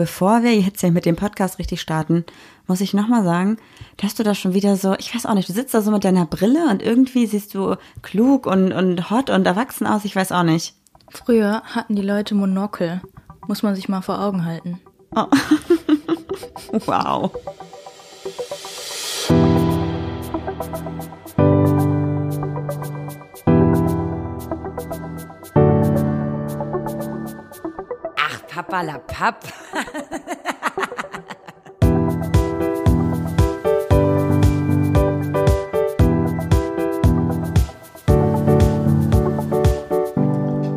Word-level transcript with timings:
bevor 0.00 0.42
wir 0.42 0.58
jetzt 0.58 0.80
hier 0.80 0.92
mit 0.92 1.04
dem 1.04 1.14
Podcast 1.14 1.58
richtig 1.58 1.82
starten, 1.82 2.24
muss 2.66 2.80
ich 2.80 2.94
nochmal 2.94 3.22
sagen, 3.22 3.58
dass 3.98 4.14
du 4.14 4.22
da 4.22 4.34
schon 4.34 4.54
wieder 4.54 4.76
so, 4.76 4.94
ich 4.98 5.14
weiß 5.14 5.26
auch 5.26 5.34
nicht, 5.34 5.46
du 5.46 5.52
sitzt 5.52 5.74
da 5.74 5.82
so 5.82 5.90
mit 5.90 6.04
deiner 6.04 6.24
Brille 6.24 6.70
und 6.70 6.80
irgendwie 6.80 7.26
siehst 7.26 7.52
du 7.52 7.76
klug 8.00 8.46
und, 8.46 8.72
und 8.72 9.10
hot 9.10 9.28
und 9.28 9.44
erwachsen 9.44 9.86
aus, 9.86 10.06
ich 10.06 10.16
weiß 10.16 10.32
auch 10.32 10.42
nicht. 10.42 10.72
Früher 11.10 11.60
hatten 11.64 11.96
die 11.96 12.02
Leute 12.02 12.34
Monokel. 12.34 13.02
Muss 13.46 13.62
man 13.62 13.74
sich 13.74 13.90
mal 13.90 14.00
vor 14.00 14.22
Augen 14.22 14.46
halten. 14.46 14.80
Oh. 15.14 15.26
wow. 16.86 17.30
Ach, 28.70 28.76
Papa 28.76 28.82
la 28.82 28.98
Papp. 28.98 29.52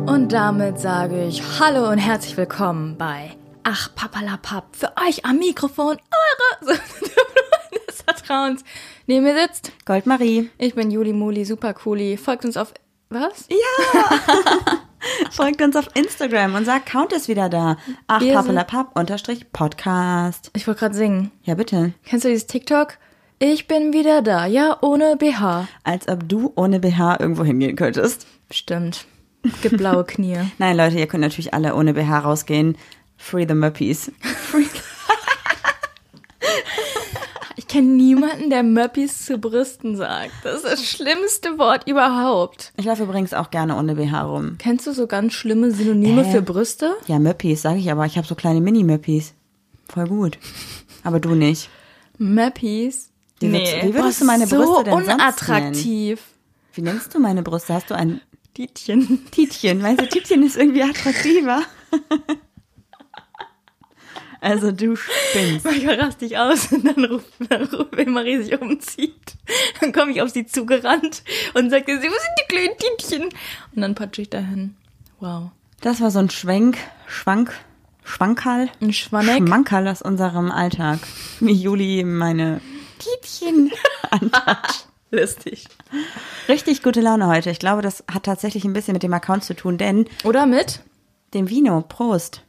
Und 0.06 0.32
damit 0.32 0.80
sage 0.80 1.24
ich 1.24 1.40
Hallo 1.60 1.88
und 1.88 1.98
herzlich 1.98 2.36
willkommen 2.36 2.98
bei 2.98 3.30
Ach 3.62 3.94
Papalapap. 3.94 4.74
Für 4.74 4.92
euch 5.08 5.24
am 5.24 5.38
Mikrofon 5.38 5.96
eure 6.66 6.76
des 7.86 8.02
Vertrauens. 8.02 8.64
Neben 9.06 9.24
mir 9.24 9.40
sitzt 9.40 9.70
Goldmarie. 9.84 10.50
ich 10.58 10.74
bin 10.74 10.90
Juli 10.90 11.12
Muli, 11.12 11.44
super 11.44 11.74
cooli. 11.74 12.16
Folgt 12.16 12.44
uns 12.44 12.56
auf 12.56 12.74
was? 13.08 13.46
Folgt 15.30 15.62
uns 15.62 15.76
auf 15.76 15.88
Instagram. 15.94 16.54
Unser 16.54 16.74
Account 16.74 17.12
ist 17.12 17.28
wieder 17.28 17.48
da. 17.48 17.76
Ach, 18.06 18.20
Wir 18.20 18.34
papalapap 18.34 18.96
unterstrich 18.98 19.50
Podcast. 19.52 20.50
Ich 20.54 20.66
wollte 20.66 20.80
gerade 20.80 20.94
singen. 20.94 21.30
Ja, 21.42 21.54
bitte. 21.54 21.92
Kennst 22.04 22.24
du 22.24 22.28
dieses 22.28 22.46
TikTok? 22.46 22.98
Ich 23.38 23.66
bin 23.66 23.92
wieder 23.92 24.22
da, 24.22 24.46
ja, 24.46 24.78
ohne 24.80 25.16
BH. 25.16 25.68
Als 25.82 26.08
ob 26.08 26.28
du 26.28 26.52
ohne 26.56 26.80
BH 26.80 27.18
irgendwo 27.20 27.44
hingehen 27.44 27.76
könntest. 27.76 28.26
Stimmt. 28.50 29.06
Gibt 29.60 29.76
blaue 29.76 30.04
Knie. 30.06 30.38
Nein, 30.58 30.76
Leute, 30.76 30.98
ihr 30.98 31.06
könnt 31.06 31.22
natürlich 31.22 31.52
alle 31.52 31.74
ohne 31.74 31.94
BH 31.94 32.20
rausgehen. 32.20 32.76
Free 33.16 33.46
the 33.46 33.54
Muppies. 33.54 34.10
Ich 36.46 36.93
kenne 37.74 37.88
niemanden, 37.88 38.50
der 38.50 38.62
Möppis 38.62 39.24
zu 39.26 39.38
Brüsten 39.38 39.96
sagt. 39.96 40.32
Das 40.44 40.56
ist 40.56 40.64
das 40.64 40.84
schlimmste 40.84 41.58
Wort 41.58 41.88
überhaupt. 41.88 42.72
Ich 42.76 42.84
laufe 42.84 43.02
übrigens 43.02 43.34
auch 43.34 43.50
gerne 43.50 43.76
ohne 43.76 43.94
BH 43.96 44.22
rum. 44.22 44.56
Kennst 44.58 44.86
du 44.86 44.92
so 44.92 45.06
ganz 45.06 45.32
schlimme 45.32 45.70
Synonyme 45.72 46.22
Äh. 46.26 46.30
für 46.30 46.42
Brüste? 46.42 46.94
Ja, 47.06 47.18
Möppis, 47.18 47.62
sage 47.62 47.78
ich 47.78 47.90
aber. 47.90 48.06
Ich 48.06 48.16
habe 48.16 48.26
so 48.26 48.34
kleine 48.34 48.60
Mini-Möppis. 48.60 49.34
Voll 49.88 50.06
gut. 50.08 50.38
Aber 51.02 51.20
du 51.20 51.34
nicht. 51.34 51.68
Möppis? 52.18 53.10
Wie 53.40 53.50
würdest- 53.52 53.82
wie 53.82 53.94
würdest 53.94 54.20
du 54.20 54.24
meine 54.24 54.46
so 54.46 54.56
Brüste 54.56 54.84
denn 54.84 54.92
sonst 54.94 55.14
unattraktiv. 55.14 56.20
Wie 56.74 56.82
nennst 56.82 57.14
du 57.14 57.18
meine 57.18 57.42
Brüste? 57.42 57.74
Hast 57.74 57.90
du 57.90 57.94
ein 57.94 58.20
Tietchen. 58.54 59.26
Tietchen? 59.32 59.82
Weißt 59.82 60.00
du, 60.00 60.06
Tietchen 60.08 60.42
ist 60.44 60.56
irgendwie 60.56 60.82
attraktiver. 60.84 61.62
Also 64.44 64.72
du 64.72 64.94
spinnst. 64.94 65.64
Manchmal 65.64 65.98
raste 65.98 66.26
ich 66.26 66.36
aus 66.36 66.70
und 66.70 66.84
dann 66.84 67.02
ruft, 67.06 67.26
dann 67.48 67.62
ruft 67.64 67.96
wenn 67.96 68.10
Marie 68.12 68.42
sich 68.42 68.60
umzieht. 68.60 69.36
Dann 69.80 69.90
komme 69.92 70.12
ich 70.12 70.20
auf 70.20 70.28
sie 70.28 70.44
zugerannt 70.44 71.22
und 71.54 71.70
sagte 71.70 71.98
sie, 71.98 72.08
wo 72.08 72.12
sind 72.12 72.34
die 72.42 72.54
kleinen 72.54 72.76
Tietchen? 72.76 73.22
Und 73.74 73.80
dann 73.80 73.94
patsche 73.94 74.20
ich 74.20 74.28
dahin. 74.28 74.76
Wow. 75.18 75.50
Das 75.80 76.02
war 76.02 76.10
so 76.10 76.18
ein 76.18 76.28
Schwenk, 76.28 76.76
Schwank, 77.06 77.54
Schwankerl. 78.04 78.68
Ein 78.82 78.92
Schwanneck. 78.92 79.38
Schmankerl 79.38 79.88
aus 79.88 80.02
unserem 80.02 80.50
Alltag. 80.50 80.98
Wie 81.40 81.52
Juli 81.52 82.04
meine 82.04 82.60
Tietchen 82.98 83.72
antat. 84.10 84.86
Lustig. 85.10 85.68
Richtig 86.48 86.82
gute 86.82 87.00
Laune 87.00 87.28
heute. 87.28 87.48
Ich 87.50 87.58
glaube, 87.60 87.80
das 87.80 88.04
hat 88.12 88.24
tatsächlich 88.24 88.64
ein 88.64 88.74
bisschen 88.74 88.92
mit 88.92 89.02
dem 89.02 89.14
Account 89.14 89.44
zu 89.44 89.54
tun, 89.54 89.78
denn 89.78 90.06
Oder 90.24 90.44
mit? 90.44 90.80
dem 91.32 91.48
Vino, 91.48 91.80
Prost. 91.80 92.42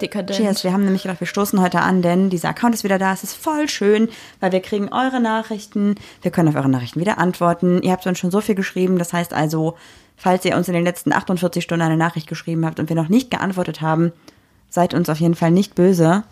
Dekadent. 0.00 0.38
Cheers. 0.38 0.64
Wir 0.64 0.72
haben 0.72 0.84
nämlich 0.84 1.02
gedacht, 1.02 1.20
wir 1.20 1.26
stoßen 1.26 1.60
heute 1.60 1.80
an, 1.80 2.02
denn 2.02 2.30
dieser 2.30 2.50
Account 2.50 2.74
ist 2.74 2.84
wieder 2.84 2.98
da. 2.98 3.12
Es 3.12 3.22
ist 3.22 3.34
voll 3.34 3.68
schön, 3.68 4.08
weil 4.40 4.52
wir 4.52 4.60
kriegen 4.60 4.88
eure 4.92 5.20
Nachrichten. 5.20 5.96
Wir 6.22 6.30
können 6.30 6.48
auf 6.48 6.54
eure 6.54 6.68
Nachrichten 6.68 7.00
wieder 7.00 7.18
antworten. 7.18 7.82
Ihr 7.82 7.92
habt 7.92 8.06
uns 8.06 8.18
schon 8.18 8.30
so 8.30 8.40
viel 8.40 8.54
geschrieben. 8.54 8.98
Das 8.98 9.12
heißt 9.12 9.32
also, 9.32 9.76
falls 10.16 10.44
ihr 10.44 10.56
uns 10.56 10.68
in 10.68 10.74
den 10.74 10.84
letzten 10.84 11.12
48 11.12 11.62
Stunden 11.62 11.82
eine 11.82 11.96
Nachricht 11.96 12.28
geschrieben 12.28 12.64
habt 12.64 12.78
und 12.78 12.88
wir 12.88 12.96
noch 12.96 13.08
nicht 13.08 13.30
geantwortet 13.30 13.80
haben, 13.80 14.12
seid 14.68 14.94
uns 14.94 15.08
auf 15.08 15.18
jeden 15.18 15.34
Fall 15.34 15.50
nicht 15.50 15.74
böse. 15.74 16.24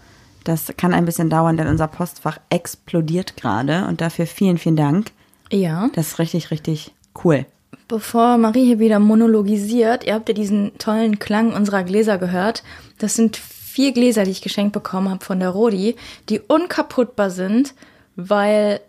Das 0.45 0.73
kann 0.77 0.95
ein 0.95 1.05
bisschen 1.05 1.29
dauern, 1.29 1.57
denn 1.57 1.67
unser 1.67 1.89
Postfach 1.89 2.39
explodiert 2.51 3.37
gerade. 3.37 3.87
Und 3.87 4.01
dafür 4.01 4.27
vielen, 4.27 4.59
vielen 4.59 4.77
Dank. 4.77 5.11
Ja. 5.51 5.91
Das 5.95 6.09
ist 6.09 6.19
richtig, 6.19 6.51
richtig 6.51 6.93
cool. 7.25 7.47
Bevor 7.89 8.37
Marie 8.37 8.67
hier 8.67 8.79
wieder 8.79 8.99
monologisiert, 8.99 10.05
ihr 10.05 10.13
habt 10.13 10.29
ja 10.29 10.35
diesen 10.35 10.77
tollen 10.77 11.19
Klang 11.19 11.55
unserer 11.55 11.85
Gläser 11.85 12.19
gehört. 12.19 12.63
Das 12.99 13.15
sind 13.15 13.39
vier 13.39 13.93
Gläser, 13.93 14.25
die 14.25 14.31
ich 14.31 14.43
geschenkt 14.43 14.75
bekommen 14.75 15.09
habe 15.09 15.25
von 15.25 15.41
der 15.41 15.49
Rodi, 15.49 15.97
die 16.29 16.41
unkaputtbar 16.41 17.31
sind, 17.31 17.75
weil 18.15 18.81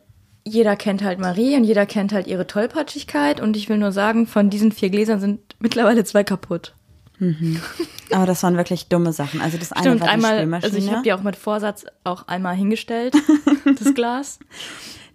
jeder 0.43 0.75
kennt 0.75 1.01
halt 1.01 1.19
Marie 1.19 1.55
und 1.55 1.63
jeder 1.63 1.85
kennt 1.85 2.11
halt 2.11 2.27
ihre 2.27 2.45
Tollpatschigkeit. 2.45 3.39
Und 3.39 3.55
ich 3.55 3.69
will 3.69 3.77
nur 3.77 3.93
sagen, 3.93 4.27
von 4.27 4.49
diesen 4.49 4.73
vier 4.73 4.89
Gläsern 4.89 5.21
sind 5.21 5.39
mittlerweile 5.59 6.03
zwei 6.03 6.25
kaputt. 6.25 6.73
Aber 8.11 8.25
das 8.25 8.43
waren 8.43 8.57
wirklich 8.57 8.87
dumme 8.87 9.13
Sachen. 9.13 9.41
Also 9.41 9.57
das 9.57 9.71
eine 9.71 9.81
Stimmt, 9.83 10.01
war 10.01 10.07
die 10.07 10.13
einmal, 10.13 10.37
Spülmaschine. 10.37 10.73
also 10.73 10.85
ich 10.85 10.91
habe 10.91 11.03
die 11.03 11.13
auch 11.13 11.21
mit 11.21 11.35
Vorsatz 11.35 11.85
auch 12.03 12.27
einmal 12.27 12.55
hingestellt, 12.55 13.15
das 13.79 13.93
Glas. 13.93 14.39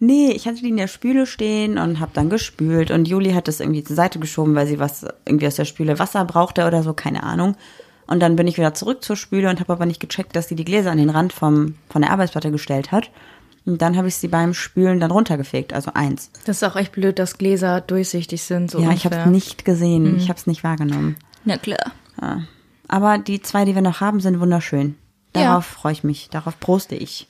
Nee, 0.00 0.32
ich 0.32 0.46
hatte 0.46 0.60
die 0.60 0.68
in 0.68 0.76
der 0.76 0.88
Spüle 0.88 1.26
stehen 1.26 1.78
und 1.78 2.00
habe 2.00 2.12
dann 2.14 2.28
gespült 2.28 2.90
und 2.90 3.08
Juli 3.08 3.32
hat 3.32 3.48
das 3.48 3.60
irgendwie 3.60 3.84
zur 3.84 3.96
Seite 3.96 4.18
geschoben, 4.18 4.54
weil 4.54 4.66
sie 4.66 4.78
was 4.78 5.06
irgendwie 5.24 5.46
aus 5.46 5.54
der 5.54 5.64
Spüle 5.64 5.98
Wasser 5.98 6.24
brauchte 6.24 6.66
oder 6.66 6.82
so, 6.82 6.92
keine 6.92 7.22
Ahnung. 7.22 7.56
Und 8.06 8.20
dann 8.20 8.36
bin 8.36 8.46
ich 8.46 8.58
wieder 8.58 8.74
zurück 8.74 9.02
zur 9.02 9.16
Spüle 9.16 9.48
und 9.48 9.60
habe 9.60 9.72
aber 9.72 9.86
nicht 9.86 10.00
gecheckt, 10.00 10.36
dass 10.36 10.48
sie 10.48 10.56
die 10.56 10.64
Gläser 10.64 10.90
an 10.90 10.98
den 10.98 11.10
Rand 11.10 11.32
vom, 11.32 11.76
von 11.88 12.02
der 12.02 12.10
Arbeitsplatte 12.10 12.50
gestellt 12.50 12.92
hat. 12.92 13.10
Und 13.64 13.80
dann 13.80 13.96
habe 13.96 14.08
ich 14.08 14.16
sie 14.16 14.28
beim 14.28 14.52
Spülen 14.52 15.00
dann 15.00 15.10
runtergefegt, 15.10 15.72
also 15.72 15.92
eins. 15.94 16.30
Das 16.44 16.58
ist 16.58 16.64
auch 16.64 16.76
echt 16.76 16.92
blöd, 16.92 17.18
dass 17.18 17.38
Gläser 17.38 17.80
durchsichtig 17.80 18.42
sind. 18.42 18.70
So 18.70 18.78
ja, 18.78 18.90
ich 18.90 19.06
habe 19.06 19.16
es 19.16 19.26
nicht 19.26 19.64
gesehen, 19.64 20.18
ich 20.18 20.28
habe 20.28 20.38
es 20.38 20.46
nicht 20.46 20.64
wahrgenommen. 20.64 21.16
Na 21.44 21.56
klar. 21.58 21.92
Ja. 22.20 22.42
Aber 22.88 23.18
die 23.18 23.40
zwei, 23.42 23.64
die 23.64 23.74
wir 23.74 23.82
noch 23.82 24.00
haben, 24.00 24.20
sind 24.20 24.40
wunderschön. 24.40 24.96
Ja. 25.34 25.44
Darauf 25.44 25.66
freue 25.66 25.92
ich 25.92 26.04
mich, 26.04 26.28
darauf 26.30 26.58
proste 26.60 26.94
ich. 26.94 27.26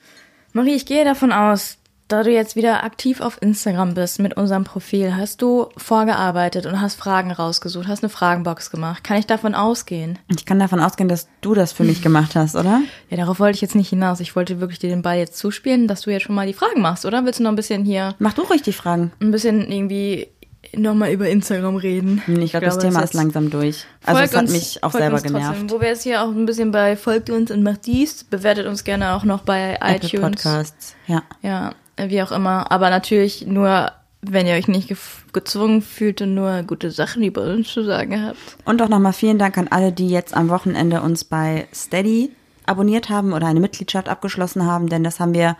Marie, 0.53 0.75
ich 0.75 0.85
gehe 0.85 1.03
davon 1.03 1.31
aus, 1.31 1.77
da 2.07 2.21
du 2.21 2.31
jetzt 2.31 2.55
wieder 2.55 2.83
aktiv 2.83 3.19
auf 3.19 3.41
Instagram 3.41 3.95
bist 3.95 4.19
mit 4.19 4.37
unserem 4.37 4.63
Profil, 4.63 5.15
hast 5.17 5.41
du 5.41 5.69
vorgearbeitet 5.75 6.67
und 6.67 6.79
hast 6.79 6.95
Fragen 6.99 7.31
rausgesucht, 7.31 7.87
hast 7.87 8.03
eine 8.03 8.09
Fragenbox 8.11 8.69
gemacht. 8.69 9.03
Kann 9.03 9.17
ich 9.17 9.25
davon 9.25 9.55
ausgehen? 9.55 10.19
Ich 10.29 10.45
kann 10.45 10.59
davon 10.59 10.79
ausgehen, 10.79 11.09
dass 11.09 11.27
du 11.41 11.55
das 11.55 11.71
für 11.73 11.83
mich 11.83 12.03
gemacht 12.03 12.35
hast, 12.35 12.55
oder? 12.55 12.81
Ja, 13.09 13.17
darauf 13.17 13.39
wollte 13.39 13.55
ich 13.55 13.61
jetzt 13.61 13.75
nicht 13.75 13.89
hinaus. 13.89 14.19
Ich 14.19 14.35
wollte 14.35 14.59
wirklich 14.59 14.77
dir 14.79 14.89
den 14.89 15.01
Ball 15.01 15.17
jetzt 15.17 15.37
zuspielen, 15.37 15.87
dass 15.87 16.01
du 16.01 16.11
jetzt 16.11 16.23
schon 16.23 16.35
mal 16.35 16.45
die 16.47 16.53
Fragen 16.53 16.81
machst, 16.81 17.05
oder? 17.05 17.25
Willst 17.25 17.39
du 17.39 17.43
noch 17.43 17.51
ein 17.51 17.55
bisschen 17.55 17.85
hier, 17.85 18.13
Mach 18.19 18.33
du 18.33 18.43
ruhig 18.43 18.61
die 18.61 18.73
Fragen. 18.73 19.11
ein 19.19 19.31
bisschen 19.31 19.71
irgendwie 19.71 20.27
nochmal 20.75 21.11
über 21.11 21.29
Instagram 21.29 21.75
reden? 21.75 22.21
Ich 22.41 22.51
glaube, 22.51 22.65
das 22.65 22.77
Thema 22.77 23.01
ist 23.01 23.13
langsam 23.13 23.49
durch. 23.49 23.85
Also 24.03 24.21
es 24.21 24.33
hat 24.35 24.43
uns- 24.43 24.51
mich 24.51 24.83
auch 24.83 24.91
selber 24.91 25.13
uns 25.15 25.23
trotzdem. 25.23 25.41
genervt. 25.41 25.71
Wo 25.71 25.81
wir 25.81 25.87
jetzt 25.89 26.03
hier 26.03 26.21
auch 26.23 26.29
ein 26.29 26.45
bisschen 26.45 26.71
bei 26.71 26.95
folgt 26.95 27.29
uns 27.29 27.51
und 27.51 27.63
macht 27.63 27.85
dies, 27.85 28.23
bewertet 28.23 28.67
uns 28.67 28.83
gerne 28.83 29.13
auch 29.13 29.23
noch 29.23 29.41
bei 29.41 29.75
Apple 29.81 29.95
iTunes. 30.07 30.21
Podcasts. 30.43 30.95
Ja. 31.07 31.23
Ja, 31.41 31.71
wie 31.97 32.21
auch 32.21 32.31
immer. 32.31 32.71
Aber 32.71 32.89
natürlich 32.89 33.45
nur, 33.47 33.91
wenn 34.21 34.47
ihr 34.47 34.55
euch 34.55 34.67
nicht 34.67 34.93
gezwungen 35.33 35.81
fühlt 35.81 36.21
und 36.21 36.33
nur 36.33 36.63
gute 36.63 36.91
Sachen 36.91 37.23
über 37.23 37.43
uns 37.43 37.67
zu 37.71 37.83
sagen 37.83 38.25
habt. 38.25 38.37
Und 38.65 38.81
auch 38.81 38.89
nochmal 38.89 39.13
vielen 39.13 39.37
Dank 39.37 39.57
an 39.57 39.67
alle, 39.69 39.91
die 39.91 40.09
jetzt 40.09 40.35
am 40.35 40.49
Wochenende 40.49 41.01
uns 41.01 41.23
bei 41.23 41.67
Steady 41.73 42.31
abonniert 42.65 43.09
haben 43.09 43.33
oder 43.33 43.45
eine 43.47 43.59
Mitgliedschaft 43.59 44.09
abgeschlossen 44.09 44.65
haben, 44.65 44.87
denn 44.89 45.03
das 45.03 45.19
haben 45.19 45.33
wir 45.35 45.55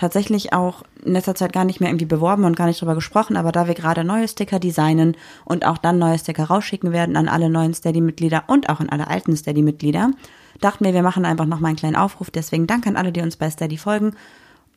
tatsächlich 0.00 0.54
auch 0.54 0.82
in 1.04 1.12
letzter 1.12 1.34
Zeit 1.34 1.52
gar 1.52 1.64
nicht 1.64 1.78
mehr 1.78 1.90
irgendwie 1.90 2.06
beworben 2.06 2.44
und 2.44 2.56
gar 2.56 2.66
nicht 2.66 2.80
drüber 2.80 2.94
gesprochen, 2.94 3.36
aber 3.36 3.52
da 3.52 3.66
wir 3.68 3.74
gerade 3.74 4.02
neue 4.02 4.26
Sticker 4.28 4.58
designen 4.58 5.14
und 5.44 5.66
auch 5.66 5.76
dann 5.76 5.98
neue 5.98 6.18
Sticker 6.18 6.44
rausschicken 6.44 6.90
werden 6.92 7.16
an 7.16 7.28
alle 7.28 7.50
neuen 7.50 7.74
Steady-Mitglieder 7.74 8.44
und 8.46 8.70
auch 8.70 8.80
an 8.80 8.88
alle 8.88 9.08
alten 9.08 9.36
Steady-Mitglieder, 9.36 10.12
dachten 10.60 10.86
wir, 10.86 10.94
wir 10.94 11.02
machen 11.02 11.26
einfach 11.26 11.44
nochmal 11.44 11.70
einen 11.70 11.76
kleinen 11.76 11.96
Aufruf. 11.96 12.30
Deswegen 12.30 12.66
danke 12.66 12.88
an 12.88 12.96
alle, 12.96 13.12
die 13.12 13.20
uns 13.20 13.36
bei 13.36 13.50
Steady 13.50 13.76
folgen 13.76 14.14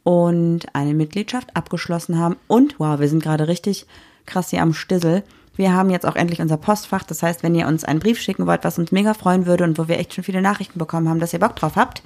und 0.03 0.65
eine 0.73 0.93
Mitgliedschaft 0.93 1.55
abgeschlossen 1.55 2.19
haben. 2.19 2.35
Und 2.47 2.79
wow, 2.79 2.99
wir 2.99 3.07
sind 3.07 3.23
gerade 3.23 3.47
richtig 3.47 3.85
krass 4.25 4.49
hier 4.49 4.61
am 4.61 4.73
Stissel. 4.73 5.23
Wir 5.55 5.73
haben 5.73 5.89
jetzt 5.89 6.05
auch 6.05 6.17
endlich 6.17 6.41
unser 6.41 6.57
Postfach. 6.57 7.03
Das 7.03 7.23
heißt, 7.23 7.43
wenn 7.43 7.55
ihr 7.55 7.67
uns 7.67 7.85
einen 7.85 7.99
Brief 7.99 8.19
schicken 8.19 8.45
wollt, 8.45 8.65
was 8.65 8.77
uns 8.77 8.91
mega 8.91 9.13
freuen 9.13 9.45
würde 9.45 9.63
und 9.63 9.77
wo 9.77 9.87
wir 9.87 9.99
echt 9.99 10.13
schon 10.13 10.23
viele 10.23 10.41
Nachrichten 10.41 10.79
bekommen 10.79 11.07
haben, 11.07 11.19
dass 11.19 11.31
ihr 11.31 11.39
Bock 11.39 11.55
drauf 11.55 11.77
habt, 11.77 12.01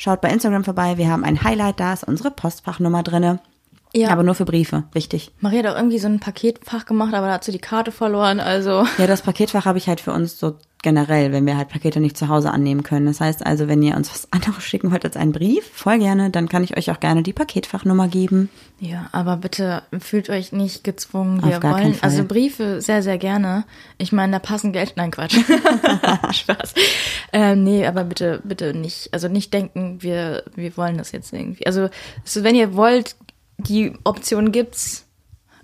schaut 0.00 0.20
bei 0.20 0.30
Instagram 0.30 0.64
vorbei. 0.64 0.96
Wir 0.96 1.10
haben 1.10 1.24
ein 1.24 1.42
Highlight, 1.42 1.78
da 1.78 1.92
ist 1.92 2.04
unsere 2.04 2.30
Postfachnummer 2.30 3.02
drinne. 3.02 3.38
Ja. 3.92 4.10
Aber 4.10 4.22
nur 4.22 4.34
für 4.34 4.44
Briefe, 4.44 4.84
wichtig. 4.92 5.32
Maria 5.40 5.64
hat 5.64 5.72
auch 5.72 5.76
irgendwie 5.76 5.98
so 5.98 6.06
ein 6.06 6.20
Paketfach 6.20 6.86
gemacht, 6.86 7.12
aber 7.12 7.26
da 7.26 7.34
hat 7.34 7.44
sie 7.44 7.52
die 7.52 7.58
Karte 7.58 7.90
verloren, 7.90 8.38
also. 8.38 8.84
Ja, 8.98 9.06
das 9.06 9.22
Paketfach 9.22 9.64
habe 9.64 9.78
ich 9.78 9.88
halt 9.88 10.00
für 10.00 10.12
uns 10.12 10.38
so 10.38 10.56
generell, 10.82 11.32
wenn 11.32 11.44
wir 11.44 11.56
halt 11.56 11.68
Pakete 11.68 12.00
nicht 12.00 12.16
zu 12.16 12.28
Hause 12.28 12.50
annehmen 12.50 12.82
können. 12.82 13.06
Das 13.06 13.20
heißt 13.20 13.44
also, 13.44 13.68
wenn 13.68 13.82
ihr 13.82 13.96
uns 13.96 14.10
was 14.10 14.28
anderes 14.30 14.62
schicken 14.62 14.90
wollt 14.90 15.04
als 15.04 15.16
einen 15.16 15.32
Brief, 15.32 15.68
voll 15.72 15.98
gerne, 15.98 16.30
dann 16.30 16.48
kann 16.48 16.64
ich 16.64 16.76
euch 16.76 16.90
auch 16.90 17.00
gerne 17.00 17.22
die 17.22 17.32
Paketfachnummer 17.32 18.08
geben. 18.08 18.48
Ja, 18.78 19.08
aber 19.12 19.36
bitte 19.36 19.82
fühlt 19.98 20.30
euch 20.30 20.52
nicht 20.52 20.84
gezwungen. 20.84 21.42
Wir 21.44 21.56
Auf 21.56 21.60
gar 21.60 21.74
keinen 21.74 21.84
wollen, 21.84 21.94
Fall. 21.94 22.10
also 22.10 22.24
Briefe 22.24 22.80
sehr, 22.80 23.02
sehr 23.02 23.18
gerne. 23.18 23.64
Ich 23.98 24.12
meine, 24.12 24.32
da 24.32 24.38
passen 24.38 24.72
Geld, 24.72 24.94
nein, 24.96 25.10
Quatsch. 25.10 25.36
Spaß. 26.32 26.74
Ähm, 27.32 27.64
nee, 27.64 27.86
aber 27.86 28.04
bitte, 28.04 28.40
bitte 28.44 28.72
nicht, 28.72 29.12
also 29.12 29.28
nicht 29.28 29.52
denken, 29.52 29.98
wir, 30.00 30.44
wir 30.54 30.76
wollen 30.76 30.96
das 30.96 31.12
jetzt 31.12 31.32
irgendwie. 31.32 31.66
Also, 31.66 31.90
so, 32.24 32.42
wenn 32.42 32.54
ihr 32.54 32.74
wollt, 32.74 33.16
die 33.62 33.92
Option 34.04 34.52
gibt's. 34.52 35.06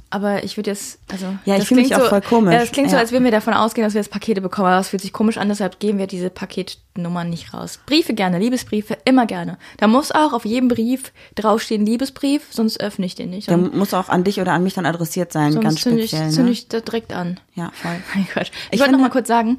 Aber 0.08 0.44
ich 0.44 0.56
würde 0.56 0.70
jetzt, 0.70 1.00
also. 1.10 1.26
Ja, 1.44 1.54
ich 1.54 1.60
das 1.60 1.68
fühl 1.68 1.78
mich 1.78 1.86
klingt 1.88 2.00
auch 2.00 2.04
so, 2.04 2.10
voll 2.10 2.20
komisch. 2.20 2.54
Ja, 2.54 2.60
das 2.60 2.70
klingt 2.70 2.88
so, 2.90 2.94
Ja. 2.94 3.00
als 3.02 3.10
würden 3.10 3.24
wir 3.24 3.32
davon 3.32 3.54
ausgehen, 3.54 3.84
dass 3.84 3.92
wir 3.94 4.00
jetzt 4.00 4.10
Pakete 4.12 4.40
bekommen. 4.40 4.68
Aber 4.68 4.76
das 4.76 4.88
fühlt 4.90 5.02
sich 5.02 5.12
komisch 5.12 5.36
an, 5.36 5.48
deshalb 5.48 5.80
geben 5.80 5.98
wir 5.98 6.06
diese 6.06 6.30
Paketnummern 6.30 7.28
nicht 7.28 7.52
raus. 7.52 7.80
Briefe 7.86 8.14
gerne, 8.14 8.38
Liebesbriefe, 8.38 8.96
immer 9.04 9.26
gerne. 9.26 9.58
Da 9.78 9.88
muss 9.88 10.12
auch 10.12 10.32
auf 10.32 10.44
jedem 10.44 10.68
Brief 10.68 11.12
draufstehen 11.34 11.84
Liebesbrief, 11.84 12.42
sonst 12.50 12.80
öffne 12.80 13.04
ich 13.04 13.16
den 13.16 13.30
nicht. 13.30 13.50
Der 13.50 13.56
muss 13.56 13.92
auch 13.94 14.08
an 14.08 14.22
dich 14.22 14.40
oder 14.40 14.52
an 14.52 14.62
mich 14.62 14.74
dann 14.74 14.86
adressiert 14.86 15.32
sein, 15.32 15.52
Sonst 15.52 15.64
ganz 15.64 15.80
zünd 15.82 15.98
ich, 15.98 16.10
speziell. 16.10 16.30
zünd 16.30 16.46
Ne? 16.46 16.52
ich 16.52 16.68
da 16.68 16.80
direkt 16.80 17.12
an. 17.12 17.40
Ja, 17.54 17.72
voll. 17.74 17.96
Mein 18.14 18.28
Gott. 18.32 18.52
Ich, 18.70 18.74
Ich 18.74 18.78
wollte 18.80 18.92
noch 18.92 18.98
finde- 18.98 19.08
mal 19.08 19.10
kurz 19.10 19.26
sagen, 19.28 19.56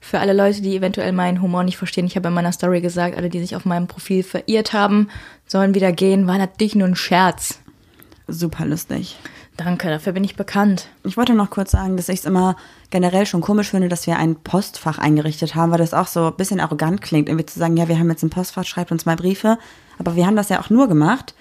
für 0.00 0.20
alle 0.20 0.32
Leute, 0.32 0.62
die 0.62 0.76
eventuell 0.76 1.10
meinen 1.10 1.42
Humor 1.42 1.64
nicht 1.64 1.76
verstehen, 1.76 2.06
ich 2.06 2.14
habe 2.14 2.28
in 2.28 2.34
meiner 2.34 2.52
Story 2.52 2.80
gesagt, 2.80 3.16
alle, 3.16 3.30
die 3.30 3.40
sich 3.40 3.56
auf 3.56 3.64
meinem 3.64 3.88
Profil 3.88 4.22
verirrt 4.22 4.72
haben, 4.72 5.08
sollen 5.44 5.74
wieder 5.74 5.90
gehen, 5.90 6.28
war 6.28 6.38
natürlich 6.38 6.76
nur 6.76 6.86
ein 6.86 6.94
Scherz. 6.96 7.58
Super 8.30 8.66
lustig. 8.66 9.16
Danke, 9.56 9.88
dafür 9.88 10.12
bin 10.12 10.22
ich 10.22 10.36
bekannt. 10.36 10.88
Ich 11.02 11.16
wollte 11.16 11.34
noch 11.34 11.48
kurz 11.48 11.70
sagen, 11.70 11.96
dass 11.96 12.10
ich 12.10 12.20
es 12.20 12.24
immer 12.26 12.56
generell 12.90 13.24
schon 13.24 13.40
komisch 13.40 13.70
finde, 13.70 13.88
dass 13.88 14.06
wir 14.06 14.18
ein 14.18 14.36
Postfach 14.36 14.98
eingerichtet 14.98 15.54
haben, 15.54 15.72
weil 15.72 15.78
das 15.78 15.94
auch 15.94 16.06
so 16.06 16.26
ein 16.26 16.36
bisschen 16.36 16.60
arrogant 16.60 17.00
klingt, 17.00 17.28
irgendwie 17.28 17.46
zu 17.46 17.58
sagen, 17.58 17.78
ja, 17.78 17.88
wir 17.88 17.98
haben 17.98 18.10
jetzt 18.10 18.22
ein 18.22 18.30
Postfach, 18.30 18.64
schreibt 18.64 18.92
uns 18.92 19.06
mal 19.06 19.16
Briefe. 19.16 19.58
Aber 19.98 20.14
wir 20.14 20.26
haben 20.26 20.36
das 20.36 20.50
ja 20.50 20.60
auch 20.60 20.68
nur 20.68 20.88
gemacht, 20.88 21.34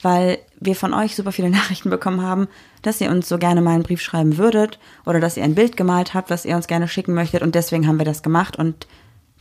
weil 0.00 0.38
wir 0.60 0.76
von 0.76 0.94
euch 0.94 1.16
super 1.16 1.32
viele 1.32 1.50
Nachrichten 1.50 1.90
bekommen 1.90 2.22
haben, 2.22 2.46
dass 2.82 3.00
ihr 3.00 3.10
uns 3.10 3.28
so 3.28 3.36
gerne 3.36 3.60
mal 3.60 3.74
einen 3.74 3.82
Brief 3.82 4.00
schreiben 4.00 4.38
würdet 4.38 4.78
oder 5.04 5.18
dass 5.18 5.36
ihr 5.36 5.42
ein 5.42 5.56
Bild 5.56 5.76
gemalt 5.76 6.14
habt, 6.14 6.30
was 6.30 6.44
ihr 6.44 6.54
uns 6.54 6.68
gerne 6.68 6.86
schicken 6.86 7.14
möchtet. 7.14 7.42
Und 7.42 7.56
deswegen 7.56 7.88
haben 7.88 7.98
wir 7.98 8.06
das 8.06 8.22
gemacht. 8.22 8.56
Und 8.56 8.86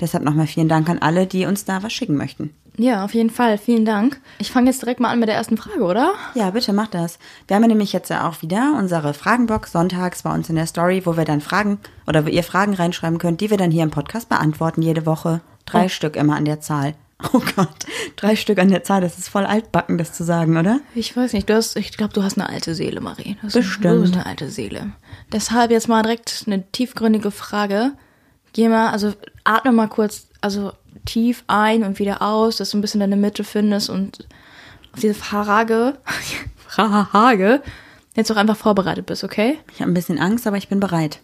deshalb 0.02 0.24
nochmal 0.24 0.48
vielen 0.48 0.68
Dank 0.68 0.90
an 0.90 0.98
alle, 1.00 1.28
die 1.28 1.46
uns 1.46 1.64
da 1.64 1.84
was 1.84 1.94
schicken 1.94 2.18
möchten. 2.18 2.56
Ja, 2.80 3.04
auf 3.04 3.14
jeden 3.16 3.30
Fall. 3.32 3.58
Vielen 3.58 3.86
Dank. 3.86 4.20
Ich 4.38 4.52
fange 4.52 4.70
jetzt 4.70 4.82
direkt 4.84 5.00
mal 5.00 5.10
an 5.10 5.20
mit 5.20 5.28
der 5.28 5.36
ersten 5.36 5.58
Frage, 5.58 5.82
oder? 5.84 6.14
Ja, 6.36 6.52
bitte 6.52 6.74
mach 6.74 6.88
das. 6.88 7.18
Wir 7.48 7.56
haben 7.56 7.64
ja 7.64 7.70
nämlich 7.70 7.92
jetzt 7.92 8.10
ja 8.10 8.30
auch 8.30 8.42
wieder 8.44 8.76
unsere 8.78 9.14
Fragenbox 9.16 9.72
sonntags 9.72 10.22
bei 10.24 10.32
uns 10.34 10.50
in 10.50 10.56
der 10.56 10.68
Story, 10.68 11.02
wo 11.06 11.18
wir 11.18 11.26
dann 11.26 11.42
Fragen 11.42 11.80
oder 12.06 12.24
wo 12.26 12.30
ihr 12.30 12.44
Fragen 12.44 12.76
reinschreiben 12.76 13.18
könnt, 13.18 13.42
die 13.42 13.50
wir 13.50 13.58
dann 13.58 13.72
hier 13.72 13.84
im 13.84 13.90
Podcast 13.92 14.30
beantworten 14.30 14.82
jede 14.84 15.06
Woche. 15.08 15.42
Drei 15.66 15.86
Oh. 15.86 15.90
Stück 15.90 16.16
immer 16.16 16.36
an 16.36 16.46
der 16.46 16.62
Zahl. 16.62 16.94
Oh 17.34 17.42
Gott, 17.56 17.88
drei 18.16 18.36
Stück 18.36 18.60
an 18.60 18.70
der 18.70 18.84
Zahl, 18.84 19.02
das 19.02 19.18
ist 19.18 19.28
voll 19.28 19.48
altbacken, 19.48 19.98
das 19.98 20.14
zu 20.14 20.24
sagen, 20.24 20.56
oder? 20.56 20.82
Ich 20.94 21.18
weiß 21.18 21.34
nicht, 21.34 21.50
du 21.50 21.56
hast, 21.56 21.76
ich 21.76 21.98
glaube, 21.98 22.14
du 22.14 22.22
hast 22.22 22.38
eine 22.38 22.48
alte 22.48 22.76
Seele, 22.76 23.02
Marie. 23.02 23.36
Du 23.42 23.48
hast, 23.48 23.54
Bestimmt. 23.54 23.86
Du 23.86 24.02
bist 24.02 24.14
eine 24.14 24.28
alte 24.28 24.52
Seele. 24.52 24.92
Deshalb 25.32 25.72
jetzt 25.72 25.88
mal 25.90 26.04
direkt 26.04 26.44
eine 26.46 26.72
tiefgründige 26.72 27.32
Frage. 27.32 27.94
Geh 28.54 28.70
mal, 28.70 28.92
also 28.92 29.14
atme 29.46 29.72
mal 29.72 29.88
kurz, 29.88 30.28
also 30.42 30.74
tief 31.08 31.44
ein 31.48 31.84
und 31.84 32.00
wieder 32.00 32.22
aus, 32.22 32.58
dass 32.58 32.72
du 32.72 32.78
ein 32.78 32.82
bisschen 32.82 33.00
deine 33.00 33.16
Mitte 33.16 33.44
findest 33.44 33.90
und 33.90 34.28
auf 34.94 35.00
diese 35.00 35.14
Frage, 35.16 35.98
Frage, 36.68 37.62
jetzt 38.16 38.32
auch 38.32 38.36
einfach 38.36 38.58
vorbereitet 38.58 39.06
bist, 39.06 39.24
okay? 39.24 39.58
Ich 39.74 39.82
habe 39.82 39.92
ein 39.92 39.96
bisschen 39.96 40.20
Angst, 40.20 40.46
aber 40.46 40.58
ich 40.58 40.70
bin 40.70 40.80
bereit. 40.80 41.22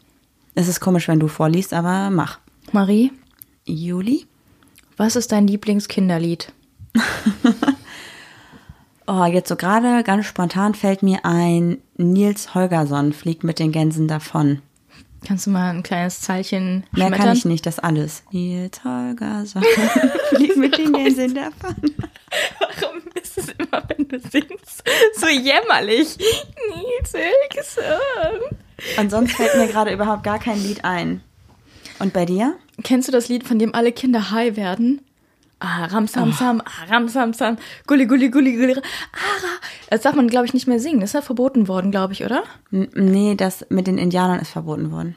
Es 0.55 0.67
ist 0.67 0.79
komisch, 0.79 1.07
wenn 1.07 1.19
du 1.19 1.27
vorliest, 1.27 1.73
aber 1.73 2.09
mach. 2.09 2.39
Marie, 2.71 3.11
Juli? 3.65 4.25
was 4.97 5.15
ist 5.15 5.31
dein 5.31 5.47
Lieblingskinderlied? 5.47 6.51
Oh, 9.05 9.25
jetzt 9.25 9.49
so 9.49 9.57
gerade 9.57 10.01
ganz 10.03 10.25
spontan 10.25 10.75
fällt 10.75 11.03
mir 11.03 11.25
ein, 11.25 11.79
Nils 11.97 12.55
Holgersson 12.55 13.11
fliegt 13.11 13.43
mit 13.43 13.59
den 13.59 13.73
Gänsen 13.73 14.07
davon. 14.07 14.61
Kannst 15.25 15.45
du 15.47 15.51
mal 15.51 15.69
ein 15.69 15.83
kleines 15.83 16.21
Zeilchen 16.21 16.83
Mehr 16.91 17.07
schmettern? 17.07 17.25
kann 17.25 17.37
ich 17.37 17.45
nicht, 17.45 17.65
das 17.65 17.79
alles. 17.79 18.23
Nils 18.31 18.83
Holgersson 18.83 19.63
fliegt 20.29 20.57
mit 20.57 20.77
den 20.77 20.93
Gänsen 20.93 21.35
davon. 21.35 21.75
Warum 22.59 23.01
ist 23.21 23.37
es 23.37 23.49
immer, 23.49 23.83
wenn 23.87 24.07
du 24.07 24.19
singst, 24.19 24.83
so 25.15 25.27
jämmerlich? 25.27 26.17
Nils 26.17 27.11
Hilgeson. 27.13 28.41
Und 28.97 29.09
sonst 29.11 29.33
fällt 29.33 29.55
mir 29.55 29.67
gerade 29.67 29.93
überhaupt 29.93 30.23
gar 30.23 30.39
kein 30.39 30.61
Lied 30.61 30.83
ein. 30.83 31.21
Und 31.99 32.11
bei 32.11 32.25
dir? 32.25 32.55
Kennst 32.83 33.07
du 33.07 33.11
das 33.11 33.29
Lied, 33.29 33.45
von 33.45 33.59
dem 33.59 33.73
alle 33.75 33.91
Kinder 33.91 34.31
high 34.31 34.57
werden? 34.57 35.01
Ah, 35.65 35.85
ram 35.85 36.07
sam 36.07 36.33
sam, 36.33 36.61
ah, 36.65 36.91
ram 36.93 37.07
sam 37.07 37.31
sam, 37.33 37.57
gulli 37.87 38.05
gulli 38.05 38.29
gulli 38.29 38.57
gulli. 38.57 38.75
Ah, 38.75 39.59
das 39.89 40.01
darf 40.01 40.13
man, 40.13 40.27
glaube 40.27 40.45
ich, 40.45 40.53
nicht 40.53 40.67
mehr 40.67 40.77
singen. 40.77 40.99
Das 40.99 41.11
ist 41.11 41.13
ja 41.13 41.21
verboten 41.21 41.69
worden, 41.69 41.89
glaube 41.89 42.11
ich, 42.11 42.25
oder? 42.25 42.43
N 42.73 42.89
nee, 42.95 43.35
das 43.35 43.65
mit 43.69 43.87
den 43.87 43.97
Indianern 43.97 44.41
ist 44.41 44.51
verboten 44.51 44.91
worden. 44.91 45.15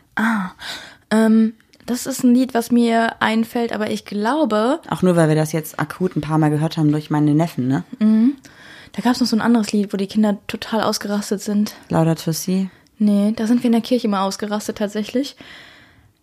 Ähm, 1.11 1.55
das 1.85 2.07
ist 2.07 2.23
ein 2.23 2.33
Lied, 2.33 2.55
was 2.55 2.71
mir 2.71 3.21
einfällt, 3.21 3.73
aber 3.73 3.91
ich 3.91 4.05
glaube, 4.05 4.81
Auch 4.89 5.03
nur, 5.03 5.17
weil 5.17 5.29
wir 5.29 5.35
das 5.35 5.51
jetzt 5.51 5.81
akut 5.81 6.15
ein 6.15 6.21
paar 6.21 6.39
Mal 6.39 6.51
gehört 6.51 6.77
haben 6.77 6.93
durch 6.93 7.11
meine 7.11 7.35
Neffen, 7.35 7.67
ne? 7.67 7.83
da 8.93 9.03
gab 9.03 9.13
es 9.15 9.21
noch 9.21 9.27
so 9.27 9.37
ein 9.37 9.43
anderes 9.43 9.73
Lied, 9.73 9.93
wo 9.93 9.97
die 9.97 10.07
Kinder 10.07 10.39
total 10.47 10.81
ausgerastet 10.81 11.43
sind. 11.43 11.75
Lauda 11.89 12.15
Tussi. 12.15 12.71
Nee, 12.99 13.33
da 13.35 13.49
sind 13.49 13.63
wir 13.65 13.67
in 13.67 13.73
der 13.73 13.81
Kirche 13.83 14.09
mal 14.09 14.25
ausgerastet 14.25 14.79
tatsächlich. 14.79 15.37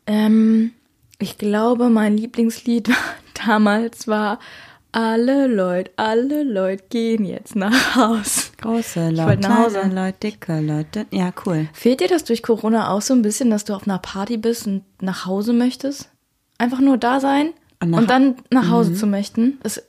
Ähm, 0.08 0.72
ich 1.20 1.38
glaube, 1.38 1.90
mein 1.90 2.18
Lieblingslied 2.18 2.90
damals 3.34 4.08
war 4.08 4.40
Alle 4.96 5.48
Leute, 5.48 5.90
alle 5.96 6.44
Leute 6.44 6.84
gehen 6.90 7.26
jetzt 7.26 7.56
nach 7.56 7.96
Haus. 7.96 8.52
Große 8.62 9.10
Leute, 9.10 9.50
Hause. 9.58 9.80
kleine 9.80 9.96
Leute, 10.06 10.18
dicke 10.22 10.60
Leute. 10.60 11.06
Ja, 11.10 11.34
cool. 11.48 11.68
Fehlt 11.74 12.00
dir 12.00 12.08
das 12.08 12.26
durch 12.26 12.44
Corona 12.44 12.90
auch 12.92 13.02
so 13.02 13.16
ein 13.16 13.24
bisschen, 13.24 13.50
dass 13.50 13.64
du 13.66 13.74
auf 13.74 13.88
einer 13.88 13.98
Party 13.98 14.38
bist 14.38 14.68
und 14.68 14.84
nach 15.02 15.26
Hause 15.26 15.52
möchtest? 15.54 16.10
Einfach 16.60 16.80
nur 16.80 16.98
da 16.98 17.20
sein 17.20 17.54
Und 17.82 17.96
und, 17.96 18.08
dann 18.10 18.36
nach 18.52 18.70
Hause 18.70 18.94
zu 18.94 19.08
möchten? 19.08 19.58
Das 19.64 19.82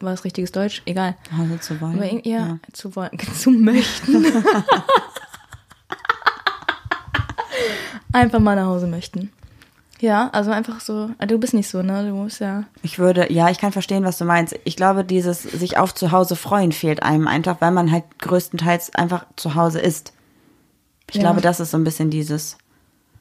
war 0.00 0.10
das 0.12 0.22
richtiges 0.24 0.52
Deutsch? 0.52 0.80
Egal. 0.86 1.16
Nach 1.32 1.38
Hause 1.38 1.58
zu 1.60 1.80
wollen. 1.80 1.94
Aber 1.96 2.04
irgendwie- 2.06 2.30
ja, 2.30 2.58
zu 2.72 2.94
wollen, 2.94 3.10
zu 3.36 3.50
möchten. 3.50 4.26
einfach 8.12 8.38
mal 8.38 8.54
nach 8.56 8.66
Hause 8.66 8.86
möchten. 8.86 9.32
Ja, 10.00 10.28
also 10.32 10.50
einfach 10.50 10.80
so. 10.80 11.10
ah, 11.18 11.26
Du 11.26 11.38
bist 11.38 11.54
nicht 11.54 11.68
so, 11.68 11.82
ne? 11.82 12.06
Du 12.08 12.14
musst 12.14 12.40
ja. 12.40 12.64
Ich 12.82 12.98
würde, 12.98 13.32
ja, 13.32 13.48
ich 13.50 13.58
kann 13.58 13.72
verstehen, 13.72 14.04
was 14.04 14.18
du 14.18 14.24
meinst. 14.24 14.54
Ich 14.64 14.76
glaube, 14.76 15.04
dieses 15.04 15.42
sich 15.42 15.78
auf 15.78 15.94
zu 15.94 16.12
Hause 16.12 16.36
freuen 16.36 16.72
fehlt 16.72 17.02
einem 17.02 17.26
einfach, 17.28 17.60
weil 17.60 17.70
man 17.70 17.90
halt 17.90 18.04
größtenteils 18.18 18.94
einfach 18.94 19.26
zu 19.36 19.54
Hause 19.54 19.80
ist. 19.80 20.12
Ich 21.08 21.16
Ja. 21.16 21.22
glaube, 21.22 21.40
das 21.40 21.60
ist 21.60 21.70
so 21.70 21.78
ein 21.78 21.84
bisschen 21.84 22.10
dieses, 22.10 22.58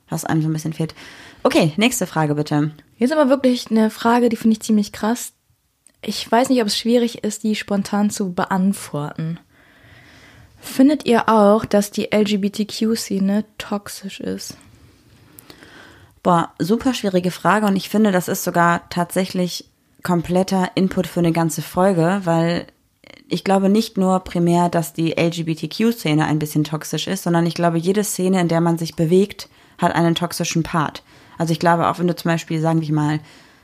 was 0.09 0.25
einem 0.25 0.41
so 0.41 0.49
ein 0.49 0.53
bisschen 0.53 0.73
fehlt. 0.73 0.93
Okay, 1.43 1.71
nächste 1.77 2.07
Frage 2.07 2.35
bitte. 2.35 2.71
Jetzt 2.97 3.13
aber 3.13 3.29
wirklich 3.29 3.69
eine 3.71 3.89
Frage, 3.89 4.29
die 4.29 4.35
finde 4.35 4.53
ich 4.55 4.61
ziemlich 4.61 4.91
krass. 4.91 5.31
Ich 6.01 6.29
weiß 6.29 6.49
nicht, 6.49 6.61
ob 6.61 6.67
es 6.67 6.77
schwierig 6.77 7.23
ist, 7.23 7.43
die 7.43 7.55
spontan 7.55 8.09
zu 8.09 8.33
beantworten. 8.33 9.39
Findet 10.59 11.05
ihr 11.05 11.29
auch, 11.29 11.63
dass 11.63 11.91
die 11.91 12.09
LGBTQ-Szene 12.13 13.45
toxisch 13.57 14.19
ist? 14.19 14.57
Boah, 16.25 16.49
super 16.57 16.95
schwierige 16.95 17.29
Frage 17.29 17.67
und 17.67 17.75
ich 17.75 17.87
finde, 17.87 18.11
das 18.11 18.27
ist 18.27 18.43
sogar 18.43 18.89
tatsächlich 18.89 19.69
kompletter 20.01 20.71
Input 20.73 21.05
für 21.05 21.19
eine 21.19 21.31
ganze 21.31 21.61
Folge, 21.61 22.21
weil 22.23 22.65
ich 23.29 23.43
glaube 23.43 23.69
nicht 23.69 23.99
nur 23.99 24.21
primär, 24.21 24.69
dass 24.69 24.93
die 24.93 25.11
LGBTQ-Szene 25.19 26.25
ein 26.25 26.39
bisschen 26.39 26.63
toxisch 26.63 27.05
ist, 27.05 27.21
sondern 27.21 27.45
ich 27.45 27.53
glaube, 27.53 27.77
jede 27.77 28.03
Szene, 28.03 28.41
in 28.41 28.47
der 28.47 28.59
man 28.59 28.79
sich 28.79 28.95
bewegt, 28.95 29.49
hat 29.77 29.93
einen 29.93 30.15
toxischen 30.15 30.63
Part. 30.63 31.03
Also 31.37 31.53
ich 31.53 31.59
glaube, 31.59 31.87
auch 31.89 31.99
wenn 31.99 32.07
du 32.07 32.15
zum 32.15 32.31
Beispiel, 32.31 32.59
sagen 32.59 32.81
wir 32.81 32.91
mal, 32.91 33.19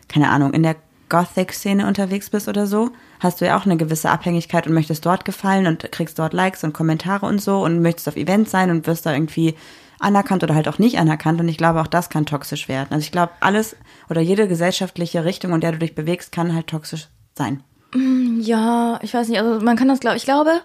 keine 0.07 0.29
Ahnung, 0.29 0.53
in 0.53 0.61
der 0.61 0.75
Gothic-Szene 1.09 1.87
unterwegs 1.87 2.29
bist 2.29 2.47
oder 2.47 2.67
so, 2.67 2.91
hast 3.19 3.41
du 3.41 3.47
ja 3.47 3.57
auch 3.57 3.65
eine 3.65 3.77
gewisse 3.77 4.11
Abhängigkeit 4.11 4.67
und 4.67 4.75
möchtest 4.75 5.03
dort 5.03 5.25
gefallen 5.25 5.65
und 5.65 5.91
kriegst 5.91 6.19
dort 6.19 6.33
Likes 6.33 6.63
und 6.63 6.73
Kommentare 6.73 7.25
und 7.25 7.41
so 7.41 7.63
und 7.63 7.81
möchtest 7.81 8.07
auf 8.07 8.17
Events 8.17 8.51
sein 8.51 8.69
und 8.69 8.85
wirst 8.85 9.07
da 9.07 9.13
irgendwie 9.13 9.55
anerkannt 10.01 10.43
oder 10.43 10.55
halt 10.55 10.67
auch 10.67 10.79
nicht 10.79 10.97
anerkannt. 10.97 11.39
Und 11.39 11.47
ich 11.47 11.57
glaube, 11.57 11.81
auch 11.81 11.87
das 11.87 12.09
kann 12.09 12.25
toxisch 12.25 12.67
werden. 12.67 12.87
Also 12.91 13.03
ich 13.03 13.11
glaube, 13.11 13.33
alles 13.39 13.75
oder 14.09 14.21
jede 14.21 14.47
gesellschaftliche 14.47 15.25
Richtung, 15.25 15.53
in 15.53 15.61
der 15.61 15.73
du 15.73 15.79
dich 15.79 15.95
bewegst, 15.95 16.31
kann 16.31 16.53
halt 16.53 16.67
toxisch 16.67 17.07
sein. 17.35 17.63
Ja, 18.39 18.99
ich 19.01 19.13
weiß 19.13 19.27
nicht, 19.27 19.39
also 19.39 19.63
man 19.63 19.75
kann 19.75 19.89
das 19.89 19.99
glaube 19.99 20.15
ich 20.15 20.23
glaube, 20.23 20.61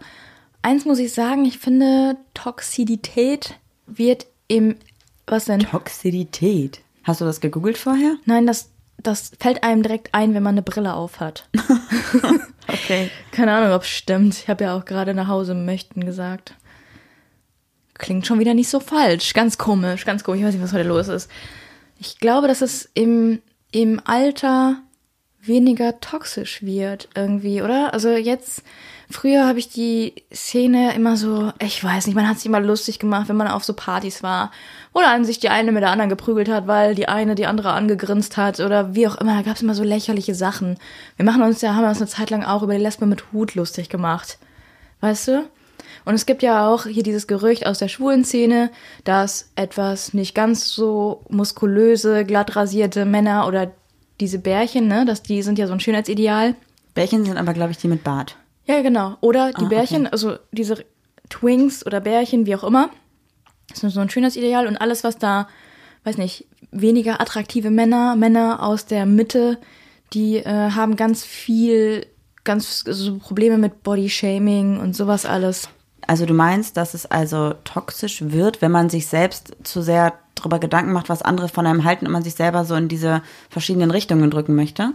eins 0.63 0.85
muss 0.85 1.01
ich 1.01 1.13
sagen, 1.13 1.45
ich 1.45 1.59
finde 1.59 2.17
Toxidität 2.35 3.59
wird 3.87 4.27
im 4.47 4.77
was 5.27 5.47
denn? 5.47 5.61
Toxidität. 5.61 6.81
Hast 7.03 7.21
du 7.21 7.25
das 7.25 7.41
gegoogelt 7.41 7.79
vorher? 7.79 8.17
Nein, 8.27 8.47
das 8.47 8.71
das 9.03 9.33
fällt 9.41 9.65
einem 9.65 9.83
direkt 9.83 10.15
ein, 10.15 10.35
wenn 10.35 10.43
man 10.43 10.55
eine 10.55 10.63
Brille 10.63 10.95
aufhat. 10.95 11.49
Okay. 12.69 13.11
Keine 13.31 13.53
Ahnung, 13.53 13.73
ob 13.73 13.83
es 13.83 13.89
stimmt. 13.89 14.35
Ich 14.35 14.49
habe 14.49 14.65
ja 14.65 14.77
auch 14.77 14.85
gerade 14.85 15.15
nach 15.15 15.29
Hause 15.29 15.55
möchten 15.55 16.05
gesagt. 16.05 16.55
Klingt 17.99 18.27
schon 18.27 18.39
wieder 18.39 18.55
nicht 18.55 18.69
so 18.69 18.81
falsch. 18.81 19.33
Ganz 19.33 19.59
komisch, 19.59 20.05
ganz 20.05 20.25
komisch. 20.25 20.41
Ich 20.41 20.47
weiß 20.47 20.55
nicht, 20.55 20.63
was 20.63 20.73
heute 20.73 20.89
los 20.89 21.09
ist. 21.09 21.31
Ich 21.99 22.19
glaube, 22.19 22.49
dass 22.49 22.61
es 22.61 22.91
im, 22.95 23.41
im 23.73 24.01
Alter 24.05 24.77
weniger 25.47 26.01
toxisch 26.01 26.63
wird 26.63 27.09
irgendwie, 27.15 27.63
oder? 27.63 27.93
Also 27.95 28.11
jetzt, 28.11 28.63
früher 29.11 29.47
habe 29.47 29.59
ich 29.59 29.69
die 29.69 30.15
Szene 30.35 30.95
immer 30.95 31.17
so, 31.17 31.53
ich 31.61 31.83
weiß 31.83 32.07
nicht, 32.07 32.17
man 32.17 32.29
hat 32.29 32.39
sich 32.39 32.47
immer 32.47 32.61
lustig 32.61 32.99
gemacht, 32.99 33.29
wenn 33.29 33.37
man 33.37 33.49
auf 33.49 33.65
so 33.65 33.73
Partys 33.73 34.23
war, 34.23 34.51
wo 34.93 35.01
dann 35.01 35.25
sich 35.25 35.39
die 35.39 35.49
eine 35.49 35.73
mit 35.73 35.83
der 35.83 35.91
anderen 35.91 36.11
geprügelt 36.11 36.49
hat, 36.49 36.67
weil 36.67 36.95
die 36.95 37.09
eine 37.09 37.35
die 37.35 37.47
andere 37.47 37.73
angegrinst 37.73 38.37
hat 38.37 38.61
oder 38.61 38.95
wie 38.95 39.07
auch 39.09 39.17
immer. 39.17 39.37
Da 39.37 39.43
gab 39.43 39.57
es 39.57 39.63
immer 39.63 39.75
so 39.75 39.85
lächerliche 39.85 40.35
Sachen. 40.35 40.79
Wir 41.17 41.25
machen 41.25 41.43
uns 41.43 41.61
ja, 41.61 41.75
haben 41.75 41.85
uns 41.85 41.99
eine 41.99 42.09
Zeit 42.09 42.31
lang 42.31 42.45
auch 42.45 42.63
über 42.63 42.75
die 42.75 42.83
Lesbe 42.83 43.07
mit 43.07 43.33
Hut 43.33 43.55
lustig 43.55 43.89
gemacht. 43.89 44.39
Weißt 45.01 45.29
du? 45.29 45.49
Und 46.07 46.15
es 46.15 46.25
gibt 46.25 46.43
ja 46.45 46.69
auch 46.69 46.87
hier 46.87 47.03
dieses 47.03 47.27
Gerücht 47.27 47.67
aus 47.67 47.79
der 47.79 47.89
schwulen 47.89 48.25
Szene, 48.25 48.71
dass 49.03 49.51
etwas 49.57 50.15
nicht 50.15 50.37
ganz 50.37 50.71
so 50.71 51.25
muskulöse, 51.29 52.25
glatt 52.25 52.55
rasierte 52.55 53.05
Männer 53.05 53.47
oder 53.49 53.73
diese 54.21 54.39
Bärchen, 54.39 54.87
ne, 54.87 55.05
dass 55.05 55.23
die 55.25 55.43
sind 55.43 55.59
ja 55.59 55.67
so 55.67 55.73
ein 55.73 55.81
Schönheitsideal. 55.81 56.55
Bärchen 56.95 57.25
sind 57.25 57.37
aber, 57.37 57.53
glaube 57.53 57.73
ich, 57.73 57.79
die 57.79 57.89
mit 57.89 58.05
Bart. 58.05 58.37
Ja, 58.67 58.81
genau. 58.83 59.17
Oder 59.21 59.53
die 59.53 59.65
Ah, 59.65 59.69
Bärchen, 59.69 60.03
okay. 60.03 60.13
also 60.13 60.37
diese 60.53 60.85
Twinks 61.29 61.85
oder 61.85 62.01
Bärchen, 62.01 62.47
wie 62.47 62.55
auch 62.55 62.65
immer. 62.65 62.89
Das 63.69 63.83
ist 63.83 63.95
so 63.95 64.01
ein 64.01 64.09
Schönheitsideal 64.09 64.69
und 64.69 64.77
alles, 64.77 65.03
was 65.03 65.19
da, 65.19 65.49
weiß 66.05 66.19
nicht, 66.19 66.47
weniger 66.71 67.21
attraktive 67.21 67.71
Männer, 67.71 68.15
Männer 68.15 68.63
aus 68.63 68.87
der 68.87 69.07
Mitte, 69.07 69.59
die 70.13 70.37
äh, 70.37 70.71
haben 70.71 70.95
ganz 70.95 71.25
viel, 71.25 72.07
ganz 72.45 72.85
so 72.87 73.19
Probleme 73.19 73.59
mit 73.59 73.83
Bodyshaming 73.83 74.79
und 74.79 74.95
sowas 74.95 75.27
alles. 75.27 75.69
Also 76.07 76.27
du 76.27 76.35
meinst, 76.35 76.77
dass 76.77 76.95
es 76.95 77.07
also 77.07 77.55
toxisch 77.65 78.23
wird, 78.23 78.63
wenn 78.63 78.71
man 78.71 78.91
sich 78.91 79.07
selbst 79.07 79.57
zu 79.65 79.83
sehr 79.83 80.15
darüber 80.35 80.59
Gedanken 80.59 80.93
macht, 80.93 81.09
was 81.09 81.23
andere 81.23 81.49
von 81.49 81.67
einem 81.67 81.85
halten 81.85 82.07
und 82.07 82.13
man 82.13 82.23
sich 82.23 82.35
selber 82.35 82.65
so 82.65 82.75
in 82.75 82.89
diese 82.89 83.23
verschiedenen 83.51 83.91
Richtungen 83.91 84.31
drücken 84.31 84.55
möchte? 84.55 84.93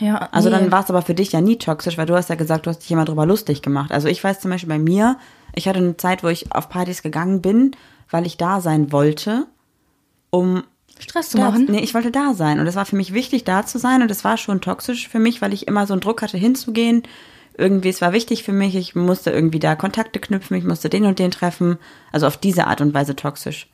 Ja, 0.00 0.28
Also 0.32 0.48
nee. 0.48 0.56
dann 0.56 0.72
war 0.72 0.82
es 0.82 0.90
aber 0.90 1.02
für 1.02 1.14
dich 1.14 1.32
ja 1.32 1.40
nie 1.40 1.56
toxisch, 1.56 1.98
weil 1.98 2.06
du 2.06 2.14
hast 2.14 2.30
ja 2.30 2.34
gesagt, 2.34 2.66
du 2.66 2.70
hast 2.70 2.80
dich 2.80 2.90
immer 2.90 3.04
drüber 3.04 3.26
lustig 3.26 3.60
gemacht. 3.60 3.92
Also 3.92 4.08
ich 4.08 4.24
weiß 4.24 4.40
zum 4.40 4.50
Beispiel 4.50 4.68
bei 4.68 4.78
mir, 4.78 5.18
ich 5.54 5.68
hatte 5.68 5.78
eine 5.78 5.96
Zeit, 5.98 6.24
wo 6.24 6.28
ich 6.28 6.52
auf 6.52 6.70
Partys 6.70 7.02
gegangen 7.02 7.42
bin, 7.42 7.72
weil 8.10 8.26
ich 8.26 8.38
da 8.38 8.60
sein 8.60 8.92
wollte, 8.92 9.46
um 10.30 10.64
Stress 10.98 11.30
zu 11.30 11.38
da, 11.38 11.44
machen. 11.44 11.66
Nee, 11.68 11.80
ich 11.80 11.94
wollte 11.94 12.10
da 12.10 12.34
sein. 12.34 12.60
Und 12.60 12.66
es 12.66 12.76
war 12.76 12.86
für 12.86 12.96
mich 12.96 13.12
wichtig, 13.12 13.44
da 13.44 13.64
zu 13.64 13.78
sein. 13.78 14.02
Und 14.02 14.10
es 14.10 14.24
war 14.24 14.36
schon 14.36 14.60
toxisch 14.60 15.08
für 15.08 15.18
mich, 15.18 15.42
weil 15.42 15.52
ich 15.52 15.68
immer 15.68 15.86
so 15.86 15.94
einen 15.94 16.00
Druck 16.00 16.22
hatte, 16.22 16.36
hinzugehen. 16.36 17.02
Irgendwie, 17.60 17.90
es 17.90 18.00
war 18.00 18.12
wichtig 18.12 18.42
für 18.42 18.52
mich. 18.52 18.74
Ich 18.74 18.94
musste 18.94 19.30
irgendwie 19.30 19.58
da 19.58 19.76
Kontakte 19.76 20.18
knüpfen. 20.18 20.56
Ich 20.56 20.64
musste 20.64 20.88
den 20.88 21.04
und 21.04 21.18
den 21.18 21.30
treffen. 21.30 21.78
Also 22.10 22.26
auf 22.26 22.38
diese 22.38 22.66
Art 22.66 22.80
und 22.80 22.94
Weise 22.94 23.14
toxisch. 23.14 23.68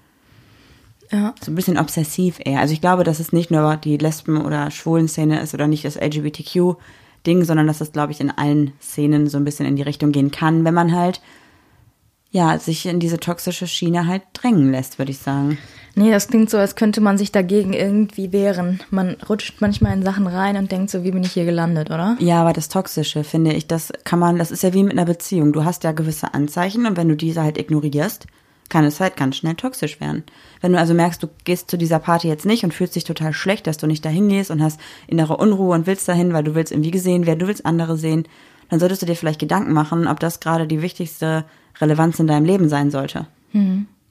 Ja. 1.13 1.35
So 1.41 1.53
ein 1.53 1.55
bisschen 1.55 1.79
obsessiv 1.79 2.41
eher. 2.45 2.61
Also 2.61 2.75
ich 2.75 2.81
glaube, 2.81 3.05
dass 3.05 3.21
es 3.21 3.33
nicht 3.33 3.51
nur 3.51 3.77
die 3.77 3.97
Lesben- 3.97 4.45
oder 4.45 4.73
Schwulen-Szene 4.73 5.41
ist 5.41 5.55
oder 5.55 5.69
nicht 5.69 5.85
das 5.85 5.97
LGBTQ-Ding, 5.97 7.45
sondern 7.45 7.69
dass 7.69 7.81
es, 7.81 7.93
glaube 7.93 8.11
ich, 8.11 8.21
in 8.21 8.33
allen 8.33 8.73
Szenen 8.83 9.29
so 9.29 9.39
ein 9.39 9.45
bisschen 9.45 9.67
in 9.67 9.77
die 9.77 9.83
Richtung 9.83 10.11
gehen 10.11 10.33
kann, 10.33 10.65
wenn 10.65 10.75
man 10.75 10.93
halt, 10.93 11.21
ja, 12.37 12.59
sich 12.59 12.85
in 12.85 13.01
diese 13.01 13.19
toxische 13.19 13.67
Schiene 13.67 14.07
halt 14.07 14.23
drängen 14.35 14.71
lässt, 14.71 14.99
würde 14.99 15.11
ich 15.11 15.19
sagen. 15.19 15.57
Nee, 15.95 16.11
das 16.11 16.29
klingt 16.29 16.51
so, 16.51 16.59
als 16.59 16.77
könnte 16.77 17.01
man 17.01 17.17
sich 17.17 17.33
dagegen 17.33 17.73
irgendwie 17.73 18.31
wehren. 18.31 18.81
Man 18.91 19.17
rutscht 19.27 19.63
manchmal 19.63 19.95
in 19.95 20.03
Sachen 20.03 20.27
rein 20.27 20.59
und 20.59 20.71
denkt 20.71 20.91
so, 20.91 21.03
wie 21.03 21.13
bin 21.13 21.25
ich 21.25 21.33
hier 21.33 21.47
gelandet, 21.47 21.91
oder? 21.91 22.19
Ja, 22.21 22.43
aber 22.43 22.53
das 22.53 22.69
Toxische, 22.69 23.25
finde 23.25 23.55
ich, 23.55 23.67
das 23.67 23.91
kann 24.05 24.19
man, 24.19 24.37
das 24.37 24.51
ist 24.51 24.63
ja 24.63 24.75
wie 24.75 24.83
mit 24.83 24.93
einer 24.93 25.07
Beziehung. 25.07 25.55
Du 25.55 25.65
hast 25.65 25.85
ja 25.85 25.93
gewisse 25.93 26.35
Anzeichen 26.35 26.85
und 26.85 26.99
wenn 26.99 27.09
du 27.09 27.17
diese 27.17 27.43
halt 27.43 27.57
ignorierst, 27.57 28.27
kann 28.69 28.85
es 28.85 29.01
halt 29.01 29.17
ganz 29.17 29.37
schnell 29.37 29.55
toxisch 29.55 29.99
werden. 29.99 30.25
Wenn 30.61 30.73
du 30.73 30.79
also 30.79 30.93
merkst, 30.93 31.23
du 31.23 31.29
gehst 31.45 31.71
zu 31.71 31.79
dieser 31.79 32.01
Party 32.01 32.29
jetzt 32.29 32.45
nicht 32.45 32.65
und 32.65 32.75
fühlst 32.75 32.97
dich 32.97 33.05
total 33.05 33.33
schlecht, 33.33 33.67
dass 33.67 33.79
du 33.79 33.87
nicht 33.87 34.05
dahin 34.05 34.29
gehst 34.29 34.51
und 34.51 34.63
hast 34.63 34.79
innere 35.07 35.39
Unruhe 35.39 35.75
und 35.75 35.87
willst 35.87 36.07
dahin, 36.07 36.35
weil 36.35 36.45
du 36.45 36.55
willst 36.55 36.73
irgendwie 36.73 36.91
gesehen 36.91 37.25
werden, 37.25 37.39
du 37.39 37.47
willst 37.47 37.65
andere 37.65 37.97
sehen, 37.97 38.29
dann 38.69 38.81
solltest 38.81 39.03
du 39.03 39.07
dir 39.07 39.17
vielleicht 39.17 39.41
Gedanken 39.41 39.73
machen, 39.73 40.07
ob 40.09 40.21
das 40.21 40.41
gerade 40.41 40.67
die 40.67 40.83
wichtigste 40.83 41.45
Relevanz 41.81 42.19
in 42.19 42.27
deinem 42.27 42.45
Leben 42.45 42.69
sein 42.69 42.91
sollte. 42.91 43.27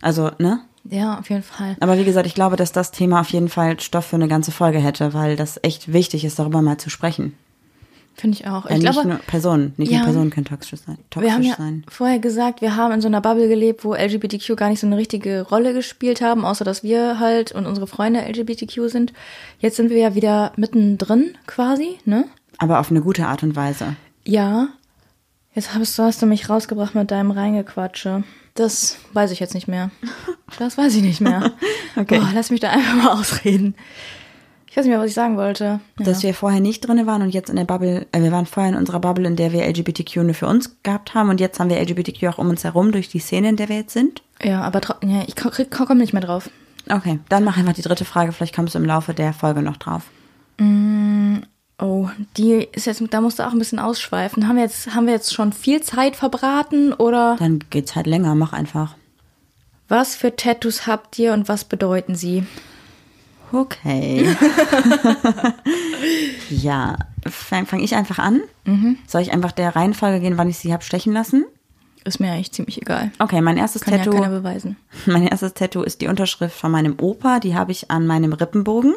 Also, 0.02 0.32
ne? 0.40 0.60
Ja, 0.90 1.20
auf 1.20 1.30
jeden 1.30 1.44
Fall. 1.44 1.76
Aber 1.80 1.98
wie 1.98 2.04
gesagt, 2.04 2.26
ich 2.28 2.36
glaube, 2.36 2.56
dass 2.56 2.72
das 2.72 2.92
Thema 2.92 3.22
auf 3.22 3.30
jeden 3.30 3.50
Fall 3.50 3.80
Stoff 3.80 4.06
für 4.06 4.16
eine 4.16 4.28
ganze 4.28 4.52
Folge 4.52 4.78
hätte, 4.80 5.14
weil 5.14 5.36
das 5.36 5.60
echt 5.64 5.92
wichtig 5.94 6.26
ist, 6.26 6.38
darüber 6.40 6.62
mal 6.62 6.78
zu 6.78 6.90
sprechen. 6.90 7.34
Finde 8.18 8.38
ich 8.38 8.48
auch. 8.48 8.66
Äh, 8.66 8.76
Ich 8.78 8.82
nicht 8.84 8.92
glaube, 8.94 9.08
nur 9.10 9.18
Personen, 9.20 9.74
nicht 9.78 9.92
Ja. 9.92 9.98
nur 9.98 10.06
Personen 10.06 10.30
können 10.30 10.46
toxisch 10.46 10.80
sein. 10.86 10.98
Toxisch 11.10 11.28
wir 11.28 11.34
haben 11.36 11.44
ja 11.44 11.56
sein. 11.58 11.84
vorher 11.90 12.20
gesagt, 12.20 12.62
wir 12.62 12.76
haben 12.76 12.94
in 12.94 13.02
so 13.02 13.08
einer 13.08 13.20
Bubble 13.20 13.48
gelebt, 13.50 13.84
wo 13.84 13.94
LGBTQ 13.94 14.56
gar 14.56 14.70
nicht 14.70 14.80
so 14.80 14.88
eine 14.88 14.96
richtige 14.98 15.42
Rolle 15.42 15.74
gespielt 15.74 16.22
haben, 16.22 16.46
außer 16.46 16.64
dass 16.64 16.82
wir 16.82 17.20
halt 17.20 17.52
und 17.52 17.66
unsere 17.66 17.88
Freunde 17.88 18.22
LGBTQ 18.22 18.88
sind. 18.90 19.12
Jetzt 19.60 19.76
sind 19.76 19.90
wir 19.90 19.98
ja 19.98 20.16
wieder 20.16 20.54
mittendrin 20.56 21.36
quasi, 21.46 21.98
ne? 22.06 22.26
Aber 22.58 22.80
auf 22.80 22.90
eine 22.90 23.02
gute 23.02 23.28
Art 23.28 23.44
und 23.44 23.56
Weise. 23.58 23.96
Ja. 24.26 24.68
Jetzt 25.54 25.74
hast 25.74 25.98
du, 25.98 26.04
hast 26.04 26.22
du 26.22 26.26
mich 26.26 26.50
rausgebracht 26.50 26.96
mit 26.96 27.12
deinem 27.12 27.32
Reingequatsche. 27.32 28.24
Das 28.56 28.98
weiß 29.14 29.32
ich 29.32 29.40
jetzt 29.40 29.54
nicht 29.54 29.68
mehr. 29.68 29.92
Das 30.60 30.78
weiß 30.78 30.96
ich 30.96 31.02
nicht 31.02 31.22
mehr. 31.22 31.52
Okay. 31.98 32.20
Boah, 32.20 32.30
lass 32.34 32.50
mich 32.52 32.60
da 32.60 32.72
einfach 32.72 32.96
mal 32.96 33.14
ausreden. 33.20 33.74
Ich 34.70 34.76
weiß 34.76 34.84
nicht 34.84 34.92
mehr, 34.92 35.00
was 35.00 35.08
ich 35.10 35.16
sagen 35.16 35.38
wollte. 35.38 35.80
Ja. 35.98 36.06
Dass 36.06 36.24
wir 36.24 36.34
vorher 36.34 36.60
nicht 36.60 36.82
drinne 36.82 37.08
waren 37.08 37.22
und 37.22 37.30
jetzt 37.30 37.50
in 37.50 37.56
der 37.56 37.64
Bubble, 37.64 38.06
äh, 38.12 38.22
wir 38.22 38.34
waren 38.34 38.46
vorher 38.46 38.74
in 38.74 38.78
unserer 38.78 39.00
Bubble, 39.00 39.26
in 39.26 39.38
der 39.38 39.54
wir 39.54 39.66
LGBTQ 39.66 40.18
nur 40.18 40.34
für 40.34 40.48
uns 40.48 40.76
gehabt 40.84 41.14
haben 41.14 41.30
und 41.30 41.40
jetzt 41.40 41.58
haben 41.58 41.70
wir 41.70 41.80
LGBTQ 41.80 42.28
auch 42.28 42.38
um 42.38 42.50
uns 42.50 42.66
herum 42.66 42.92
durch 42.92 43.08
die 43.08 43.20
Szene, 43.20 43.48
in 43.48 43.56
der 43.56 43.70
wir 43.70 43.78
jetzt 43.78 43.94
sind. 43.94 44.24
ja, 44.44 44.62
aber 44.62 44.82
ja, 45.06 45.24
ich 45.26 45.36
komme 45.38 45.96
nicht 45.96 46.12
mehr 46.12 46.22
drauf. 46.22 46.50
Okay, 46.90 47.20
dann 47.30 47.46
mach 47.46 47.58
einfach 47.58 47.74
die 47.74 47.82
dritte 47.82 48.04
Frage, 48.04 48.34
vielleicht 48.34 48.56
kommst 48.56 48.76
du 48.76 48.80
im 48.80 48.86
Laufe 48.86 49.14
der 49.14 49.32
Folge 49.32 49.62
noch 49.62 49.78
drauf. 49.78 50.04
Oh, 51.78 52.10
die 52.38 52.68
ist 52.72 52.86
jetzt, 52.86 53.04
da 53.10 53.20
musst 53.22 53.40
du 53.40 53.44
auch 53.44 53.52
ein 53.52 53.60
bisschen 53.60 53.80
ausschweifen. 53.80 54.48
Haben 54.48 54.56
wir 54.56 54.64
jetzt, 54.64 54.94
haben 54.96 55.08
wir 55.08 55.14
jetzt 55.14 55.34
schon 55.34 55.52
viel 55.52 55.82
Zeit 55.82 56.16
verbraten 56.16 56.94
oder 56.94 57.36
Dann 57.38 57.60
geht's 57.70 57.96
halt 57.96 58.08
länger, 58.08 58.34
mach 58.36 58.54
einfach. 58.54 58.96
was 59.90 60.16
für 60.16 60.36
Tattoos 60.36 60.88
habt 60.88 61.20
ihr 61.20 61.34
und 61.34 61.50
was 61.50 61.66
bedeuten 61.66 62.16
sie? 62.16 62.46
Okay. 63.52 64.36
ja, 66.50 66.98
fange 67.28 67.66
fang 67.66 67.80
ich 67.80 67.96
einfach 67.96 68.20
an? 68.20 68.42
Soll 69.08 69.22
ich 69.22 69.32
einfach 69.32 69.52
der 69.52 69.76
Reihenfolge 69.76 70.20
gehen, 70.20 70.38
wann 70.38 70.50
ich 70.50 70.58
sie 70.58 70.74
hab 70.74 70.84
stechen 70.84 71.14
lassen? 71.14 71.46
Ist 72.04 72.20
mir 72.20 72.32
eigentlich 72.32 72.52
ziemlich 72.52 72.82
egal. 72.82 73.12
Okay, 73.20 73.42
mein 73.42 73.58
erstes 73.58 73.82
Kann 73.84 73.96
Tattoo. 73.98 74.14
ja 74.14 74.22
keiner 74.22 74.36
beweisen. 74.40 74.78
Mein 75.08 75.26
erstes 75.28 75.56
Tattoo 75.56 75.82
ist 75.82 76.02
die 76.02 76.08
Unterschrift 76.08 76.56
von 76.56 76.72
meinem 76.72 76.98
Opa, 77.00 77.40
die 77.40 77.56
habe 77.56 77.72
ich 77.72 77.90
an 77.90 78.06
meinem 78.06 78.32
Rippenbogen. 78.34 78.94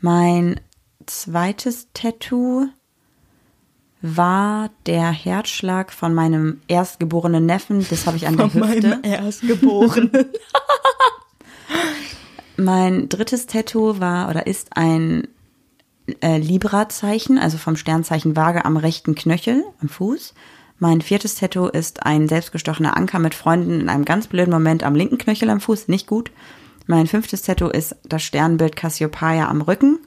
Mein 0.00 0.60
zweites 1.08 1.88
Tattoo 1.94 2.68
war 4.00 4.70
der 4.86 5.10
Herzschlag 5.10 5.92
von 5.92 6.14
meinem 6.14 6.60
erstgeborenen 6.68 7.46
Neffen, 7.46 7.84
das 7.90 8.06
habe 8.06 8.16
ich 8.16 8.28
an 8.28 8.36
der 8.36 8.54
Hüfte. 8.54 9.00
Erstgeborenen. 9.02 10.10
Mein 12.56 13.08
drittes 13.08 13.46
Tattoo 13.46 14.00
war 14.00 14.28
oder 14.28 14.46
ist 14.46 14.76
ein 14.76 15.28
äh, 16.20 16.38
Libra-Zeichen, 16.38 17.38
also 17.38 17.58
vom 17.58 17.76
Sternzeichen 17.76 18.36
Waage 18.36 18.64
am 18.64 18.76
rechten 18.76 19.14
Knöchel, 19.14 19.64
am 19.80 19.88
Fuß. 19.88 20.34
Mein 20.78 21.00
viertes 21.00 21.34
Tattoo 21.34 21.66
ist 21.66 22.04
ein 22.04 22.28
selbstgestochener 22.28 22.96
Anker 22.96 23.18
mit 23.18 23.34
Freunden 23.34 23.80
in 23.80 23.88
einem 23.88 24.04
ganz 24.04 24.28
blöden 24.28 24.52
Moment 24.52 24.84
am 24.84 24.94
linken 24.94 25.18
Knöchel 25.18 25.50
am 25.50 25.60
Fuß, 25.60 25.88
nicht 25.88 26.06
gut. 26.06 26.30
Mein 26.86 27.06
fünftes 27.06 27.42
Tattoo 27.42 27.68
ist 27.68 27.96
das 28.04 28.22
Sternbild 28.22 28.76
Cassiopeia 28.76 29.48
am 29.48 29.60
Rücken. 29.60 29.98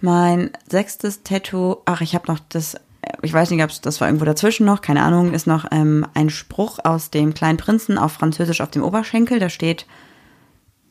Mein 0.00 0.50
sechstes 0.68 1.22
Tattoo, 1.22 1.78
ach, 1.84 2.00
ich 2.00 2.14
habe 2.14 2.30
noch 2.30 2.38
das, 2.48 2.76
ich 3.22 3.32
weiß 3.32 3.50
nicht, 3.50 3.62
ob 3.62 3.70
das 3.82 4.00
war 4.00 4.08
irgendwo 4.08 4.24
dazwischen 4.24 4.66
noch, 4.66 4.82
keine 4.82 5.02
Ahnung, 5.02 5.32
ist 5.32 5.46
noch 5.46 5.66
ähm, 5.70 6.06
ein 6.14 6.30
Spruch 6.30 6.78
aus 6.84 7.10
dem 7.10 7.34
Kleinen 7.34 7.58
Prinzen 7.58 7.98
auf 7.98 8.12
Französisch 8.12 8.60
auf 8.60 8.70
dem 8.70 8.82
Oberschenkel. 8.82 9.38
Da 9.38 9.48
steht 9.48 9.86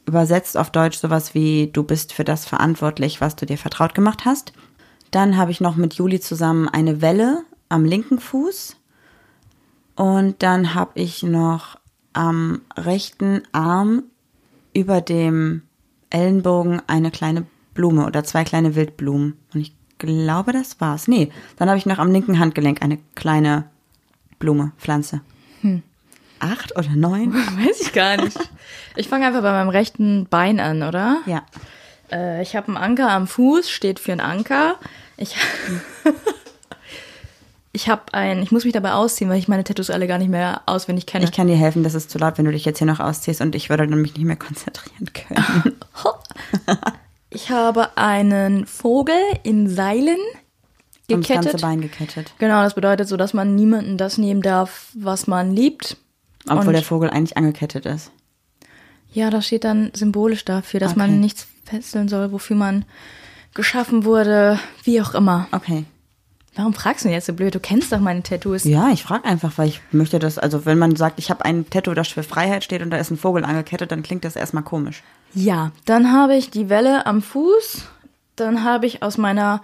übersetzt 0.08 0.58
auf 0.58 0.70
Deutsch 0.70 0.98
sowas 0.98 1.34
wie, 1.34 1.70
du 1.72 1.84
bist 1.84 2.14
für 2.14 2.24
das 2.24 2.46
verantwortlich, 2.46 3.22
was 3.22 3.36
du 3.36 3.46
dir 3.46 3.58
vertraut 3.58 3.96
gemacht 3.96 4.26
hast. 4.26 4.54
Dann 5.12 5.38
habe 5.38 5.52
ich 5.52 5.62
noch 5.62 5.76
mit 5.76 5.96
Juli 5.96 6.20
zusammen 6.20 6.68
eine 6.70 7.02
Welle 7.02 7.44
am 7.70 7.86
linken 7.86 8.20
Fuß. 8.20 8.78
Und 9.96 10.44
dann 10.44 10.74
habe 10.74 10.92
ich 10.96 11.24
noch 11.24 11.78
am 12.14 12.62
rechten 12.76 13.44
Arm 13.52 14.04
über 14.74 15.02
dem 15.02 15.64
Ellenbogen 16.10 16.82
eine 16.88 17.12
kleine 17.12 17.46
Blume 17.76 18.08
oder 18.08 18.24
zwei 18.24 18.44
kleine 18.44 18.74
Wildblumen. 18.74 19.38
Und 19.54 19.62
ich 19.62 19.76
glaube, 20.00 20.52
das 20.52 20.82
war's. 20.82 21.08
Nee, 21.08 21.32
dann 21.58 21.70
habe 21.70 21.78
ich 21.78 21.86
noch 21.86 22.00
am 22.00 22.12
linken 22.12 22.40
Handgelenk 22.40 22.82
eine 22.82 22.98
kleine 23.14 23.66
Blume, 24.40 24.72
Pflanze. 24.80 25.22
Acht 26.40 26.78
oder 26.78 26.90
neun? 26.96 27.34
Weiß 27.66 27.82
ich 27.82 27.94
gar 27.94 28.18
nicht. 28.18 28.38
Ich 28.96 29.08
fange 29.08 29.26
einfach 29.26 29.42
bei 29.42 29.52
meinem 29.52 29.70
rechten 29.70 30.28
Bein 30.30 30.60
an, 30.60 30.84
oder? 30.84 31.20
Ja. 31.26 31.44
Äh, 32.12 32.42
ich 32.42 32.56
habe 32.56 32.68
einen 32.68 32.78
Anker 32.78 33.10
am 33.10 33.28
Fuß, 33.28 33.70
steht 33.70 34.00
für 34.00 34.12
einen 34.12 34.22
Anker. 34.22 34.76
Ich, 35.18 35.36
ich 37.72 37.90
habe 37.90 38.14
ein, 38.14 38.44
ich 38.44 38.52
muss 38.52 38.66
mich 38.66 38.74
dabei 38.74 38.94
ausziehen, 38.94 39.30
weil 39.30 39.40
ich 39.40 39.48
meine 39.48 39.64
Tattoos 39.64 39.90
alle 39.90 40.08
gar 40.08 40.18
nicht 40.18 40.30
mehr 40.30 40.62
auswendig 40.66 41.06
kenne. 41.06 41.26
Ich 41.26 41.32
kann 41.32 41.48
dir 41.48 41.56
helfen, 41.56 41.84
das 41.84 41.96
ist 41.96 42.12
zu 42.12 42.18
laut, 42.18 42.38
wenn 42.38 42.46
du 42.46 42.52
dich 42.52 42.66
jetzt 42.66 42.80
hier 42.80 42.88
noch 42.88 43.00
ausziehst 43.00 43.42
und 43.42 43.56
ich 43.56 43.70
würde 43.70 43.88
dann 43.88 44.02
mich 44.02 44.16
nicht 44.16 44.26
mehr 44.26 44.36
konzentrieren 44.36 45.10
können. 45.14 45.76
Ich 47.36 47.50
habe 47.50 47.98
einen 47.98 48.66
Vogel 48.66 49.18
in 49.44 49.68
Seilen 49.68 50.18
Ums 51.12 51.28
ganze 51.28 51.42
gekettet. 51.50 51.62
Bein 51.62 51.82
gekettet. 51.82 52.34
Genau, 52.40 52.64
das 52.64 52.76
bedeutet 52.76 53.10
so, 53.10 53.18
dass 53.18 53.34
man 53.34 53.56
niemanden 53.56 53.98
das 53.98 54.18
nehmen 54.18 54.42
darf, 54.42 54.90
was 54.96 55.28
man 55.28 55.52
liebt. 55.52 55.98
Obwohl 56.48 56.68
Und- 56.68 56.74
der 56.74 56.84
Vogel 56.84 57.10
eigentlich 57.10 57.36
angekettet 57.36 57.86
ist. 57.86 58.12
Ja, 59.12 59.30
das 59.30 59.48
steht 59.48 59.66
dann 59.66 59.92
symbolisch 59.94 60.46
dafür, 60.46 60.80
dass 60.80 60.92
Okay. 60.92 61.00
man 61.00 61.20
nichts 61.20 61.46
fesseln 61.66 62.08
soll, 62.08 62.32
wofür 62.32 62.56
man 62.56 62.86
geschaffen 63.54 64.06
wurde, 64.06 64.58
wie 64.84 65.02
auch 65.02 65.14
immer. 65.14 65.48
Okay. 65.52 65.84
Warum 66.56 66.74
fragst 66.74 67.04
du 67.04 67.10
denn 67.10 67.16
jetzt 67.16 67.26
so 67.26 67.34
blöd? 67.34 67.54
Du 67.54 67.60
kennst 67.60 67.92
doch 67.92 68.00
meine 68.00 68.24
Tattoos. 68.24 68.64
Ja, 68.64 68.90
ich 68.90 69.04
frage 69.04 69.26
einfach, 69.26 69.58
weil 69.58 69.68
ich 69.68 69.82
möchte 69.92 70.20
das, 70.20 70.38
also 70.38 70.66
wenn 70.66 70.78
man 70.78 70.96
sagt, 70.96 71.20
ich 71.20 71.30
habe 71.30 71.44
ein 71.44 71.70
Tattoo, 71.70 71.94
das 71.94 72.08
für 72.08 72.24
Freiheit 72.24 72.64
steht 72.64 72.82
und 72.82 72.92
da 72.92 72.98
ist 72.98 73.12
ein 73.12 73.18
Vogel 73.18 73.44
angekettet, 73.44 73.92
dann 73.92 74.04
klingt 74.04 74.24
das 74.24 74.38
erstmal 74.38 74.64
komisch. 74.64 75.04
Ja, 75.34 75.72
dann 75.84 76.14
habe 76.14 76.36
ich 76.36 76.50
die 76.50 76.70
Welle 76.70 77.06
am 77.06 77.22
Fuß. 77.22 77.84
Dann 78.38 78.64
habe 78.64 78.86
ich 78.86 79.04
aus 79.04 79.18
meiner 79.18 79.62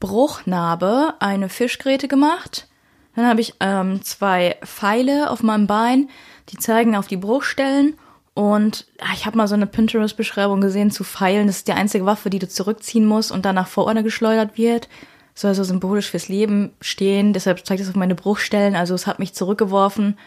Bruchnarbe 0.00 1.14
eine 1.20 1.50
Fischgräte 1.50 2.08
gemacht. 2.08 2.66
Dann 3.14 3.26
habe 3.26 3.42
ich 3.42 3.54
ähm, 3.60 4.02
zwei 4.02 4.56
Pfeile 4.64 5.30
auf 5.30 5.42
meinem 5.42 5.66
Bein, 5.66 6.08
die 6.48 6.56
zeigen 6.56 6.96
auf 6.96 7.08
die 7.08 7.18
Bruchstellen. 7.18 7.94
Und 8.34 8.86
ah, 9.00 9.12
ich 9.12 9.26
habe 9.26 9.36
mal 9.36 9.48
so 9.48 9.54
eine 9.54 9.66
Pinterest-Beschreibung 9.66 10.62
gesehen 10.62 10.90
zu 10.90 11.04
Pfeilen. 11.04 11.46
Das 11.46 11.58
ist 11.58 11.68
die 11.68 11.72
einzige 11.72 12.06
Waffe, 12.06 12.30
die 12.30 12.38
du 12.38 12.48
zurückziehen 12.48 13.04
musst 13.04 13.30
und 13.30 13.44
dann 13.44 13.54
nach 13.54 13.68
vorne 13.68 14.02
geschleudert 14.02 14.56
wird. 14.56 14.88
Soll 15.34 15.54
so 15.54 15.64
symbolisch 15.64 16.10
fürs 16.10 16.28
Leben 16.28 16.72
stehen. 16.80 17.32
Deshalb 17.32 17.64
zeigt 17.64 17.80
es 17.80 17.88
auf 17.88 17.96
meine 17.96 18.14
Bruchstellen. 18.14 18.76
Also 18.76 18.94
es 18.94 19.06
hat 19.06 19.18
mich 19.18 19.32
zurückgeworfen. 19.32 20.18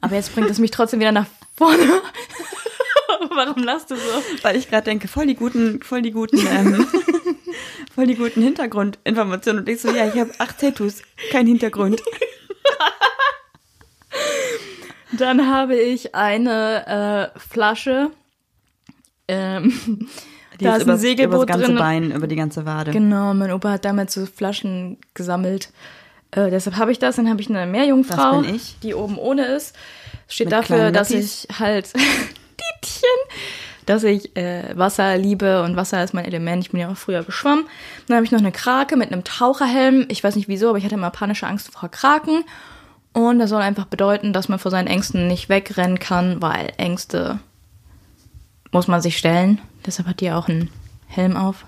Aber 0.00 0.16
jetzt 0.16 0.34
bringt 0.34 0.50
es 0.50 0.58
mich 0.58 0.70
trotzdem 0.70 1.00
wieder 1.00 1.12
nach 1.12 1.26
vorne. 1.56 1.78
Warum 3.30 3.62
lachst 3.62 3.90
du 3.90 3.96
so? 3.96 4.22
Weil 4.42 4.56
ich 4.56 4.68
gerade 4.68 4.84
denke, 4.84 5.08
voll 5.08 5.26
die 5.26 5.34
guten, 5.34 5.82
voll 5.82 6.02
die 6.02 6.10
guten, 6.10 6.38
ähm, 6.46 6.86
voll 7.94 8.06
die 8.06 8.16
guten 8.16 8.42
Hintergrundinformationen. 8.42 9.62
Und 9.62 9.68
ich 9.68 9.80
so, 9.80 9.90
ja, 9.90 10.06
ich 10.08 10.18
habe 10.18 10.32
acht 10.38 10.58
Tattoos, 10.58 11.02
kein 11.30 11.46
Hintergrund. 11.46 12.02
Dann 15.12 15.48
habe 15.48 15.76
ich 15.76 16.14
eine 16.14 17.32
äh, 17.34 17.38
Flasche. 17.38 18.10
Ähm, 19.28 20.08
Die 20.60 20.64
da 20.64 20.72
ist 20.72 20.78
ist 20.78 20.82
über, 20.84 20.92
ein 20.92 20.98
Segelboot 20.98 21.34
über 21.36 21.46
das 21.46 21.56
ganze 21.56 21.66
drin. 21.66 21.78
Bein, 21.78 22.10
über 22.12 22.26
die 22.26 22.36
ganze 22.36 22.66
Wade. 22.66 22.90
Genau, 22.92 23.34
mein 23.34 23.50
Opa 23.50 23.72
hat 23.72 23.84
damals 23.84 24.14
so 24.14 24.26
Flaschen 24.26 24.98
gesammelt. 25.14 25.70
Äh, 26.30 26.50
deshalb 26.50 26.76
habe 26.76 26.92
ich 26.92 26.98
das. 26.98 27.16
Dann 27.16 27.28
habe 27.28 27.40
ich 27.40 27.48
eine 27.50 27.66
Meerjungfrau, 27.66 28.38
Das 28.38 28.46
bin 28.46 28.54
ich. 28.54 28.76
die 28.82 28.94
oben 28.94 29.18
ohne 29.18 29.46
ist. 29.46 29.74
Steht 30.28 30.46
Mit 30.46 30.52
dafür, 30.52 30.92
dass 30.92 31.10
ich 31.10 31.48
halt 31.58 31.92
Tietchen, 31.92 33.08
dass 33.86 34.04
ich 34.04 34.36
äh, 34.36 34.76
Wasser 34.76 35.16
liebe 35.18 35.62
und 35.64 35.74
Wasser 35.76 36.04
ist 36.04 36.14
mein 36.14 36.24
Element. 36.24 36.62
Ich 36.64 36.70
bin 36.70 36.80
ja 36.80 36.90
auch 36.90 36.96
früher 36.96 37.24
geschwommen. 37.24 37.64
Dann 38.06 38.16
habe 38.16 38.24
ich 38.24 38.30
noch 38.30 38.38
eine 38.38 38.52
Krake 38.52 38.96
mit 38.96 39.12
einem 39.12 39.24
Taucherhelm. 39.24 40.06
Ich 40.08 40.22
weiß 40.22 40.36
nicht 40.36 40.46
wieso, 40.48 40.68
aber 40.68 40.78
ich 40.78 40.84
hatte 40.84 40.94
immer 40.94 41.10
panische 41.10 41.46
Angst 41.46 41.72
vor 41.72 41.88
Kraken. 41.88 42.44
Und 43.12 43.40
das 43.40 43.50
soll 43.50 43.60
einfach 43.62 43.86
bedeuten, 43.86 44.32
dass 44.32 44.48
man 44.48 44.60
vor 44.60 44.70
seinen 44.70 44.86
Ängsten 44.86 45.26
nicht 45.26 45.48
wegrennen 45.48 45.98
kann, 45.98 46.40
weil 46.40 46.68
Ängste 46.76 47.40
muss 48.72 48.88
man 48.88 49.00
sich 49.00 49.18
stellen. 49.18 49.60
Deshalb 49.86 50.08
hat 50.08 50.20
die 50.20 50.30
auch 50.30 50.48
einen 50.48 50.70
Helm 51.06 51.36
auf. 51.36 51.64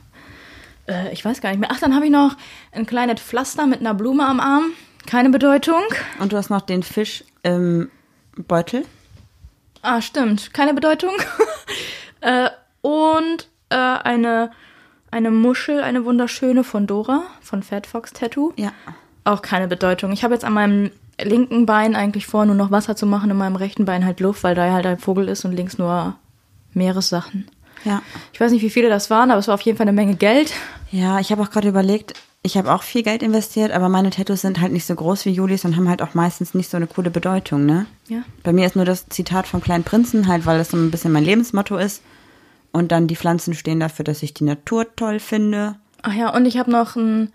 Äh, 0.89 1.13
ich 1.13 1.25
weiß 1.25 1.41
gar 1.41 1.51
nicht 1.51 1.61
mehr. 1.61 1.71
Ach, 1.73 1.81
dann 1.81 1.95
habe 1.95 2.07
ich 2.07 2.11
noch 2.11 2.37
ein 2.73 2.87
kleines 2.87 3.21
Pflaster 3.21 3.67
mit 3.67 3.81
einer 3.81 3.95
Blume 3.95 4.27
am 4.27 4.41
Arm. 4.41 4.65
Keine 5.07 5.31
Bedeutung. 5.31 5.83
Und 6.21 6.33
du 6.33 6.37
hast 6.37 6.51
noch 6.51 6.61
den 6.61 6.83
Fisch 6.83 7.25
im 7.43 7.91
Beutel. 8.37 8.85
Ah, 9.83 10.01
stimmt. 10.01 10.55
Keine 10.55 10.75
Bedeutung. 10.75 11.13
äh, 12.21 12.51
und 12.83 13.49
äh, 13.71 13.77
eine, 13.77 14.53
eine 15.11 15.31
Muschel, 15.31 15.83
eine 15.83 16.05
wunderschöne 16.05 16.63
von 16.63 16.87
Dora, 16.87 17.25
von 17.41 17.63
Fat 17.63 17.87
Fox 17.87 18.13
Tattoo. 18.13 18.53
Ja. 18.57 18.73
Auch 19.25 19.43
keine 19.43 19.69
Bedeutung. 19.69 20.13
Ich 20.13 20.23
habe 20.25 20.35
jetzt 20.35 20.45
an 20.45 20.53
meinem 20.53 20.91
linken 21.21 21.67
Bein 21.67 21.95
eigentlich 21.95 22.27
vor, 22.27 22.45
nur 22.45 22.55
noch 22.55 22.71
Wasser 22.71 22.97
zu 22.97 23.07
machen, 23.07 23.31
in 23.31 23.37
meinem 23.37 23.57
rechten 23.57 23.85
Bein 23.85 24.05
halt 24.05 24.21
Luft, 24.21 24.43
weil 24.45 24.55
da 24.55 24.73
halt 24.73 24.87
ein 24.87 24.99
Vogel 24.99 25.29
ist 25.29 25.45
und 25.45 25.53
links 25.53 25.79
nur 25.79 26.17
Meeressachen. 26.75 27.47
Ja. 27.85 28.03
Ich 28.33 28.41
weiß 28.41 28.53
nicht, 28.53 28.63
wie 28.63 28.71
viele 28.71 28.89
das 28.89 29.11
waren, 29.11 29.31
aber 29.31 29.41
es 29.41 29.49
war 29.49 29.55
auf 29.55 29.61
jeden 29.63 29.77
Fall 29.79 29.85
eine 29.89 29.93
Menge 29.93 30.15
Geld. 30.15 30.53
Ja, 30.91 31.19
ich 31.19 31.33
habe 31.33 31.43
auch 31.43 31.51
gerade 31.51 31.69
überlegt, 31.69 32.15
ich 32.45 32.57
habe 32.57 32.73
auch 32.73 32.83
viel 32.83 33.03
Geld 33.03 33.23
investiert, 33.23 33.73
aber 33.73 33.89
meine 33.89 34.11
Tattoos 34.11 34.41
sind 34.43 34.61
halt 34.61 34.73
nicht 34.73 34.85
so 34.87 34.95
groß 34.95 35.25
wie 35.25 35.31
Julis 35.31 35.65
und 35.65 35.77
haben 35.77 35.89
halt 35.89 36.03
auch 36.03 36.15
meistens 36.15 36.55
nicht 36.55 36.71
so 36.71 36.77
eine 36.77 36.87
coole 36.87 37.11
Bedeutung, 37.11 37.67
ne? 37.67 37.87
Ja. 38.09 38.23
Bei 38.43 38.53
mir 38.53 38.67
ist 38.67 38.77
nur 38.77 38.85
das 38.85 39.09
Zitat 39.09 39.47
vom 39.47 39.61
kleinen 39.61 39.85
Prinzen, 39.85 40.27
halt, 40.29 40.47
weil 40.47 40.59
das 40.59 40.71
so 40.71 40.77
ein 40.77 40.91
bisschen 40.91 41.13
mein 41.13 41.25
Lebensmotto 41.25 41.77
ist. 41.77 42.03
Und 42.73 42.91
dann 42.91 43.07
die 43.07 43.17
Pflanzen 43.17 43.55
stehen 43.55 43.81
dafür, 43.81 44.05
dass 44.05 44.23
ich 44.23 44.33
die 44.33 44.45
Natur 44.45 44.87
toll 44.97 45.21
finde. 45.21 45.77
Ach 46.03 46.15
ja, 46.15 46.35
und 46.35 46.47
ich 46.47 46.57
habe 46.59 46.71
noch 46.71 46.97
ein, 46.97 47.31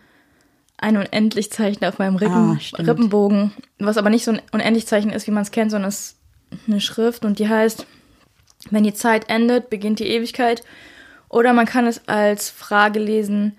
ein 0.77 0.97
Unendlichzeichen 0.97 1.85
auf 1.85 1.99
meinem 1.99 2.15
Rippen, 2.15 2.59
Ah. 2.73 2.77
Rippenbogen, 2.81 3.51
was 3.79 3.97
aber 3.97 4.09
nicht 4.09 4.25
so 4.25 4.31
ein 4.31 4.41
Unendlichzeichen 4.51 5.11
ist, 5.11 5.27
wie 5.27 5.31
man 5.31 5.43
es 5.43 5.51
kennt, 5.51 5.71
sondern 5.71 5.89
es 5.89 6.15
ist 6.51 6.59
eine 6.67 6.81
Schrift 6.81 7.23
und 7.23 7.39
die 7.39 7.47
heißt, 7.47 7.85
wenn 8.71 8.83
die 8.83 8.93
Zeit 8.93 9.29
endet, 9.29 9.69
beginnt 9.69 9.99
die 9.99 10.07
Ewigkeit. 10.07 10.63
Oder 11.29 11.53
man 11.53 11.65
kann 11.65 11.87
es 11.87 12.07
als 12.07 12.49
Frage 12.49 12.99
lesen, 12.99 13.57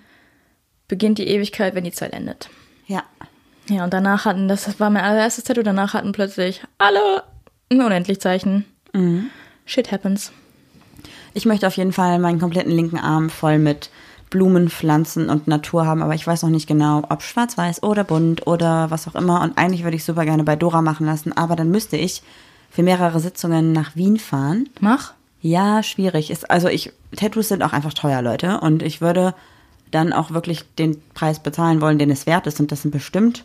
beginnt 0.89 1.19
die 1.19 1.29
Ewigkeit, 1.29 1.75
wenn 1.75 1.85
die 1.85 1.93
Zeit 1.93 2.13
endet. 2.13 2.49
Ja. 2.87 3.03
Ja, 3.69 3.85
und 3.85 3.93
danach 3.93 4.25
hatten, 4.25 4.49
das 4.49 4.81
war 4.81 4.89
mein 4.89 5.05
allererstes 5.05 5.45
Tattoo, 5.45 5.63
danach 5.63 5.93
hatten 5.93 6.13
plötzlich 6.13 6.63
alle 6.79 7.23
ein 7.71 7.83
Unendlichzeichen. 7.83 8.65
Shit 9.67 9.93
happens. 9.93 10.33
Ich 11.35 11.45
möchte 11.45 11.67
auf 11.67 11.77
jeden 11.77 11.93
Fall 11.93 12.19
meinen 12.19 12.41
kompletten 12.41 12.73
linken 12.73 12.99
Arm 12.99 13.29
voll 13.29 13.59
mit 13.59 13.91
Blumen, 14.31 14.71
Pflanzen 14.71 15.29
und 15.29 15.47
Natur 15.47 15.87
haben, 15.87 16.03
aber 16.03 16.15
ich 16.15 16.27
weiß 16.27 16.43
noch 16.43 16.51
nicht 16.51 16.67
genau, 16.67 17.03
ob 17.09 17.23
schwarz-weiß 17.23 17.83
oder 17.83 18.05
bunt 18.05 18.47
oder 18.47 18.91
was 18.91 19.07
auch 19.07 19.15
immer. 19.15 19.43
Und 19.43 19.59
eigentlich 19.59 19.85
würde 19.85 19.97
ich 19.97 20.05
super 20.05 20.25
gerne 20.25 20.45
bei 20.45 20.57
Dora 20.57 20.81
machen 20.81 21.07
lassen, 21.07 21.37
aber 21.37 21.55
dann 21.55 21.71
müsste 21.71 21.97
ich 21.97 22.23
für 22.71 22.83
mehrere 22.83 23.21
Sitzungen 23.21 23.73
nach 23.73 23.97
Wien 23.97 24.19
fahren. 24.19 24.69
Mach. 24.81 25.15
Ja, 25.41 25.83
schwierig. 25.83 26.31
Ist, 26.31 26.51
also 26.51 26.69
ich, 26.69 26.93
Tattoos 27.17 27.49
sind 27.49 27.63
auch 27.63 27.73
einfach 27.73 27.95
teuer, 27.95 28.23
Leute. 28.23 28.61
Und 28.61 28.83
ich 28.83 29.01
würde 29.01 29.35
dann 29.91 30.13
auch 30.13 30.31
wirklich 30.33 30.65
den 30.79 31.01
Preis 31.15 31.41
bezahlen 31.41 31.81
wollen, 31.81 31.99
den 31.99 32.11
es 32.11 32.27
wert 32.27 32.47
ist. 32.47 32.61
Und 32.61 32.73
das 32.73 32.83
sind 32.83 32.91
bestimmt 32.91 33.45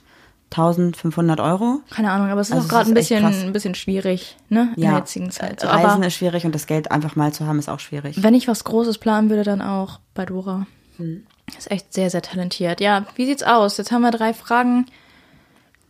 1500 0.52 1.40
Euro. 1.40 1.82
Keine 1.90 2.12
Ahnung, 2.12 2.30
aber 2.30 2.42
es 2.42 2.50
ist 2.50 2.56
Also 2.56 2.68
auch 2.68 2.70
gerade 2.70 2.92
ein 2.92 2.94
bisschen, 2.94 3.26
ein 3.26 3.54
bisschen 3.54 3.76
schwierig, 3.76 4.38
ne? 4.50 4.74
In 4.76 4.84
der 4.84 4.98
jetzigen 4.98 5.32
Zeit. 5.32 5.62
So, 5.62 5.68
Reisen 5.68 6.04
ist 6.04 6.14
schwierig 6.14 6.46
und 6.46 6.54
das 6.54 6.68
Geld 6.68 6.92
einfach 6.92 7.16
mal 7.16 7.34
zu 7.34 7.48
haben 7.48 7.60
ist 7.60 7.70
auch 7.70 7.80
schwierig. 7.80 8.22
wenn 8.22 8.36
ich 8.36 8.48
was 8.48 8.64
Großes 8.64 9.00
planen 9.00 9.30
würde, 9.30 9.44
dann 9.44 9.62
auch 9.62 10.00
bei 10.14 10.26
Dora. 10.26 10.68
Hm. 10.98 11.26
Ist 11.58 11.72
echt 11.72 11.94
sehr, 11.94 12.10
sehr 12.10 12.22
talentiert. 12.22 12.82
Ja, 12.82 13.06
wie 13.16 13.26
sieht's 13.26 13.44
aus? 13.44 13.78
Jetzt 13.78 13.92
haben 13.92 14.02
wir 14.02 14.12
drei 14.12 14.34
Fragen. 14.34 14.86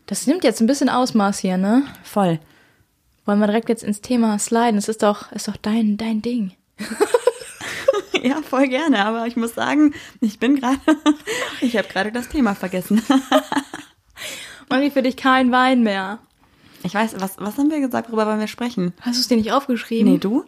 Das 0.06 0.28
nimmt 0.28 0.44
jetzt 0.44 0.62
ein 0.62 0.68
bisschen 0.68 0.90
Ausmaß 0.90 1.40
hier, 1.40 1.58
ne? 1.58 1.84
Voll. 2.04 2.40
Wollen 3.26 3.40
wir 3.40 3.48
direkt 3.48 3.70
jetzt 3.70 3.84
ins 3.84 4.02
Thema 4.02 4.38
sliden? 4.40 4.78
Es 4.78 4.90
ist 4.90 5.04
doch, 5.04 5.32
ist 5.32 5.48
doch 5.48 5.58
dein, 5.58 5.98
dein 5.98 6.22
Ding. 6.22 6.52
Ja, 8.24 8.42
voll 8.42 8.70
gerne. 8.70 9.06
Aber 9.06 9.28
ich 9.28 9.36
muss 9.36 9.54
sagen, 9.54 9.94
ich 10.22 10.40
bin 10.40 10.56
gerade, 10.56 10.80
ich 11.62 11.76
habe 11.78 11.88
gerade 11.90 12.12
das 12.12 12.30
Thema 12.30 12.56
vergessen. 12.56 13.02
Ich 14.82 14.94
für 14.94 15.04
dich 15.04 15.18
kein 15.18 15.52
Wein 15.52 15.84
mehr. 15.84 16.18
Ich 16.82 16.96
weiß, 16.96 17.14
was, 17.20 17.36
was 17.38 17.60
haben 17.60 17.70
wir 17.70 17.80
gesagt, 17.80 18.10
worüber 18.10 18.26
wollen 18.26 18.40
wir 18.40 18.48
sprechen? 18.48 18.92
Hast 19.02 19.18
du 19.18 19.22
es 19.22 19.28
dir 19.28 19.38
nicht 19.38 19.52
aufgeschrieben? 19.52 20.12
Nee, 20.12 20.18
du? 20.18 20.46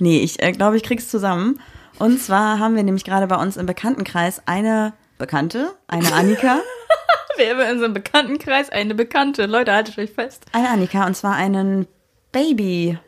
nee, 0.00 0.18
ich 0.18 0.42
äh, 0.42 0.50
glaube, 0.50 0.76
ich 0.76 0.82
krieg's 0.82 1.08
zusammen. 1.08 1.60
Und 2.00 2.20
zwar 2.20 2.58
haben 2.58 2.74
wir 2.74 2.82
nämlich 2.82 3.04
gerade 3.04 3.28
bei 3.28 3.36
uns 3.36 3.56
im 3.56 3.66
Bekanntenkreis 3.66 4.42
eine 4.46 4.94
Bekannte, 5.16 5.76
eine 5.86 6.12
Annika. 6.12 6.60
Wir 7.36 7.50
haben 7.50 7.60
in 7.60 7.70
unserem 7.72 7.94
Bekanntenkreis 7.94 8.70
eine 8.70 8.94
Bekannte. 8.94 9.46
Leute, 9.46 9.72
haltet 9.72 9.98
euch 9.98 10.10
fest. 10.10 10.44
Eine 10.52 10.70
Annika, 10.70 11.06
und 11.06 11.16
zwar 11.16 11.34
einen 11.34 11.86
Baby, 12.32 12.98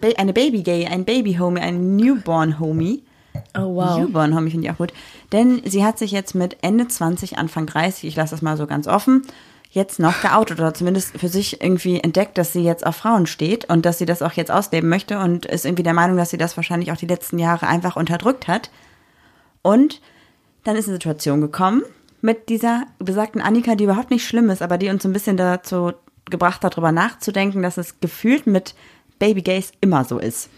ba 0.00 0.08
eine 0.16 0.32
Baby-Gay, 0.32 0.86
ein 0.86 1.04
Baby-Homie, 1.04 1.60
ein 1.60 1.96
Newborn-Homie. 1.96 3.04
Oh, 3.56 3.74
wow. 3.74 3.98
Newborn-Homie 3.98 4.50
finde 4.50 4.66
ich 4.66 4.72
auch 4.72 4.78
gut. 4.78 4.92
Denn 5.32 5.62
sie 5.64 5.84
hat 5.84 5.98
sich 5.98 6.10
jetzt 6.10 6.34
mit 6.34 6.58
Ende 6.62 6.88
20, 6.88 7.38
Anfang 7.38 7.66
30, 7.66 8.04
ich 8.04 8.16
lasse 8.16 8.32
das 8.32 8.42
mal 8.42 8.56
so 8.56 8.66
ganz 8.66 8.86
offen, 8.86 9.22
jetzt 9.70 9.98
noch 9.98 10.20
geoutet 10.20 10.60
oder 10.60 10.74
zumindest 10.74 11.18
für 11.18 11.28
sich 11.28 11.62
irgendwie 11.62 11.98
entdeckt, 11.98 12.36
dass 12.36 12.52
sie 12.52 12.62
jetzt 12.62 12.86
auf 12.86 12.96
Frauen 12.96 13.26
steht 13.26 13.64
und 13.70 13.86
dass 13.86 13.98
sie 13.98 14.06
das 14.06 14.20
auch 14.20 14.32
jetzt 14.32 14.50
ausleben 14.50 14.88
möchte 14.88 15.18
und 15.18 15.46
ist 15.46 15.64
irgendwie 15.64 15.82
der 15.82 15.94
Meinung, 15.94 16.16
dass 16.18 16.30
sie 16.30 16.36
das 16.36 16.56
wahrscheinlich 16.56 16.92
auch 16.92 16.96
die 16.96 17.06
letzten 17.06 17.38
Jahre 17.38 17.66
einfach 17.66 17.96
unterdrückt 17.96 18.48
hat. 18.48 18.70
Und 19.62 20.02
dann 20.64 20.76
ist 20.76 20.88
eine 20.88 20.96
Situation 20.96 21.40
gekommen 21.40 21.82
mit 22.22 22.48
dieser 22.48 22.86
besagten 22.98 23.42
Annika, 23.42 23.74
die 23.74 23.84
überhaupt 23.84 24.10
nicht 24.10 24.26
schlimm 24.26 24.48
ist, 24.48 24.62
aber 24.62 24.78
die 24.78 24.88
uns 24.88 25.02
so 25.02 25.08
ein 25.08 25.12
bisschen 25.12 25.36
dazu 25.36 25.92
gebracht 26.30 26.64
hat, 26.64 26.74
darüber 26.74 26.92
nachzudenken, 26.92 27.62
dass 27.62 27.76
es 27.76 28.00
gefühlt 28.00 28.46
mit 28.46 28.74
Baby 29.18 29.42
Gays 29.42 29.72
immer 29.80 30.04
so 30.04 30.18
ist. 30.18 30.48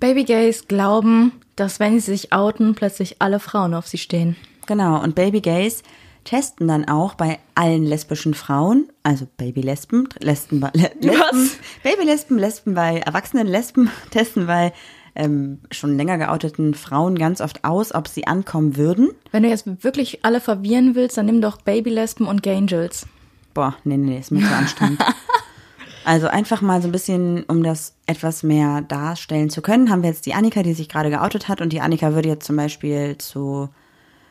Baby 0.00 0.24
Gays 0.24 0.68
glauben, 0.68 1.32
dass 1.56 1.80
wenn 1.80 1.98
sie 1.98 2.12
sich 2.12 2.32
outen, 2.32 2.74
plötzlich 2.74 3.20
alle 3.20 3.40
Frauen 3.40 3.74
auf 3.74 3.88
sie 3.88 3.98
stehen. 3.98 4.36
Genau, 4.66 5.02
und 5.02 5.14
Baby 5.14 5.40
Gays 5.40 5.82
testen 6.24 6.68
dann 6.68 6.86
auch 6.86 7.14
bei 7.14 7.38
allen 7.54 7.84
lesbischen 7.84 8.34
Frauen, 8.34 8.88
also 9.02 9.26
Baby-Lesben, 9.38 10.08
Lesben, 10.20 10.60
Lesben? 10.74 11.50
Baby-Lesben, 11.82 12.38
Lesben 12.38 12.74
bei 12.74 12.98
erwachsenen 12.98 13.46
Lesben, 13.46 13.90
testen 14.10 14.46
bei 14.46 14.72
ähm, 15.18 15.58
schon 15.70 15.96
länger 15.96 16.16
geouteten 16.16 16.74
Frauen 16.74 17.18
ganz 17.18 17.40
oft 17.40 17.64
aus, 17.64 17.94
ob 17.94 18.08
sie 18.08 18.26
ankommen 18.26 18.76
würden. 18.76 19.10
Wenn 19.32 19.42
du 19.42 19.48
jetzt 19.48 19.84
wirklich 19.84 20.24
alle 20.24 20.40
verwirren 20.40 20.94
willst, 20.94 21.18
dann 21.18 21.26
nimm 21.26 21.40
doch 21.40 21.60
Babylesben 21.60 22.26
und 22.26 22.42
Gangels. 22.42 23.06
Boah, 23.52 23.76
nee, 23.84 23.96
nee, 23.96 24.10
nee, 24.10 24.18
ist 24.20 24.30
mir 24.30 24.40
zu 24.40 24.54
anstrengend. 24.54 25.04
Also 26.04 26.28
einfach 26.28 26.62
mal 26.62 26.80
so 26.80 26.88
ein 26.88 26.92
bisschen, 26.92 27.42
um 27.48 27.62
das 27.62 27.94
etwas 28.06 28.42
mehr 28.42 28.80
darstellen 28.80 29.50
zu 29.50 29.60
können, 29.60 29.90
haben 29.90 30.02
wir 30.02 30.08
jetzt 30.08 30.24
die 30.24 30.32
Annika, 30.32 30.62
die 30.62 30.72
sich 30.72 30.88
gerade 30.88 31.10
geoutet 31.10 31.48
hat 31.48 31.60
und 31.60 31.70
die 31.70 31.82
Annika 31.82 32.14
würde 32.14 32.30
jetzt 32.30 32.46
zum 32.46 32.56
Beispiel 32.56 33.18
zu 33.18 33.68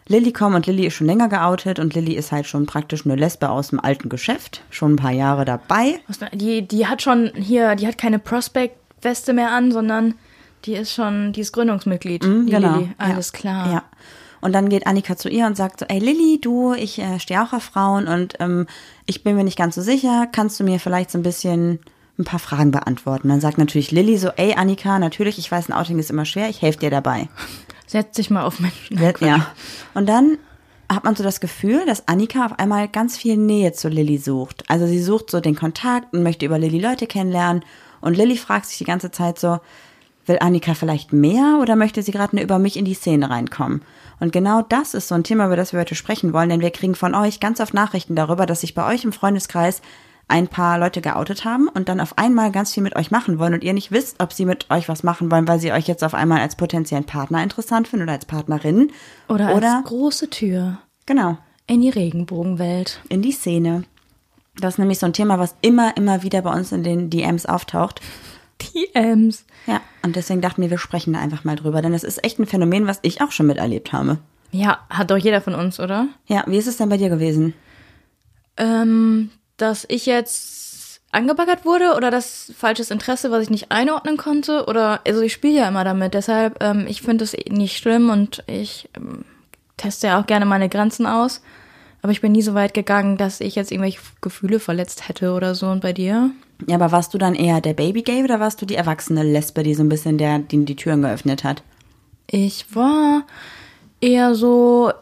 Lilly 0.08 0.34
kommen 0.34 0.56
und 0.56 0.65
Lilly 0.65 0.88
ist 0.88 0.95
schon 0.95 1.06
länger 1.06 1.28
geoutet 1.28 1.78
und 1.78 1.93
Lilly 1.93 2.15
ist 2.15 2.32
halt 2.32 2.47
schon 2.47 2.65
praktisch 2.65 3.06
eine 3.06 3.15
Lesbe 3.15 3.50
aus 3.50 3.67
dem 3.67 3.80
alten 3.80 4.10
Geschäft, 4.10 4.63
schon 4.71 4.93
ein 4.93 4.95
paar 4.95 5.12
Jahre 5.12 5.45
dabei. 5.45 6.00
Die, 6.34 6.67
die 6.67 6.88
hat 6.88 7.04
schon 7.04 7.32
hier, 7.36 7.76
die 7.76 7.86
hat 7.86 8.00
keine 8.00 8.17
Prospect-Weste 8.17 9.34
mehr 9.34 9.52
an, 9.52 9.71
sondern 9.71 10.15
die 10.65 10.73
ist 10.73 10.93
schon, 10.93 11.33
die 11.33 11.41
ist 11.41 11.51
Gründungsmitglied. 11.53 12.23
die 12.23 12.27
Lilly. 12.27 12.89
Alles 12.97 13.31
ja. 13.33 13.39
klar. 13.39 13.71
Ja. 13.71 13.83
Und 14.41 14.53
dann 14.53 14.69
geht 14.69 14.85
Annika 14.85 15.17
zu 15.17 15.29
ihr 15.29 15.45
und 15.45 15.57
sagt 15.57 15.79
so, 15.79 15.85
ey 15.87 15.99
Lilly, 15.99 16.39
du, 16.39 16.73
ich 16.73 16.99
äh, 16.99 17.19
stehe 17.19 17.41
auch 17.41 17.53
auf 17.53 17.63
Frauen 17.63 18.07
und 18.07 18.35
ähm, 18.39 18.67
ich 19.05 19.23
bin 19.23 19.35
mir 19.35 19.43
nicht 19.43 19.57
ganz 19.57 19.75
so 19.75 19.81
sicher, 19.81 20.27
kannst 20.31 20.59
du 20.59 20.63
mir 20.63 20.79
vielleicht 20.79 21.11
so 21.11 21.17
ein 21.17 21.23
bisschen 21.23 21.79
ein 22.19 22.23
paar 22.23 22.39
Fragen 22.39 22.71
beantworten? 22.71 23.29
Dann 23.29 23.41
sagt 23.41 23.57
natürlich 23.57 23.91
Lilly 23.91 24.17
so, 24.17 24.29
ey 24.29 24.53
Annika, 24.53 24.99
natürlich, 24.99 25.39
ich 25.39 25.51
weiß, 25.51 25.69
ein 25.69 25.73
Outing 25.73 25.99
ist 25.99 26.11
immer 26.11 26.25
schwer, 26.25 26.49
ich 26.49 26.61
helfe 26.61 26.79
dir 26.79 26.91
dabei. 26.91 27.29
Setz 27.87 28.15
dich 28.17 28.29
mal 28.29 28.43
auf 28.43 28.59
Menschen. 28.59 28.99
Ja. 29.21 29.47
Und 29.93 30.07
dann 30.07 30.37
hat 30.89 31.03
man 31.03 31.15
so 31.15 31.23
das 31.23 31.39
Gefühl, 31.39 31.85
dass 31.85 32.07
Annika 32.07 32.45
auf 32.45 32.59
einmal 32.59 32.87
ganz 32.87 33.17
viel 33.17 33.37
Nähe 33.37 33.73
zu 33.73 33.89
Lilly 33.89 34.17
sucht. 34.17 34.63
Also 34.69 34.87
sie 34.87 35.01
sucht 35.01 35.31
so 35.31 35.39
den 35.39 35.55
Kontakt 35.55 36.13
und 36.13 36.23
möchte 36.23 36.45
über 36.45 36.59
Lilly 36.59 36.79
Leute 36.79 37.07
kennenlernen. 37.07 37.63
Und 38.01 38.15
Lilly 38.15 38.37
fragt 38.37 38.67
sich 38.67 38.77
die 38.77 38.85
ganze 38.85 39.11
Zeit 39.11 39.39
so, 39.39 39.59
will 40.27 40.37
Annika 40.39 40.73
vielleicht 40.73 41.13
mehr 41.13 41.59
oder 41.61 41.75
möchte 41.75 42.03
sie 42.03 42.11
gerade 42.11 42.35
nur 42.35 42.43
über 42.43 42.59
mich 42.59 42.77
in 42.77 42.85
die 42.85 42.93
Szene 42.93 43.29
reinkommen? 43.29 43.81
Und 44.19 44.31
genau 44.31 44.61
das 44.61 44.93
ist 44.93 45.07
so 45.07 45.15
ein 45.15 45.23
Thema, 45.23 45.45
über 45.45 45.55
das 45.55 45.73
wir 45.73 45.79
heute 45.79 45.95
sprechen 45.95 46.33
wollen, 46.33 46.49
denn 46.49 46.61
wir 46.61 46.71
kriegen 46.71 46.95
von 46.95 47.13
euch 47.13 47.39
ganz 47.39 47.59
oft 47.59 47.73
Nachrichten 47.73 48.15
darüber, 48.15 48.45
dass 48.45 48.61
sich 48.61 48.73
bei 48.73 48.87
euch 48.91 49.03
im 49.03 49.13
Freundeskreis 49.13 49.81
ein 50.27 50.47
paar 50.47 50.77
Leute 50.77 51.01
geoutet 51.01 51.45
haben 51.45 51.69
und 51.69 51.87
dann 51.87 52.01
auf 52.01 52.17
einmal 52.17 52.51
ganz 52.51 52.73
viel 52.73 52.83
mit 52.83 52.95
euch 52.95 53.11
machen 53.11 53.39
wollen 53.39 53.53
und 53.53 53.63
ihr 53.63 53.73
nicht 53.73 53.91
wisst, 53.91 54.21
ob 54.21 54.33
sie 54.33 54.45
mit 54.45 54.69
euch 54.69 54.89
was 54.89 55.03
machen 55.03 55.31
wollen, 55.31 55.47
weil 55.47 55.59
sie 55.59 55.71
euch 55.71 55.87
jetzt 55.87 56.03
auf 56.03 56.13
einmal 56.13 56.41
als 56.41 56.57
potenziellen 56.57 57.05
Partner 57.05 57.41
interessant 57.41 57.87
finden 57.87 58.03
oder 58.03 58.13
als 58.13 58.25
Partnerin. 58.25 58.91
Oder, 59.29 59.55
oder 59.55 59.77
als 59.77 59.85
große 59.85 60.29
Tür 60.29 60.79
genau, 61.05 61.37
in 61.65 61.81
die 61.81 61.89
Regenbogenwelt. 61.89 63.01
in 63.09 63.21
die 63.21 63.31
Szene. 63.31 63.83
Das 64.59 64.73
ist 64.73 64.79
nämlich 64.79 64.99
so 64.99 65.05
ein 65.05 65.13
Thema, 65.13 65.39
was 65.39 65.55
immer, 65.61 65.95
immer 65.95 66.23
wieder 66.23 66.41
bei 66.41 66.51
uns 66.51 66.71
in 66.71 66.83
den 66.83 67.09
DMs 67.09 67.45
auftaucht. 67.45 68.01
Die 68.61 68.93
Ems. 68.93 69.45
Ja, 69.65 69.81
und 70.03 70.15
deswegen 70.15 70.41
dachten 70.41 70.61
wir, 70.61 70.69
wir 70.69 70.77
sprechen 70.77 71.13
da 71.13 71.19
einfach 71.19 71.43
mal 71.43 71.55
drüber, 71.55 71.81
denn 71.81 71.93
es 71.93 72.03
ist 72.03 72.23
echt 72.23 72.39
ein 72.39 72.45
Phänomen, 72.45 72.87
was 72.87 72.99
ich 73.03 73.21
auch 73.21 73.31
schon 73.31 73.47
miterlebt 73.47 73.93
habe. 73.93 74.19
Ja, 74.51 74.79
hat 74.89 75.11
doch 75.11 75.17
jeder 75.17 75.41
von 75.41 75.55
uns, 75.55 75.79
oder? 75.79 76.07
Ja, 76.25 76.43
wie 76.47 76.57
ist 76.57 76.67
es 76.67 76.77
denn 76.77 76.89
bei 76.89 76.97
dir 76.97 77.09
gewesen? 77.09 77.53
Ähm, 78.55 79.29
dass 79.57 79.85
ich 79.89 80.05
jetzt 80.05 81.01
angebaggert 81.11 81.65
wurde 81.65 81.95
oder 81.95 82.11
das 82.11 82.51
falsches 82.57 82.91
Interesse, 82.91 83.31
was 83.31 83.43
ich 83.43 83.49
nicht 83.49 83.71
einordnen 83.71 84.17
konnte 84.17 84.65
oder 84.65 85.01
also 85.07 85.21
ich 85.21 85.33
spiele 85.33 85.59
ja 85.59 85.67
immer 85.67 85.83
damit, 85.83 86.13
deshalb 86.13 86.61
ähm, 86.61 86.85
ich 86.87 87.01
finde 87.01 87.23
es 87.23 87.35
nicht 87.49 87.77
schlimm 87.77 88.09
und 88.09 88.43
ich 88.47 88.89
ähm, 88.95 89.23
teste 89.77 90.07
ja 90.07 90.19
auch 90.19 90.27
gerne 90.27 90.45
meine 90.45 90.69
Grenzen 90.69 91.05
aus, 91.05 91.41
aber 92.07 92.13
ich 92.13 92.21
bin 92.21 92.31
nie 92.31 92.41
so 92.41 92.53
weit 92.53 92.73
gegangen, 92.73 93.17
dass 93.17 93.41
ich 93.41 93.55
jetzt 93.55 93.69
irgendwelche 93.69 93.99
Gefühle 94.21 94.61
verletzt 94.61 95.09
hätte 95.09 95.33
oder 95.33 95.55
so 95.55 95.67
und 95.67 95.81
bei 95.81 95.91
dir? 95.91 96.31
Ja, 96.65 96.75
aber 96.75 96.93
warst 96.93 97.13
du 97.13 97.17
dann 97.17 97.35
eher 97.35 97.59
der 97.59 97.73
Baby-Gay 97.73 98.23
oder 98.23 98.39
warst 98.39 98.61
du 98.61 98.65
die 98.65 98.75
erwachsene 98.75 99.23
Lesbe, 99.23 99.61
die 99.61 99.73
so 99.73 99.83
ein 99.83 99.89
bisschen 99.89 100.17
der, 100.17 100.39
die 100.39 100.63
die 100.63 100.77
Türen 100.77 101.01
geöffnet 101.01 101.43
hat? 101.43 101.63
Ich 102.31 102.73
war 102.73 103.25
eher 103.99 104.35
so 104.35 104.93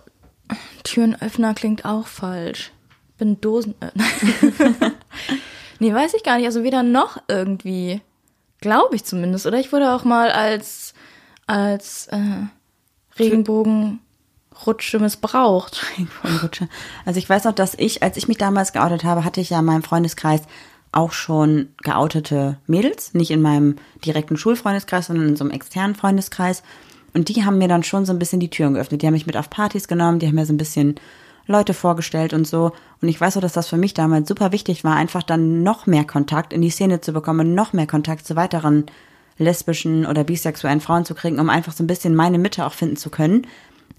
Türenöffner 0.83 1.53
klingt 1.53 1.85
auch 1.85 2.07
falsch. 2.07 2.71
Bin 3.19 3.39
Dosen. 3.39 3.75
nee, 5.79 5.93
weiß 5.93 6.15
ich 6.15 6.23
gar 6.23 6.37
nicht. 6.37 6.47
Also 6.47 6.63
weder 6.63 6.81
noch 6.81 7.21
irgendwie. 7.27 8.01
Glaube 8.61 8.95
ich 8.95 9.03
zumindest. 9.03 9.45
Oder 9.45 9.59
ich 9.59 9.71
wurde 9.71 9.93
auch 9.93 10.05
mal 10.05 10.31
als, 10.31 10.95
als 11.45 12.07
äh, 12.07 12.47
Regenbogenrutsche 14.55 14.99
missbraucht. 14.99 15.85
Regenbogenrutsche. 15.91 16.67
Also 17.05 17.17
ich 17.17 17.29
weiß 17.29 17.43
noch, 17.43 17.53
dass 17.53 17.75
ich, 17.75 18.03
als 18.03 18.17
ich 18.17 18.27
mich 18.27 18.37
damals 18.37 18.73
geoutet 18.73 19.03
habe, 19.03 19.23
hatte 19.23 19.41
ich 19.41 19.49
ja 19.49 19.59
in 19.59 19.65
meinem 19.65 19.83
Freundeskreis 19.83 20.41
auch 20.91 21.11
schon 21.11 21.69
geoutete 21.83 22.57
Mädels. 22.67 23.13
Nicht 23.13 23.31
in 23.31 23.41
meinem 23.41 23.75
direkten 24.05 24.37
Schulfreundeskreis, 24.37 25.07
sondern 25.07 25.29
in 25.29 25.35
so 25.35 25.43
einem 25.43 25.51
externen 25.51 25.95
Freundeskreis. 25.95 26.63
Und 27.13 27.29
die 27.29 27.45
haben 27.45 27.57
mir 27.57 27.67
dann 27.67 27.83
schon 27.83 28.05
so 28.05 28.13
ein 28.13 28.19
bisschen 28.19 28.39
die 28.39 28.49
Türen 28.49 28.73
geöffnet. 28.73 29.01
Die 29.01 29.07
haben 29.07 29.13
mich 29.13 29.27
mit 29.27 29.37
auf 29.37 29.49
Partys 29.49 29.87
genommen, 29.87 30.19
die 30.19 30.27
haben 30.27 30.35
mir 30.35 30.45
so 30.45 30.53
ein 30.53 30.57
bisschen 30.57 30.95
Leute 31.47 31.73
vorgestellt 31.73 32.33
und 32.33 32.47
so. 32.47 32.71
Und 33.01 33.07
ich 33.07 33.19
weiß 33.19 33.37
auch, 33.37 33.41
dass 33.41 33.53
das 33.53 33.67
für 33.67 33.77
mich 33.77 33.93
damals 33.93 34.27
super 34.27 34.51
wichtig 34.51 34.83
war, 34.83 34.95
einfach 34.95 35.23
dann 35.23 35.63
noch 35.63 35.85
mehr 35.85 36.05
Kontakt 36.05 36.53
in 36.53 36.61
die 36.61 36.69
Szene 36.69 37.01
zu 37.01 37.13
bekommen, 37.13 37.53
noch 37.53 37.73
mehr 37.73 37.87
Kontakt 37.87 38.25
zu 38.25 38.35
weiteren 38.35 38.85
lesbischen 39.37 40.05
oder 40.05 40.23
bisexuellen 40.23 40.81
Frauen 40.81 41.05
zu 41.05 41.13
kriegen, 41.13 41.39
um 41.39 41.49
einfach 41.49 41.73
so 41.73 41.83
ein 41.83 41.87
bisschen 41.87 42.15
meine 42.15 42.37
Mitte 42.37 42.65
auch 42.65 42.73
finden 42.73 42.95
zu 42.95 43.09
können. 43.09 43.45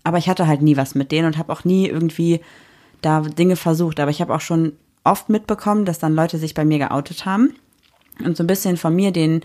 Aber 0.06 0.18
ich 0.18 0.28
hatte 0.28 0.46
halt 0.46 0.62
nie 0.62 0.76
was 0.76 0.94
mit 0.94 1.10
denen 1.10 1.26
und 1.26 1.36
habe 1.36 1.52
auch 1.52 1.64
nie 1.64 1.88
irgendwie 1.88 2.40
da 3.02 3.22
Dinge 3.22 3.56
versucht. 3.56 3.98
Aber 3.98 4.12
ich 4.12 4.20
habe 4.20 4.32
auch 4.32 4.40
schon 4.40 4.74
oft 5.02 5.28
mitbekommen, 5.30 5.84
dass 5.84 5.98
dann 5.98 6.14
Leute 6.14 6.38
sich 6.38 6.54
bei 6.54 6.64
mir 6.64 6.78
geoutet 6.78 7.26
haben 7.26 7.56
und 8.24 8.36
so 8.36 8.44
ein 8.44 8.46
bisschen 8.46 8.76
von 8.76 8.94
mir 8.94 9.10
den 9.10 9.42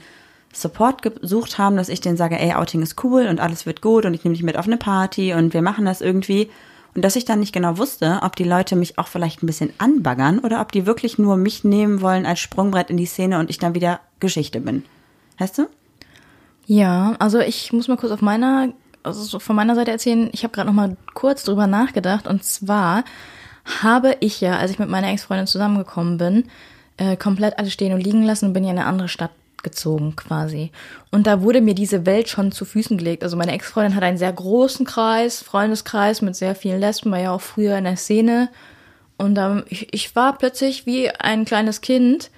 Support 0.54 1.02
gesucht 1.02 1.58
haben, 1.58 1.78
dass 1.78 1.90
ich 1.90 2.00
denen 2.00 2.16
sage, 2.16 2.40
ey, 2.40 2.54
Outing 2.54 2.84
ist 2.84 3.04
cool 3.04 3.26
und 3.26 3.40
alles 3.40 3.66
wird 3.66 3.82
gut 3.82 4.06
und 4.06 4.14
ich 4.14 4.24
nehme 4.24 4.36
dich 4.36 4.44
mit 4.44 4.56
auf 4.56 4.68
eine 4.68 4.78
Party 4.78 5.34
und 5.34 5.56
wir 5.56 5.64
machen 5.64 5.84
das 5.84 6.00
irgendwie. 6.00 6.48
Und 6.94 7.04
dass 7.04 7.16
ich 7.16 7.26
dann 7.26 7.40
nicht 7.40 7.54
genau 7.54 7.80
wusste, 7.80 8.20
ob 8.22 8.36
die 8.36 8.44
Leute 8.44 8.76
mich 8.76 9.00
auch 9.00 9.08
vielleicht 9.08 9.42
ein 9.42 9.48
bisschen 9.48 9.74
anbaggern 9.80 10.38
oder 10.38 10.62
ob 10.62 10.72
die 10.72 10.86
wirklich 10.86 11.18
nur 11.18 11.38
mich 11.38 11.64
nehmen 11.64 12.02
wollen 12.02 12.28
als 12.28 12.40
Sprungbrett 12.40 12.92
in 12.92 12.98
die 12.98 13.08
Szene 13.08 13.40
und 13.40 13.50
ich 13.50 13.58
dann 13.58 13.74
wieder 13.74 14.00
Geschichte 14.20 14.62
bin. 14.62 14.86
Weißt 15.40 15.58
du? 15.58 15.68
Ja, 16.68 17.16
also 17.18 17.40
ich 17.40 17.74
muss 17.74 17.88
mal 17.88 17.98
kurz 17.98 18.12
auf 18.12 18.22
meiner, 18.22 18.74
also 19.04 19.24
so 19.24 19.40
von 19.40 19.56
meiner 19.56 19.76
Seite 19.76 19.92
erzählen. 19.92 20.30
Ich 20.34 20.44
habe 20.44 20.54
gerade 20.54 20.68
noch 20.68 20.76
mal 20.76 20.96
kurz 21.14 21.44
drüber 21.44 21.68
nachgedacht. 21.68 22.28
Und 22.28 22.44
zwar 22.44 23.04
habe 23.82 24.18
ich 24.20 24.42
ja, 24.42 24.58
als 24.58 24.72
ich 24.72 24.80
mit 24.80 24.90
meiner 24.90 25.12
Ex-Freundin 25.12 25.48
zusammengekommen 25.48 26.18
bin, 26.18 26.46
äh, 26.98 27.16
komplett 27.16 27.58
alles 27.58 27.74
stehen 27.74 27.94
und 27.94 28.02
liegen 28.02 28.24
lassen 28.24 28.48
und 28.48 28.54
bin 28.54 28.64
ja 28.64 28.72
in 28.72 28.80
eine 28.80 28.88
andere 28.88 29.08
Stadt 29.08 29.32
gezogen 29.64 30.16
quasi. 30.16 30.72
Und 31.12 31.28
da 31.28 31.42
wurde 31.42 31.62
mir 31.62 31.76
diese 31.76 32.06
Welt 32.06 32.30
schon 32.30 32.52
zu 32.52 32.66
Füßen 32.66 32.98
gelegt. 32.98 33.24
Also 33.24 33.38
meine 33.38 33.54
Ex-Freundin 33.54 33.96
hat 33.96 34.04
einen 34.04 34.18
sehr 34.18 34.34
großen 34.34 34.86
Kreis, 34.86 35.42
Freundeskreis 35.42 36.22
mit 36.22 36.36
sehr 36.36 36.56
vielen 36.56 36.80
Lesben, 36.80 37.12
war 37.12 37.20
ja 37.20 37.32
auch 37.32 37.42
früher 37.42 37.78
in 37.78 37.84
der 37.84 37.98
Szene. 37.98 38.50
Und 39.18 39.38
ähm, 39.38 39.64
ich, 39.68 39.94
ich 39.94 40.16
war 40.16 40.38
plötzlich 40.38 40.86
wie 40.86 41.12
ein 41.12 41.46
kleines 41.46 41.82
Kind, 41.82 42.32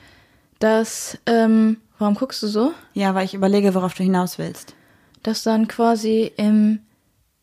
das, 0.60 1.18
ähm, 1.26 1.78
warum 1.98 2.16
guckst 2.16 2.44
du 2.44 2.48
so? 2.48 2.74
Ja, 2.94 3.16
weil 3.16 3.26
ich 3.26 3.34
überlege, 3.34 3.74
worauf 3.74 3.94
du 3.94 4.04
hinaus 4.04 4.38
willst. 4.38 4.76
Das 5.24 5.44
dann 5.44 5.68
quasi 5.68 6.32
im 6.38 6.80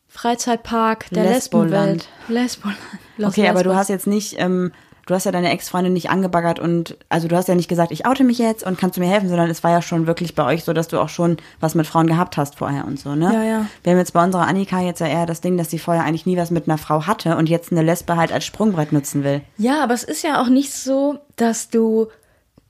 Freizeitpark 0.07 1.09
der. 1.09 1.23
Lesbenwelt. 1.23 2.07
Lesboland. 2.27 2.77
Los 3.17 3.29
Okay, 3.29 3.47
aber 3.47 3.63
du 3.63 3.69
Lesbos. 3.69 3.79
hast 3.79 3.89
jetzt 3.89 4.07
nicht, 4.07 4.35
ähm, 4.39 4.71
du 5.07 5.15
hast 5.15 5.25
ja 5.25 5.31
deine 5.31 5.49
Ex-Freundin 5.51 5.93
nicht 5.93 6.09
angebaggert 6.09 6.59
und, 6.59 6.97
also 7.09 7.27
du 7.27 7.35
hast 7.35 7.47
ja 7.47 7.55
nicht 7.55 7.69
gesagt, 7.69 7.91
ich 7.91 8.05
oute 8.05 8.23
mich 8.23 8.37
jetzt 8.37 8.63
und 8.63 8.77
kannst 8.77 8.97
du 8.97 9.01
mir 9.01 9.07
helfen, 9.09 9.29
sondern 9.29 9.49
es 9.49 9.63
war 9.63 9.71
ja 9.71 9.81
schon 9.81 10.07
wirklich 10.07 10.35
bei 10.35 10.45
euch 10.45 10.63
so, 10.63 10.73
dass 10.73 10.89
du 10.89 10.99
auch 10.99 11.09
schon 11.09 11.37
was 11.59 11.75
mit 11.75 11.87
Frauen 11.87 12.07
gehabt 12.07 12.37
hast 12.37 12.55
vorher 12.55 12.85
und 12.85 12.99
so, 12.99 13.15
ne? 13.15 13.33
Ja, 13.33 13.43
ja. 13.43 13.65
Wir 13.83 13.93
haben 13.93 13.99
jetzt 13.99 14.13
bei 14.13 14.23
unserer 14.23 14.47
Annika 14.47 14.81
jetzt 14.81 14.99
ja 14.99 15.07
eher 15.07 15.25
das 15.25 15.41
Ding, 15.41 15.57
dass 15.57 15.69
sie 15.69 15.79
vorher 15.79 16.03
eigentlich 16.03 16.25
nie 16.25 16.37
was 16.37 16.51
mit 16.51 16.67
einer 16.67 16.77
Frau 16.77 17.07
hatte 17.07 17.37
und 17.37 17.47
jetzt 17.49 17.71
eine 17.71 17.81
Lesbe 17.81 18.15
halt 18.17 18.31
als 18.31 18.45
Sprungbrett 18.45 18.91
nutzen 18.91 19.23
will. 19.23 19.41
Ja, 19.57 19.81
aber 19.83 19.93
es 19.93 20.03
ist 20.03 20.23
ja 20.23 20.41
auch 20.41 20.49
nicht 20.49 20.73
so, 20.73 21.19
dass 21.35 21.69
du 21.69 22.07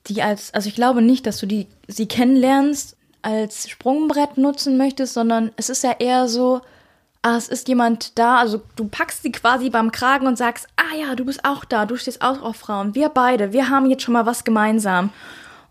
die 0.08 0.22
als, 0.22 0.54
also 0.54 0.70
ich 0.70 0.76
glaube 0.76 1.02
nicht, 1.02 1.26
dass 1.26 1.38
du 1.40 1.46
die, 1.46 1.68
sie 1.88 2.08
kennenlernst, 2.08 2.98
als 3.22 3.70
Sprungbrett 3.70 4.38
nutzen 4.38 4.78
möchtest, 4.78 5.14
sondern 5.14 5.52
es 5.58 5.70
ist 5.70 5.84
ja 5.84 5.96
eher 6.00 6.28
so, 6.28 6.62
ah, 7.22 7.38
es 7.38 7.48
ist 7.48 7.68
jemand 7.68 8.18
da, 8.18 8.38
also 8.38 8.62
du 8.76 8.88
packst 8.88 9.24
sie 9.24 9.32
quasi 9.32 9.70
beim 9.70 9.92
Kragen 9.92 10.28
und 10.28 10.38
sagst, 10.38 10.68
ah 10.78 10.96
ja, 10.96 11.16
du 11.16 11.26
bist 11.26 11.46
auch 11.46 11.66
da, 11.66 11.86
du 11.86 11.96
stehst 11.98 12.22
auch 12.22 12.42
auf 12.42 12.56
Frauen, 12.56 12.96
wir 12.96 13.10
beide, 13.10 13.54
wir 13.54 13.70
haben 13.70 13.90
jetzt 13.90 14.04
schon 14.04 14.14
mal 14.14 14.26
was 14.26 14.44
gemeinsam. 14.44 15.12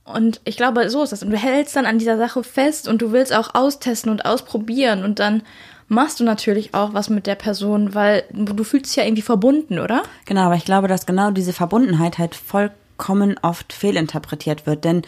Und 0.05 0.41
ich 0.45 0.57
glaube, 0.57 0.91
so 0.91 1.03
ist 1.03 1.11
das. 1.11 1.23
Und 1.23 1.31
du 1.31 1.37
hältst 1.37 1.77
dann 1.77 1.87
an 1.87 1.99
dieser 1.99 2.17
Sache 2.17 2.43
fest 2.43 2.89
und 2.89 3.01
du 3.01 3.13
willst 3.13 3.33
auch 3.33 3.55
austesten 3.55 4.11
und 4.11 4.25
ausprobieren 4.25 5.05
und 5.05 5.19
dann 5.19 5.43
machst 5.89 6.21
du 6.21 6.25
natürlich 6.25 6.73
auch 6.73 6.95
was 6.95 7.11
mit 7.11 7.27
der 7.27 7.35
Person, 7.35 7.95
weil 7.95 8.25
du 8.33 8.65
fühlst 8.65 8.87
dich 8.87 8.97
ja 8.97 9.05
irgendwie 9.05 9.23
verbunden, 9.23 9.79
oder? 9.79 10.03
Genau, 10.25 10.43
aber 10.43 10.55
ich 10.55 10.65
glaube, 10.65 10.89
dass 10.89 11.05
genau 11.05 11.33
diese 11.33 11.53
Verbundenheit 11.53 12.19
halt 12.19 12.37
vollkommen 12.37 13.37
oft 13.43 13.73
fehlinterpretiert 13.73 14.67
wird, 14.67 14.85
denn 14.85 15.03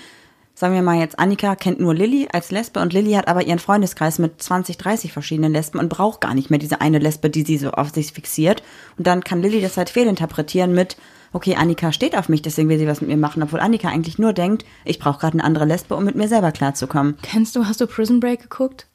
sagen 0.62 0.74
wir 0.74 0.82
mal 0.82 1.00
jetzt, 1.00 1.18
Annika 1.18 1.56
kennt 1.56 1.80
nur 1.80 1.92
Lilly 1.92 2.28
als 2.32 2.52
Lesbe 2.52 2.78
und 2.78 2.92
Lilly 2.92 3.14
hat 3.14 3.26
aber 3.26 3.42
ihren 3.42 3.58
Freundeskreis 3.58 4.20
mit 4.20 4.40
20, 4.40 4.78
30 4.78 5.12
verschiedenen 5.12 5.52
Lesben 5.52 5.80
und 5.80 5.88
braucht 5.88 6.20
gar 6.20 6.34
nicht 6.34 6.50
mehr 6.50 6.60
diese 6.60 6.80
eine 6.80 7.00
Lesbe, 7.00 7.30
die 7.30 7.42
sie 7.42 7.58
so 7.58 7.72
auf 7.72 7.90
sich 7.90 8.12
fixiert. 8.12 8.62
Und 8.96 9.08
dann 9.08 9.24
kann 9.24 9.42
Lilly 9.42 9.60
das 9.60 9.76
halt 9.76 9.90
fehlinterpretieren 9.90 10.72
mit, 10.72 10.96
okay, 11.32 11.56
Annika 11.56 11.90
steht 11.90 12.16
auf 12.16 12.28
mich, 12.28 12.42
deswegen 12.42 12.68
will 12.68 12.78
sie 12.78 12.86
was 12.86 13.00
mit 13.00 13.10
mir 13.10 13.16
machen, 13.16 13.42
obwohl 13.42 13.58
Annika 13.58 13.88
eigentlich 13.88 14.20
nur 14.20 14.32
denkt, 14.32 14.64
ich 14.84 15.00
brauche 15.00 15.18
gerade 15.18 15.32
eine 15.32 15.42
andere 15.42 15.64
Lesbe, 15.64 15.96
um 15.96 16.04
mit 16.04 16.14
mir 16.14 16.28
selber 16.28 16.52
klarzukommen. 16.52 17.16
Kennst 17.22 17.56
du, 17.56 17.66
hast 17.66 17.80
du 17.80 17.88
Prison 17.88 18.20
Break 18.20 18.42
geguckt? 18.42 18.86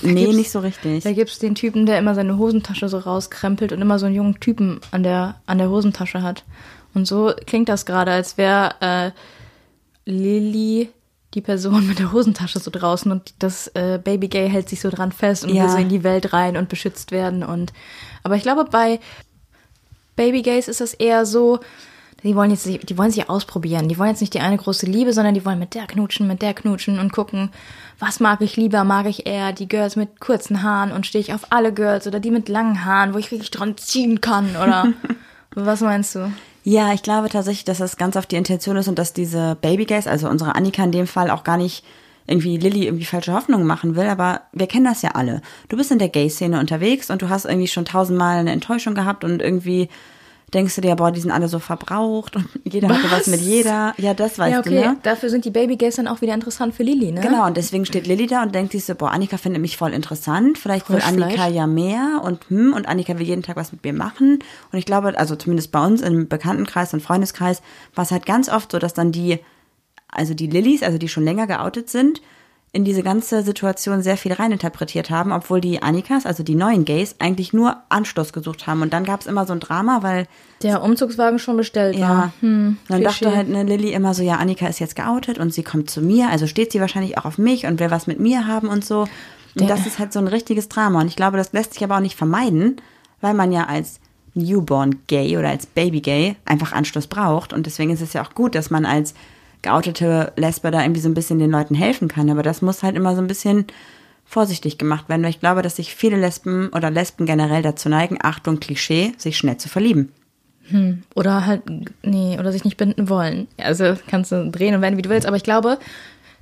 Nee, 0.00 0.32
nicht 0.32 0.50
so 0.50 0.60
richtig. 0.60 1.04
Da 1.04 1.12
gibt's 1.12 1.38
den 1.38 1.54
Typen, 1.54 1.84
der 1.84 1.98
immer 1.98 2.14
seine 2.14 2.38
Hosentasche 2.38 2.88
so 2.88 2.96
rauskrempelt 2.96 3.72
und 3.72 3.82
immer 3.82 3.98
so 3.98 4.06
einen 4.06 4.14
jungen 4.14 4.40
Typen 4.40 4.80
an 4.90 5.02
der, 5.02 5.42
an 5.44 5.58
der 5.58 5.68
Hosentasche 5.68 6.22
hat. 6.22 6.44
Und 6.94 7.06
so 7.06 7.34
klingt 7.46 7.68
das 7.68 7.84
gerade, 7.84 8.10
als 8.10 8.38
wäre 8.38 8.74
äh, 8.80 9.10
Lilly 10.10 10.90
die 11.34 11.40
Person 11.40 11.86
mit 11.86 11.98
der 12.00 12.10
Hosentasche 12.12 12.58
so 12.58 12.70
draußen 12.72 13.10
und 13.12 13.34
das 13.38 13.68
äh, 13.74 14.00
Baby 14.02 14.26
Gay 14.28 14.50
hält 14.50 14.68
sich 14.68 14.80
so 14.80 14.90
dran 14.90 15.12
fest 15.12 15.44
und 15.44 15.54
Ja. 15.54 15.62
will 15.62 15.70
so 15.70 15.78
in 15.78 15.88
die 15.88 16.02
Welt 16.02 16.32
rein 16.32 16.56
und 16.56 16.68
beschützt 16.68 17.12
werden. 17.12 17.44
Und 17.44 17.72
aber 18.24 18.34
ich 18.34 18.42
glaube, 18.42 18.64
bei 18.64 18.98
Baby 20.16 20.42
Gays 20.42 20.68
ist 20.68 20.80
das 20.80 20.92
eher 20.92 21.24
so, 21.24 21.60
die 22.24 22.34
wollen 22.36 22.50
jetzt, 22.50 22.66
die 22.66 22.98
wollen 22.98 23.10
sich 23.12 23.30
ausprobieren. 23.30 23.88
Die 23.88 23.96
wollen 23.96 24.10
jetzt 24.10 24.20
nicht 24.20 24.34
die 24.34 24.40
eine 24.40 24.56
große 24.58 24.84
Liebe, 24.86 25.12
sondern 25.12 25.34
die 25.34 25.44
wollen 25.46 25.58
mit 25.58 25.74
der 25.74 25.86
knutschen, 25.86 26.26
mit 26.26 26.42
der 26.42 26.52
knutschen 26.52 26.98
und 26.98 27.12
gucken, 27.12 27.50
was 27.98 28.20
mag 28.20 28.40
ich 28.42 28.56
lieber? 28.56 28.84
Mag 28.84 29.06
ich 29.06 29.26
eher 29.26 29.52
die 29.52 29.68
Girls 29.68 29.96
mit 29.96 30.20
kurzen 30.20 30.62
Haaren 30.62 30.92
und 30.92 31.06
stehe 31.06 31.22
ich 31.22 31.32
auf 31.32 31.46
alle 31.50 31.72
Girls 31.72 32.06
oder 32.06 32.20
die 32.20 32.30
mit 32.30 32.48
langen 32.48 32.84
Haaren, 32.84 33.14
wo 33.14 33.18
ich 33.18 33.30
richtig 33.30 33.50
dran 33.52 33.76
ziehen 33.78 34.20
kann 34.20 34.50
oder 34.56 34.88
was 35.54 35.80
meinst 35.80 36.14
du? 36.16 36.30
Ja, 36.62 36.92
ich 36.92 37.02
glaube 37.02 37.28
tatsächlich, 37.30 37.64
dass 37.64 37.78
das 37.78 37.96
ganz 37.96 38.16
auf 38.16 38.26
die 38.26 38.36
Intention 38.36 38.76
ist 38.76 38.88
und 38.88 38.98
dass 38.98 39.12
diese 39.12 39.56
Babygays, 39.60 40.06
also 40.06 40.28
unsere 40.28 40.54
Annika 40.54 40.84
in 40.84 40.92
dem 40.92 41.06
Fall 41.06 41.30
auch 41.30 41.42
gar 41.42 41.56
nicht 41.56 41.84
irgendwie 42.26 42.58
Lilly 42.58 42.84
irgendwie 42.84 43.06
falsche 43.06 43.32
Hoffnungen 43.32 43.66
machen 43.66 43.96
will, 43.96 44.06
aber 44.06 44.42
wir 44.52 44.66
kennen 44.66 44.84
das 44.84 45.02
ja 45.02 45.10
alle. 45.12 45.40
Du 45.68 45.76
bist 45.76 45.90
in 45.90 45.98
der 45.98 46.10
Gay-Szene 46.10 46.60
unterwegs 46.60 47.10
und 47.10 47.22
du 47.22 47.28
hast 47.28 47.44
irgendwie 47.46 47.66
schon 47.66 47.86
tausendmal 47.86 48.38
eine 48.38 48.52
Enttäuschung 48.52 48.94
gehabt 48.94 49.24
und 49.24 49.42
irgendwie 49.42 49.88
denkst 50.54 50.74
du 50.74 50.80
dir, 50.80 50.94
boah, 50.96 51.10
die 51.10 51.20
sind 51.20 51.30
alle 51.30 51.48
so 51.48 51.58
verbraucht 51.58 52.36
und 52.36 52.46
jeder 52.64 52.88
hatte 52.88 53.10
was 53.10 53.20
Was? 53.20 53.26
mit 53.28 53.40
jeder. 53.40 53.94
Ja, 53.98 54.14
das 54.14 54.38
weißt 54.38 54.52
ja, 54.52 54.60
okay, 54.60 54.82
du, 54.82 54.88
ne? 54.90 54.96
dafür 55.02 55.30
sind 55.30 55.44
die 55.44 55.50
Baby 55.50 55.76
Gays 55.76 55.96
dann 55.96 56.08
auch 56.08 56.20
wieder 56.20 56.34
interessant 56.34 56.74
für 56.74 56.82
Lilly, 56.82 57.12
ne? 57.12 57.20
Genau, 57.20 57.46
und 57.46 57.56
deswegen 57.56 57.86
steht 57.86 58.06
Lilly 58.06 58.26
da 58.26 58.42
und 58.42 58.54
denkt 58.54 58.72
sich 58.72 58.84
so, 58.84 58.94
boah, 58.94 59.10
Annika 59.10 59.36
findet 59.36 59.62
mich 59.62 59.76
voll 59.76 59.92
interessant, 59.92 60.58
vielleicht 60.58 60.88
will. 60.90 61.00
Annika 61.00 61.48
ja 61.48 61.66
mehr 61.66 62.20
und 62.24 62.48
hm, 62.48 62.72
und 62.72 62.88
Annika 62.88 63.18
will 63.18 63.26
jeden 63.26 63.42
Tag 63.42 63.56
was 63.56 63.72
mit 63.72 63.84
mir 63.84 63.92
machen. 63.92 64.38
Und 64.72 64.78
ich 64.78 64.86
glaube, 64.86 65.18
also 65.18 65.36
zumindest 65.36 65.72
bei 65.72 65.84
uns 65.84 66.00
im 66.00 66.28
Bekanntenkreis 66.28 66.92
und 66.94 67.02
Freundeskreis 67.02 67.62
war 67.94 68.04
es 68.04 68.10
halt 68.10 68.26
ganz 68.26 68.48
oft 68.48 68.72
so, 68.72 68.78
dass 68.78 68.94
dann 68.94 69.12
die, 69.12 69.38
also 70.08 70.34
die 70.34 70.46
Lillys, 70.46 70.82
also 70.82 70.98
die 70.98 71.08
schon 71.08 71.24
länger 71.24 71.46
geoutet 71.46 71.90
sind, 71.90 72.20
in 72.72 72.84
diese 72.84 73.02
ganze 73.02 73.42
Situation 73.42 74.00
sehr 74.00 74.16
viel 74.16 74.32
reininterpretiert 74.32 75.10
haben, 75.10 75.32
obwohl 75.32 75.60
die 75.60 75.82
Annikas, 75.82 76.24
also 76.24 76.44
die 76.44 76.54
neuen 76.54 76.84
Gays, 76.84 77.16
eigentlich 77.18 77.52
nur 77.52 77.76
Anstoß 77.88 78.32
gesucht 78.32 78.68
haben. 78.68 78.82
Und 78.82 78.92
dann 78.92 79.04
gab 79.04 79.20
es 79.22 79.26
immer 79.26 79.44
so 79.44 79.52
ein 79.52 79.58
Drama, 79.58 80.02
weil 80.02 80.28
Der 80.62 80.80
Umzugswagen 80.82 81.40
schon 81.40 81.56
bestellt 81.56 81.96
ja. 81.96 82.08
war. 82.08 82.32
Hm, 82.40 82.76
dann 82.86 83.00
Klischee. 83.00 83.24
dachte 83.24 83.36
halt 83.36 83.48
eine 83.48 83.64
Lilly 83.64 83.92
immer 83.92 84.14
so, 84.14 84.22
ja, 84.22 84.36
Annika 84.36 84.68
ist 84.68 84.78
jetzt 84.78 84.94
geoutet 84.94 85.38
und 85.38 85.52
sie 85.52 85.64
kommt 85.64 85.90
zu 85.90 86.00
mir, 86.00 86.28
also 86.30 86.46
steht 86.46 86.70
sie 86.70 86.80
wahrscheinlich 86.80 87.18
auch 87.18 87.24
auf 87.24 87.38
mich 87.38 87.66
und 87.66 87.80
will 87.80 87.90
was 87.90 88.06
mit 88.06 88.20
mir 88.20 88.46
haben 88.46 88.68
und 88.68 88.84
so. 88.84 89.00
Und 89.00 89.08
Der- 89.62 89.66
das 89.66 89.84
ist 89.86 89.98
halt 89.98 90.12
so 90.12 90.20
ein 90.20 90.28
richtiges 90.28 90.68
Drama. 90.68 91.00
Und 91.00 91.08
ich 91.08 91.16
glaube, 91.16 91.36
das 91.38 91.52
lässt 91.52 91.74
sich 91.74 91.82
aber 91.82 91.96
auch 91.96 92.00
nicht 92.00 92.16
vermeiden, 92.16 92.76
weil 93.20 93.34
man 93.34 93.50
ja 93.50 93.64
als 93.66 93.98
Newborn 94.34 95.00
Gay 95.08 95.36
oder 95.36 95.48
als 95.48 95.66
Baby 95.66 96.00
Gay 96.02 96.36
einfach 96.44 96.70
Anschluss 96.72 97.08
braucht. 97.08 97.52
Und 97.52 97.66
deswegen 97.66 97.90
ist 97.90 98.00
es 98.00 98.12
ja 98.12 98.22
auch 98.22 98.32
gut, 98.34 98.54
dass 98.54 98.70
man 98.70 98.86
als 98.86 99.14
geoutete 99.62 100.32
Lesbe 100.36 100.70
da 100.70 100.82
irgendwie 100.82 101.00
so 101.00 101.08
ein 101.08 101.14
bisschen 101.14 101.38
den 101.38 101.50
Leuten 101.50 101.74
helfen 101.74 102.08
kann. 102.08 102.30
Aber 102.30 102.42
das 102.42 102.62
muss 102.62 102.82
halt 102.82 102.96
immer 102.96 103.14
so 103.14 103.20
ein 103.20 103.26
bisschen 103.26 103.66
vorsichtig 104.24 104.78
gemacht 104.78 105.08
werden, 105.08 105.22
weil 105.22 105.30
ich 105.30 105.40
glaube, 105.40 105.62
dass 105.62 105.76
sich 105.76 105.94
viele 105.94 106.16
Lesben 106.16 106.68
oder 106.68 106.90
Lesben 106.90 107.26
generell 107.26 107.62
dazu 107.62 107.88
neigen, 107.88 108.18
Achtung, 108.22 108.60
Klischee, 108.60 109.12
sich 109.18 109.36
schnell 109.36 109.56
zu 109.56 109.68
verlieben. 109.68 110.12
Oder 111.16 111.46
halt, 111.46 111.62
nee, 112.02 112.38
oder 112.38 112.52
sich 112.52 112.64
nicht 112.64 112.76
binden 112.76 113.08
wollen. 113.08 113.48
Also 113.58 113.96
kannst 114.06 114.30
du 114.30 114.48
drehen 114.50 114.74
und 114.74 114.82
wenden, 114.82 114.98
wie 114.98 115.02
du 115.02 115.10
willst. 115.10 115.26
Aber 115.26 115.36
ich 115.36 115.42
glaube, 115.42 115.78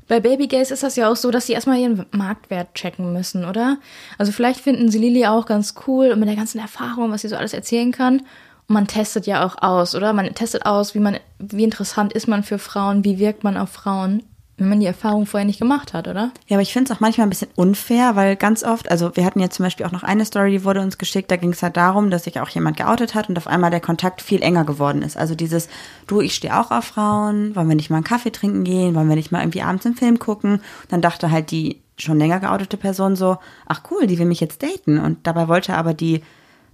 bei 0.06 0.20
Babygays 0.20 0.70
ist 0.70 0.82
das 0.82 0.96
ja 0.96 1.10
auch 1.10 1.16
so, 1.16 1.30
dass 1.30 1.46
sie 1.46 1.54
erstmal 1.54 1.78
ihren 1.78 2.04
Marktwert 2.10 2.74
checken 2.74 3.12
müssen, 3.12 3.44
oder? 3.44 3.78
Also 4.18 4.32
vielleicht 4.32 4.60
finden 4.60 4.90
sie 4.90 4.98
Lilly 4.98 5.26
auch 5.26 5.46
ganz 5.46 5.74
cool 5.86 6.10
und 6.10 6.18
mit 6.18 6.28
der 6.28 6.36
ganzen 6.36 6.58
Erfahrung, 6.58 7.10
was 7.10 7.22
sie 7.22 7.28
so 7.28 7.36
alles 7.36 7.54
erzählen 7.54 7.92
kann. 7.92 8.22
Man 8.68 8.86
testet 8.86 9.26
ja 9.26 9.46
auch 9.46 9.62
aus, 9.62 9.94
oder? 9.94 10.12
Man 10.12 10.32
testet 10.34 10.66
aus, 10.66 10.94
wie 10.94 11.00
man, 11.00 11.18
wie 11.38 11.64
interessant 11.64 12.12
ist 12.12 12.28
man 12.28 12.42
für 12.42 12.58
Frauen, 12.58 13.02
wie 13.02 13.18
wirkt 13.18 13.42
man 13.42 13.56
auf 13.56 13.70
Frauen, 13.70 14.22
wenn 14.58 14.68
man 14.68 14.80
die 14.80 14.86
Erfahrung 14.86 15.24
vorher 15.24 15.46
nicht 15.46 15.60
gemacht 15.60 15.94
hat, 15.94 16.06
oder? 16.06 16.32
Ja, 16.48 16.56
aber 16.56 16.62
ich 16.62 16.72
finde 16.72 16.92
es 16.92 16.96
auch 16.96 17.00
manchmal 17.00 17.26
ein 17.26 17.30
bisschen 17.30 17.48
unfair, 17.54 18.14
weil 18.14 18.36
ganz 18.36 18.64
oft, 18.64 18.90
also 18.90 19.16
wir 19.16 19.24
hatten 19.24 19.40
ja 19.40 19.48
zum 19.48 19.64
Beispiel 19.64 19.86
auch 19.86 19.92
noch 19.92 20.02
eine 20.02 20.24
Story, 20.26 20.50
die 20.50 20.64
wurde 20.64 20.82
uns 20.82 20.98
geschickt, 20.98 21.30
da 21.30 21.36
ging 21.36 21.52
es 21.52 21.62
halt 21.62 21.78
darum, 21.78 22.10
dass 22.10 22.24
sich 22.24 22.40
auch 22.40 22.48
jemand 22.50 22.76
geoutet 22.76 23.14
hat 23.14 23.30
und 23.30 23.38
auf 23.38 23.46
einmal 23.46 23.70
der 23.70 23.80
Kontakt 23.80 24.20
viel 24.20 24.42
enger 24.42 24.64
geworden 24.64 25.00
ist. 25.02 25.16
Also 25.16 25.34
dieses, 25.34 25.68
du, 26.06 26.20
ich 26.20 26.34
stehe 26.34 26.58
auch 26.58 26.70
auf 26.70 26.84
Frauen, 26.84 27.56
wollen 27.56 27.68
wir 27.68 27.76
nicht 27.76 27.88
mal 27.88 27.96
einen 27.96 28.04
Kaffee 28.04 28.32
trinken 28.32 28.64
gehen, 28.64 28.94
wollen 28.94 29.08
wir 29.08 29.16
nicht 29.16 29.32
mal 29.32 29.40
irgendwie 29.40 29.62
abends 29.62 29.86
einen 29.86 29.96
Film 29.96 30.18
gucken? 30.18 30.54
Und 30.56 30.62
dann 30.90 31.00
dachte 31.00 31.30
halt 31.30 31.52
die 31.52 31.80
schon 31.96 32.18
länger 32.18 32.40
geoutete 32.40 32.76
Person 32.76 33.16
so, 33.16 33.38
ach 33.66 33.82
cool, 33.90 34.06
die 34.06 34.18
will 34.18 34.26
mich 34.26 34.40
jetzt 34.40 34.62
daten. 34.62 34.98
Und 34.98 35.26
dabei 35.26 35.48
wollte 35.48 35.74
aber 35.74 35.94
die 35.94 36.22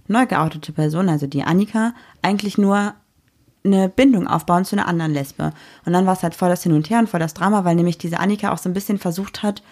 neu 0.07 0.25
geoutete 0.25 0.71
Person, 0.71 1.09
also 1.09 1.27
die 1.27 1.43
Annika, 1.43 1.93
eigentlich 2.21 2.57
nur 2.57 2.93
eine 3.63 3.89
Bindung 3.89 4.27
aufbauen 4.27 4.63
zu 4.65 4.75
einer 4.75 4.87
anderen 4.87 5.13
Lesbe. 5.13 5.51
Und 5.85 5.93
dann 5.93 6.05
war 6.05 6.13
es 6.13 6.21
halt 6.23 6.35
voll 6.35 6.49
das 6.49 6.61
Hin 6.63 6.73
und 6.73 6.89
Her 6.89 6.99
und 6.99 7.09
voll 7.09 7.19
das 7.19 7.33
Drama, 7.33 7.65
weil 7.65 7.75
nämlich 7.75 7.97
diese 7.97 8.19
Annika 8.19 8.51
auch 8.53 8.59
so 8.59 8.69
ein 8.69 8.73
bisschen 8.73 8.99
versucht 8.99 9.41
hat, 9.41 9.63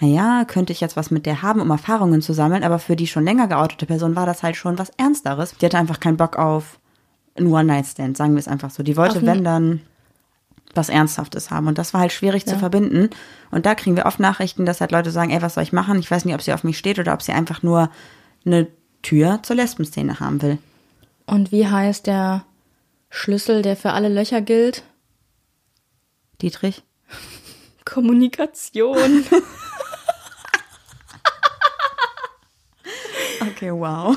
naja, 0.00 0.44
könnte 0.46 0.72
ich 0.72 0.80
jetzt 0.80 0.96
was 0.96 1.10
mit 1.10 1.26
der 1.26 1.42
haben, 1.42 1.60
um 1.60 1.70
Erfahrungen 1.70 2.22
zu 2.22 2.32
sammeln, 2.32 2.64
aber 2.64 2.78
für 2.78 2.96
die 2.96 3.06
schon 3.06 3.24
länger 3.24 3.46
geoutete 3.48 3.86
Person 3.86 4.16
war 4.16 4.26
das 4.26 4.42
halt 4.42 4.56
schon 4.56 4.78
was 4.78 4.90
Ernsteres. 4.96 5.54
Die 5.60 5.66
hatte 5.66 5.78
einfach 5.78 6.00
keinen 6.00 6.16
Bock 6.16 6.36
auf 6.36 6.78
einen 7.36 7.52
One-Night-Stand, 7.52 8.16
sagen 8.16 8.32
wir 8.32 8.38
es 8.40 8.48
einfach 8.48 8.70
so. 8.70 8.82
Die 8.82 8.96
wollte, 8.96 9.18
ein- 9.20 9.26
wenn 9.26 9.44
dann, 9.44 9.80
was 10.74 10.88
Ernsthaftes 10.88 11.50
haben. 11.50 11.66
Und 11.66 11.78
das 11.78 11.92
war 11.94 12.00
halt 12.00 12.12
schwierig 12.12 12.46
zu 12.46 12.54
verbinden. 12.58 13.10
Und 13.50 13.66
da 13.66 13.74
kriegen 13.74 13.96
wir 13.96 14.06
oft 14.06 14.20
Nachrichten, 14.20 14.64
dass 14.66 14.80
halt 14.80 14.90
Leute 14.92 15.10
sagen, 15.10 15.30
ey, 15.30 15.42
was 15.42 15.54
soll 15.54 15.62
ich 15.64 15.72
machen? 15.72 15.98
Ich 15.98 16.10
weiß 16.10 16.24
nicht, 16.24 16.34
ob 16.34 16.42
sie 16.42 16.52
auf 16.54 16.64
mich 16.64 16.78
steht 16.78 16.98
oder 16.98 17.12
ob 17.12 17.22
sie 17.22 17.32
einfach 17.32 17.62
nur 17.62 17.90
eine 18.46 18.68
Tür 19.02 19.40
zur 19.42 19.56
Lesbenszene 19.56 20.20
haben 20.20 20.42
will. 20.42 20.58
Und 21.26 21.52
wie 21.52 21.66
heißt 21.66 22.06
der 22.06 22.44
Schlüssel, 23.08 23.62
der 23.62 23.76
für 23.76 23.92
alle 23.92 24.08
Löcher 24.08 24.40
gilt? 24.40 24.82
Dietrich? 26.42 26.82
Kommunikation. 27.84 29.24
Okay, 33.42 33.70
wow. 33.72 34.16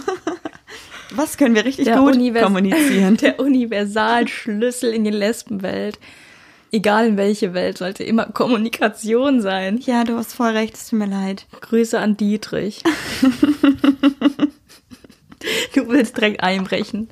Was 1.12 1.38
können 1.38 1.56
wir 1.56 1.64
richtig 1.66 1.86
Der 1.86 1.98
gut 1.98 2.16
Univers- 2.16 2.44
kommunizieren? 2.44 3.18
Der 3.22 3.40
Universalschlüssel 3.40 4.94
in 4.94 5.04
die 5.04 5.12
Lesbenwelt. 5.12 6.00
Egal 6.72 7.08
in 7.08 7.18
welche 7.18 7.54
Welt, 7.54 7.78
sollte 7.78 8.04
immer 8.04 8.26
Kommunikation 8.26 9.42
sein. 9.42 9.78
Ja, 9.78 10.04
du 10.06 10.18
hast 10.18 10.34
voll 10.34 10.52
recht, 10.52 10.74
es 10.76 10.88
tut 10.90 11.00
mir 11.00 11.06
leid. 11.08 11.46
Grüße 11.62 12.00
an 12.00 12.18
Dietrich. 12.18 12.82
du 15.76 15.88
willst 15.90 16.18
direkt 16.18 16.44
einbrechen. 16.44 17.10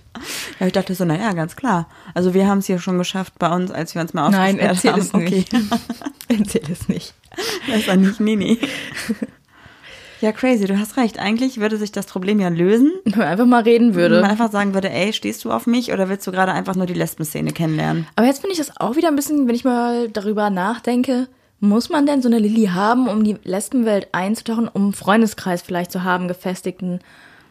Ja, 0.60 0.68
ich 0.68 0.74
dachte 0.74 0.96
so, 0.96 1.06
naja, 1.06 1.34
ganz 1.34 1.56
klar. 1.56 1.88
Also 2.14 2.34
wir 2.34 2.48
haben 2.48 2.60
es 2.60 2.68
hier 2.68 2.80
schon 2.80 2.98
geschafft 2.98 3.34
bei 3.40 3.54
uns, 3.54 3.72
als 3.72 3.96
wir 3.96 4.02
uns 4.02 4.14
mal 4.14 4.30
Nein, 4.30 4.60
aufgesperrt 4.60 4.76
erzähl 4.76 4.92
haben. 4.92 5.02
es 5.02 5.32
nicht. 5.32 5.54
Erzähl 6.28 6.72
es 6.72 6.88
nicht. 6.88 7.14
Besser 7.68 7.96
nicht, 7.96 8.20
nee, 8.20 8.36
nee. 8.36 8.58
Ja, 10.22 10.32
crazy, 10.32 10.66
du 10.66 10.78
hast 10.78 10.98
recht. 10.98 11.20
Eigentlich 11.20 11.60
würde 11.60 11.78
sich 11.78 11.92
das 11.92 12.06
Problem 12.06 12.40
ja 12.40 12.50
lösen, 12.50 12.92
Wenn 13.06 13.18
man 13.18 13.28
einfach 13.28 13.46
mal 13.48 13.64
reden 13.64 13.96
wenn 13.96 14.04
man 14.04 14.12
würde. 14.12 14.24
einfach 14.24 14.52
sagen 14.52 14.76
würde, 14.76 14.92
ey, 14.92 15.14
stehst 15.14 15.44
du 15.44 15.52
auf 15.52 15.66
mich 15.66 15.92
oder 15.92 16.10
willst 16.10 16.28
du 16.28 16.32
gerade 16.32 16.52
einfach 16.52 16.76
nur 16.76 16.86
die 16.86 16.94
Lesbenszene 16.94 17.52
kennenlernen? 17.52 18.08
Aber 18.16 18.28
jetzt 18.28 18.42
finde 18.42 18.52
ich 18.54 18.60
das 18.60 18.78
auch 18.80 18.96
wieder 18.96 19.08
ein 19.08 19.16
bisschen, 19.16 19.48
wenn 19.48 19.56
ich 19.56 19.64
mal 19.64 20.10
darüber 20.10 20.52
nachdenke, 20.52 21.28
muss 21.60 21.90
man 21.90 22.06
denn 22.06 22.22
so 22.22 22.28
eine 22.30 22.38
Lilly 22.40 22.68
haben, 22.68 23.08
um 23.08 23.24
die 23.24 23.38
Lesbenwelt 23.44 24.10
einzutauchen, 24.12 24.68
um 24.68 24.84
einen 24.84 24.94
Freundeskreis 24.94 25.64
vielleicht 25.64 25.92
zu 25.92 26.04
haben, 26.04 26.28
gefestigten? 26.28 27.00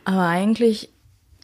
Aber 0.05 0.27
eigentlich 0.27 0.91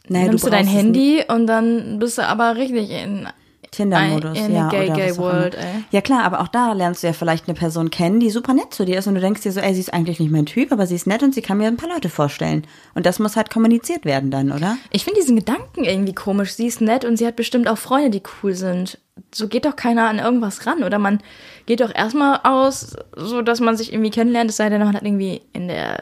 Naja, 0.08 0.26
nimmst 0.26 0.44
du, 0.44 0.50
brauchst 0.50 0.60
dein 0.60 0.66
Handy 0.66 1.22
und 1.28 1.46
dann 1.46 1.98
bist 1.98 2.18
du 2.18 2.26
aber 2.26 2.56
richtig 2.56 2.90
in 2.90 3.28
Tinder-Modus, 3.76 4.38
in 4.38 4.54
ja. 4.54 4.68
Gay, 4.68 4.88
Gay. 4.88 5.16
World, 5.18 5.54
ey. 5.54 5.84
Ja 5.90 6.00
klar, 6.00 6.24
aber 6.24 6.40
auch 6.40 6.48
da 6.48 6.72
lernst 6.72 7.02
du 7.02 7.08
ja 7.08 7.12
vielleicht 7.12 7.46
eine 7.46 7.54
Person 7.54 7.90
kennen, 7.90 8.20
die 8.20 8.30
super 8.30 8.54
nett 8.54 8.72
zu 8.72 8.84
dir 8.84 8.98
ist 8.98 9.06
und 9.06 9.14
du 9.14 9.20
denkst 9.20 9.42
dir 9.42 9.52
so, 9.52 9.60
ey, 9.60 9.74
sie 9.74 9.80
ist 9.80 9.92
eigentlich 9.92 10.18
nicht 10.18 10.32
mein 10.32 10.46
Typ, 10.46 10.72
aber 10.72 10.86
sie 10.86 10.94
ist 10.94 11.06
nett 11.06 11.22
und 11.22 11.34
sie 11.34 11.42
kann 11.42 11.58
mir 11.58 11.66
ein 11.66 11.76
paar 11.76 11.90
Leute 11.90 12.08
vorstellen. 12.08 12.66
Und 12.94 13.06
das 13.06 13.18
muss 13.18 13.36
halt 13.36 13.50
kommuniziert 13.50 14.04
werden 14.04 14.30
dann, 14.30 14.50
oder? 14.50 14.78
Ich 14.90 15.04
finde 15.04 15.20
diesen 15.20 15.36
Gedanken 15.36 15.84
irgendwie 15.84 16.14
komisch. 16.14 16.54
Sie 16.54 16.66
ist 16.66 16.80
nett 16.80 17.04
und 17.04 17.16
sie 17.18 17.26
hat 17.26 17.36
bestimmt 17.36 17.68
auch 17.68 17.78
Freunde, 17.78 18.10
die 18.10 18.22
cool 18.42 18.54
sind. 18.54 18.98
So 19.34 19.48
geht 19.48 19.66
doch 19.66 19.76
keiner 19.76 20.08
an 20.08 20.18
irgendwas 20.18 20.66
ran. 20.66 20.82
Oder 20.82 20.98
man 20.98 21.20
geht 21.66 21.80
doch 21.80 21.94
erstmal 21.94 22.40
aus, 22.44 22.96
so 23.16 23.42
dass 23.42 23.60
man 23.60 23.76
sich 23.76 23.92
irgendwie 23.92 24.10
kennenlernt, 24.10 24.50
es 24.50 24.56
sei 24.56 24.68
denn, 24.70 24.80
man 24.80 24.94
hat 24.94 25.02
irgendwie 25.02 25.42
in 25.52 25.68
der 25.68 26.00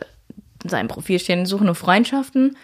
in 0.65 0.71
seinem 0.71 0.89
Profil 0.89 1.19
stehen, 1.21 1.47
suche 1.47 1.65
nur 1.65 1.75
Freundschaften. 1.77 2.57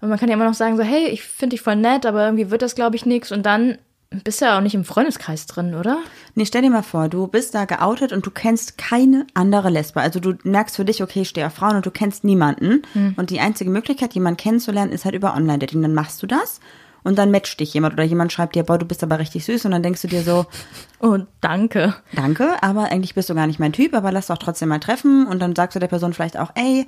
Und 0.00 0.08
man 0.08 0.18
kann 0.18 0.28
ja 0.28 0.34
immer 0.34 0.44
noch 0.46 0.54
sagen, 0.54 0.76
so, 0.76 0.82
hey, 0.82 1.08
ich 1.08 1.22
finde 1.22 1.54
dich 1.54 1.60
voll 1.62 1.76
nett, 1.76 2.06
aber 2.06 2.24
irgendwie 2.24 2.50
wird 2.50 2.62
das, 2.62 2.74
glaube 2.74 2.96
ich, 2.96 3.04
nichts. 3.06 3.32
Und 3.32 3.44
dann 3.44 3.78
bist 4.22 4.40
ja 4.40 4.56
auch 4.56 4.60
nicht 4.60 4.74
im 4.74 4.84
Freundeskreis 4.84 5.46
drin, 5.46 5.74
oder? 5.74 5.98
Nee, 6.34 6.44
stell 6.46 6.62
dir 6.62 6.70
mal 6.70 6.82
vor, 6.82 7.08
du 7.08 7.26
bist 7.26 7.54
da 7.54 7.64
geoutet 7.64 8.12
und 8.12 8.24
du 8.24 8.30
kennst 8.30 8.78
keine 8.78 9.26
andere 9.34 9.70
Lesbe. 9.70 10.00
Also 10.00 10.20
du 10.20 10.34
merkst 10.44 10.76
für 10.76 10.84
dich, 10.84 11.02
okay, 11.02 11.22
ich 11.22 11.28
stehe 11.30 11.46
auf 11.46 11.54
Frauen 11.54 11.76
und 11.76 11.86
du 11.86 11.90
kennst 11.90 12.22
niemanden. 12.22 12.82
Und 13.16 13.30
die 13.30 13.40
einzige 13.40 13.70
Möglichkeit, 13.70 14.14
jemanden 14.14 14.36
kennenzulernen, 14.36 14.92
ist 14.92 15.04
halt 15.04 15.14
über 15.16 15.34
Online-Dating. 15.34 15.82
Dann 15.82 15.94
machst 15.94 16.22
du 16.22 16.26
das 16.28 16.60
und 17.02 17.18
dann 17.18 17.30
matcht 17.30 17.58
dich 17.58 17.74
jemand 17.74 17.94
oder 17.94 18.04
jemand 18.04 18.32
schreibt 18.32 18.54
dir, 18.54 18.62
boah, 18.62 18.78
du 18.78 18.86
bist 18.86 19.02
aber 19.02 19.18
richtig 19.18 19.44
süß 19.46 19.64
und 19.64 19.72
dann 19.72 19.82
denkst 19.82 20.02
du 20.02 20.08
dir 20.08 20.22
so, 20.22 20.46
Oh, 21.00 21.18
danke. 21.40 21.94
danke, 22.14 22.62
aber 22.62 22.84
eigentlich 22.92 23.14
bist 23.14 23.30
du 23.30 23.34
gar 23.34 23.46
nicht 23.46 23.58
mein 23.58 23.72
Typ, 23.72 23.94
aber 23.94 24.12
lass 24.12 24.28
doch 24.28 24.38
trotzdem 24.38 24.68
mal 24.70 24.78
treffen 24.80 25.26
und 25.26 25.40
dann 25.40 25.54
sagst 25.56 25.74
du 25.76 25.80
der 25.80 25.88
Person 25.88 26.12
vielleicht 26.12 26.38
auch, 26.38 26.50
ey, 26.54 26.86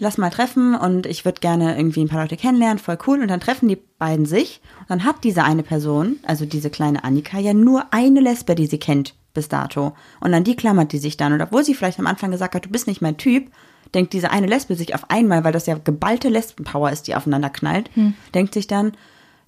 lass 0.00 0.18
mal 0.18 0.30
treffen 0.30 0.74
und 0.74 1.06
ich 1.06 1.24
würde 1.24 1.40
gerne 1.40 1.76
irgendwie 1.76 2.02
ein 2.02 2.08
paar 2.08 2.22
Leute 2.22 2.36
kennenlernen, 2.36 2.78
voll 2.78 2.98
cool 3.06 3.20
und 3.20 3.28
dann 3.28 3.40
treffen 3.40 3.68
die 3.68 3.78
beiden 3.98 4.26
sich 4.26 4.60
und 4.80 4.90
dann 4.90 5.04
hat 5.04 5.24
diese 5.24 5.44
eine 5.44 5.62
Person, 5.62 6.18
also 6.24 6.44
diese 6.44 6.70
kleine 6.70 7.04
Annika, 7.04 7.38
ja 7.38 7.54
nur 7.54 7.86
eine 7.92 8.20
Lesbe, 8.20 8.54
die 8.54 8.66
sie 8.66 8.78
kennt 8.78 9.14
bis 9.34 9.48
dato 9.48 9.94
und 10.20 10.34
an 10.34 10.44
die 10.44 10.56
klammert 10.56 10.92
die 10.92 10.98
sich 10.98 11.16
dann 11.16 11.32
und 11.32 11.40
obwohl 11.40 11.64
sie 11.64 11.74
vielleicht 11.74 11.98
am 11.98 12.06
Anfang 12.06 12.30
gesagt 12.30 12.54
hat, 12.54 12.64
du 12.64 12.70
bist 12.70 12.86
nicht 12.86 13.02
mein 13.02 13.16
Typ, 13.16 13.50
denkt 13.94 14.12
diese 14.12 14.30
eine 14.30 14.46
Lesbe 14.46 14.74
sich 14.74 14.94
auf 14.94 15.10
einmal, 15.10 15.44
weil 15.44 15.52
das 15.52 15.66
ja 15.66 15.78
geballte 15.78 16.28
Lesbenpower 16.28 16.90
ist, 16.90 17.06
die 17.06 17.14
aufeinander 17.14 17.50
knallt, 17.50 17.90
denkt 18.34 18.54
sich 18.54 18.66
dann, 18.66 18.92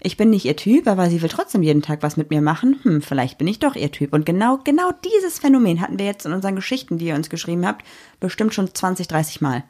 ich 0.02 0.16
bin 0.16 0.30
nicht 0.30 0.46
ihr 0.46 0.56
Typ, 0.56 0.86
aber 0.86 1.10
sie 1.10 1.20
will 1.20 1.28
trotzdem 1.28 1.62
jeden 1.62 1.82
Tag 1.82 2.02
was 2.02 2.16
mit 2.16 2.30
mir 2.30 2.40
machen. 2.40 2.80
Hm, 2.82 3.02
vielleicht 3.02 3.36
bin 3.36 3.46
ich 3.46 3.58
doch 3.58 3.76
ihr 3.76 3.92
Typ. 3.92 4.14
Und 4.14 4.24
genau, 4.24 4.58
genau 4.64 4.90
dieses 5.04 5.38
Phänomen 5.38 5.80
hatten 5.80 5.98
wir 5.98 6.06
jetzt 6.06 6.24
in 6.24 6.32
unseren 6.32 6.56
Geschichten, 6.56 6.96
die 6.98 7.06
ihr 7.06 7.14
uns 7.14 7.28
geschrieben 7.28 7.66
habt, 7.66 7.84
bestimmt 8.18 8.54
schon 8.54 8.74
20, 8.74 9.08
30 9.08 9.40
Mal. 9.40 9.62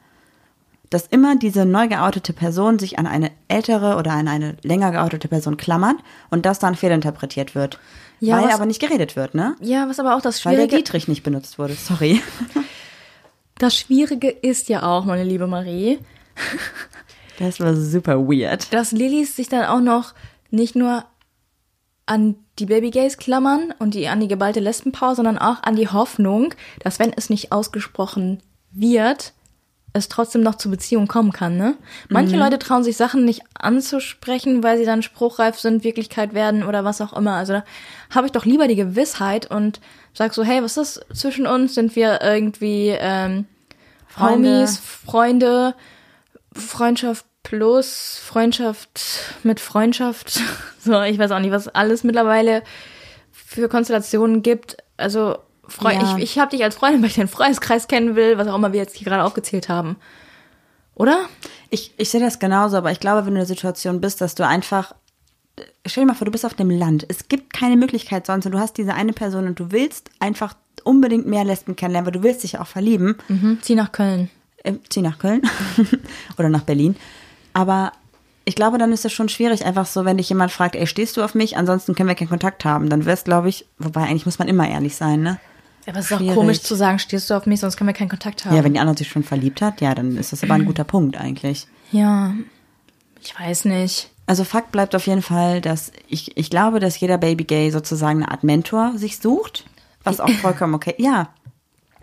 Dass 0.91 1.07
immer 1.07 1.35
diese 1.37 1.65
neu 1.65 1.87
geoutete 1.87 2.33
Person 2.33 2.77
sich 2.77 2.99
an 2.99 3.07
eine 3.07 3.31
ältere 3.47 3.95
oder 3.97 4.11
an 4.11 4.27
eine 4.27 4.57
länger 4.61 4.91
geoutete 4.91 5.27
Person 5.27 5.57
klammert 5.57 5.95
und 6.29 6.45
das 6.45 6.59
dann 6.59 6.75
fehlinterpretiert 6.75 7.55
wird. 7.55 7.79
Ja, 8.19 8.37
weil 8.37 8.49
was- 8.49 8.53
aber 8.55 8.65
nicht 8.67 8.79
geredet 8.81 9.15
wird, 9.15 9.33
ne? 9.33 9.55
Ja, 9.61 9.89
was 9.89 9.99
aber 9.99 10.15
auch 10.15 10.21
das 10.21 10.45
Weil 10.45 10.55
der 10.57 10.63
Schwierige, 10.65 10.77
Dietrich 10.83 11.07
nicht 11.07 11.23
benutzt 11.23 11.57
wurde. 11.57 11.73
Sorry. 11.73 12.21
das 13.57 13.75
Schwierige 13.75 14.29
ist 14.29 14.69
ja 14.69 14.83
auch, 14.83 15.05
meine 15.05 15.23
liebe 15.23 15.47
Marie, 15.47 15.97
Das 17.39 17.59
war 17.59 17.75
super 17.75 18.19
weird. 18.27 18.71
dass 18.73 18.91
Lillys 18.91 19.35
sich 19.35 19.49
dann 19.49 19.65
auch 19.65 19.79
noch 19.81 20.13
nicht 20.51 20.75
nur 20.75 21.05
an 22.05 22.35
die 22.59 22.65
Babygays 22.65 23.17
klammern 23.17 23.73
und 23.79 23.93
die 23.93 24.07
an 24.07 24.19
die 24.19 24.27
geballte 24.27 24.59
Lesbenpower, 24.59 25.15
sondern 25.15 25.37
auch 25.37 25.63
an 25.63 25.75
die 25.75 25.87
Hoffnung, 25.87 26.53
dass 26.83 26.99
wenn 26.99 27.13
es 27.13 27.29
nicht 27.29 27.51
ausgesprochen 27.51 28.41
wird, 28.71 29.33
es 29.93 30.07
trotzdem 30.07 30.41
noch 30.41 30.55
zur 30.55 30.71
Beziehung 30.71 31.07
kommen 31.07 31.33
kann, 31.33 31.57
ne? 31.57 31.75
Manche 32.07 32.37
Leute 32.37 32.59
trauen 32.59 32.83
sich 32.83 32.95
Sachen 32.95 33.25
nicht 33.25 33.41
anzusprechen, 33.53 34.63
weil 34.63 34.77
sie 34.77 34.85
dann 34.85 35.03
spruchreif 35.03 35.59
sind, 35.59 35.83
Wirklichkeit 35.83 36.33
werden 36.33 36.63
oder 36.63 36.85
was 36.85 37.01
auch 37.01 37.13
immer. 37.13 37.33
Also 37.33 37.53
da 37.53 37.63
habe 38.09 38.27
ich 38.27 38.31
doch 38.31 38.45
lieber 38.45 38.67
die 38.67 38.77
Gewissheit 38.77 39.51
und 39.51 39.81
sag 40.13 40.33
so, 40.33 40.43
hey, 40.43 40.63
was 40.63 40.77
ist 40.77 41.03
das 41.09 41.19
zwischen 41.19 41.45
uns? 41.45 41.75
Sind 41.75 41.95
wir 41.95 42.21
irgendwie 42.21 42.95
ähm, 42.97 43.45
Freunde. 44.07 44.49
Homies, 44.49 44.77
Freunde, 44.77 45.75
Freundschaft 46.53 47.25
plus 47.43 48.21
Freundschaft 48.23 49.01
mit 49.43 49.59
Freundschaft. 49.59 50.39
So, 50.83 50.99
ich 51.03 51.19
weiß 51.19 51.29
auch 51.29 51.37
nicht, 51.37 51.51
was 51.51 51.67
alles 51.67 52.03
mittlerweile 52.03 52.63
für 53.31 53.69
Konstellationen 53.69 54.41
gibt. 54.41 54.77
Also, 54.97 55.37
Freu 55.67 55.93
Ja. 55.93 56.17
ich, 56.17 56.23
ich 56.23 56.39
habe 56.39 56.51
dich 56.51 56.63
als 56.63 56.75
Freundin, 56.75 57.01
weil 57.01 57.09
ich 57.09 57.15
deinen 57.15 57.27
Freundeskreis 57.27 57.87
kennen 57.87 58.15
will, 58.15 58.37
was 58.37 58.47
auch 58.47 58.55
immer 58.55 58.73
wir 58.73 58.79
jetzt 58.79 58.95
hier 58.97 59.05
gerade 59.05 59.23
aufgezählt 59.23 59.69
haben. 59.69 59.95
Oder? 60.95 61.25
Ich, 61.69 61.93
ich 61.97 62.09
sehe 62.09 62.19
das 62.19 62.39
genauso, 62.39 62.77
aber 62.77 62.91
ich 62.91 62.99
glaube, 62.99 63.19
wenn 63.19 63.33
du 63.33 63.39
in 63.39 63.45
der 63.45 63.45
Situation 63.45 64.01
bist, 64.01 64.21
dass 64.21 64.35
du 64.35 64.45
einfach. 64.45 64.93
Stell 65.85 66.03
dir 66.03 66.07
mal 66.07 66.13
vor, 66.15 66.25
du 66.25 66.31
bist 66.31 66.45
auf 66.45 66.53
dem 66.53 66.69
Land. 66.69 67.05
Es 67.07 67.27
gibt 67.27 67.53
keine 67.53 67.75
Möglichkeit 67.77 68.25
sonst 68.25 68.45
und 68.45 68.53
du 68.53 68.59
hast 68.59 68.77
diese 68.77 68.93
eine 68.93 69.13
Person 69.13 69.47
und 69.47 69.59
du 69.59 69.71
willst 69.71 70.09
einfach 70.19 70.55
unbedingt 70.83 71.27
mehr 71.27 71.43
Lesben 71.43 71.75
kennenlernen, 71.75 72.05
weil 72.07 72.19
du 72.19 72.23
willst 72.23 72.43
dich 72.43 72.57
auch 72.59 72.67
verlieben. 72.67 73.17
Mhm. 73.27 73.59
Zieh 73.61 73.75
nach 73.75 73.91
Köln. 73.91 74.29
Äh, 74.63 74.73
zieh 74.89 75.01
nach 75.01 75.19
Köln 75.19 75.41
oder 76.37 76.49
nach 76.49 76.63
Berlin. 76.63 76.95
Aber 77.53 77.91
ich 78.45 78.55
glaube, 78.55 78.77
dann 78.77 78.91
ist 78.91 79.05
es 79.05 79.13
schon 79.13 79.29
schwierig, 79.29 79.65
einfach 79.65 79.85
so, 79.85 80.05
wenn 80.05 80.17
dich 80.17 80.29
jemand 80.29 80.51
fragt, 80.51 80.75
ey, 80.75 80.87
stehst 80.87 81.17
du 81.17 81.23
auf 81.23 81.35
mich? 81.35 81.57
Ansonsten 81.57 81.95
können 81.95 82.09
wir 82.09 82.15
keinen 82.15 82.29
Kontakt 82.29 82.65
haben. 82.65 82.89
Dann 82.89 83.05
wär's, 83.05 83.23
glaube 83.23 83.49
ich, 83.49 83.65
wobei 83.77 84.01
eigentlich 84.03 84.25
muss 84.25 84.39
man 84.39 84.47
immer 84.47 84.67
ehrlich 84.67 84.95
sein, 84.95 85.21
ne? 85.21 85.39
Aber 85.87 85.99
es 85.99 86.05
ist 86.05 86.13
auch 86.13 86.17
Schwierig. 86.19 86.35
komisch 86.35 86.61
zu 86.61 86.75
sagen, 86.75 86.99
stehst 86.99 87.29
du 87.29 87.33
auf 87.33 87.45
mich, 87.45 87.59
sonst 87.59 87.77
können 87.77 87.87
wir 87.87 87.93
keinen 87.93 88.09
Kontakt 88.09 88.45
haben. 88.45 88.55
Ja, 88.55 88.63
wenn 88.63 88.73
die 88.73 88.79
andere 88.79 88.97
sich 88.97 89.09
schon 89.09 89.23
verliebt 89.23 89.61
hat, 89.61 89.81
ja, 89.81 89.95
dann 89.95 90.15
ist 90.17 90.31
das 90.31 90.43
aber 90.43 90.53
ein 90.53 90.65
guter 90.65 90.83
Punkt 90.83 91.17
eigentlich. 91.17 91.67
ja, 91.91 92.33
ich 93.23 93.39
weiß 93.39 93.65
nicht. 93.65 94.09
Also 94.27 94.43
Fakt 94.43 94.71
bleibt 94.71 94.95
auf 94.95 95.07
jeden 95.07 95.21
Fall, 95.21 95.61
dass 95.61 95.91
ich, 96.07 96.37
ich 96.37 96.49
glaube, 96.49 96.79
dass 96.79 96.99
jeder 96.99 97.17
Baby 97.17 97.43
Gay 97.43 97.71
sozusagen 97.71 98.23
eine 98.23 98.31
Art 98.31 98.43
Mentor 98.43 98.93
sich 98.95 99.17
sucht, 99.17 99.65
was 100.03 100.19
auch 100.19 100.29
vollkommen 100.41 100.73
okay. 100.73 100.95
Ja, 100.97 101.29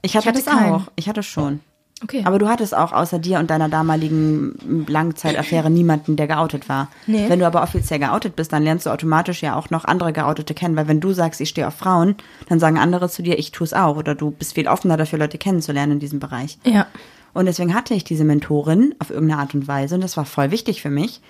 ich 0.03 0.17
hatte, 0.17 0.29
hatte 0.29 0.43
das 0.43 0.55
keinen. 0.55 0.73
auch. 0.73 0.91
Ich 0.97 1.09
hatte 1.09 1.23
schon. 1.23 1.61
Okay. 2.03 2.23
Aber 2.25 2.39
du 2.39 2.49
hattest 2.49 2.77
auch 2.77 2.93
außer 2.93 3.19
dir 3.19 3.39
und 3.41 3.51
deiner 3.51 3.69
damaligen 3.69 4.87
Langzeitaffäre 4.89 5.69
niemanden, 5.69 6.15
der 6.17 6.29
geoutet 6.29 6.69
war. 6.69 6.89
Nee. 7.07 7.29
Wenn 7.29 7.41
du 7.41 7.47
aber 7.47 7.63
offiziell 7.63 7.99
geoutet 7.99 8.37
bist, 8.37 8.53
dann 8.53 8.63
lernst 8.63 8.87
du 8.87 8.91
automatisch 8.91 9.43
ja 9.43 9.57
auch 9.57 9.71
noch 9.71 9.85
andere 9.85 10.13
Geoutete 10.13 10.55
kennen, 10.55 10.77
weil 10.77 10.87
wenn 10.87 11.01
du 11.01 11.13
sagst, 11.13 11.41
ich 11.41 11.49
stehe 11.49 11.67
auf 11.67 11.75
Frauen, 11.75 12.15
dann 12.49 12.61
sagen 12.61 12.79
andere 12.79 13.09
zu 13.09 13.23
dir, 13.23 13.39
ich 13.39 13.51
tue 13.51 13.65
es 13.65 13.75
auch 13.75 13.97
oder 13.97 14.15
du 14.15 14.31
bist 14.31 14.55
viel 14.55 14.69
offener 14.69 14.97
dafür, 14.97 15.19
Leute 15.19 15.39
kennenzulernen 15.39 15.93
in 15.93 15.99
diesem 16.01 16.21
Bereich. 16.21 16.59
ja. 16.65 16.87
Und 17.35 17.45
deswegen 17.45 17.75
hatte 17.75 17.95
ich 17.95 18.05
diese 18.05 18.25
Mentorin 18.25 18.95
auf 19.01 19.11
irgendeine 19.11 19.41
Art 19.43 19.55
und 19.55 19.69
Weise 19.69 19.95
und 19.95 20.01
das 20.01 20.17
war 20.17 20.25
voll 20.25 20.51
wichtig 20.51 20.81
für 20.83 20.91
mich. 20.91 21.21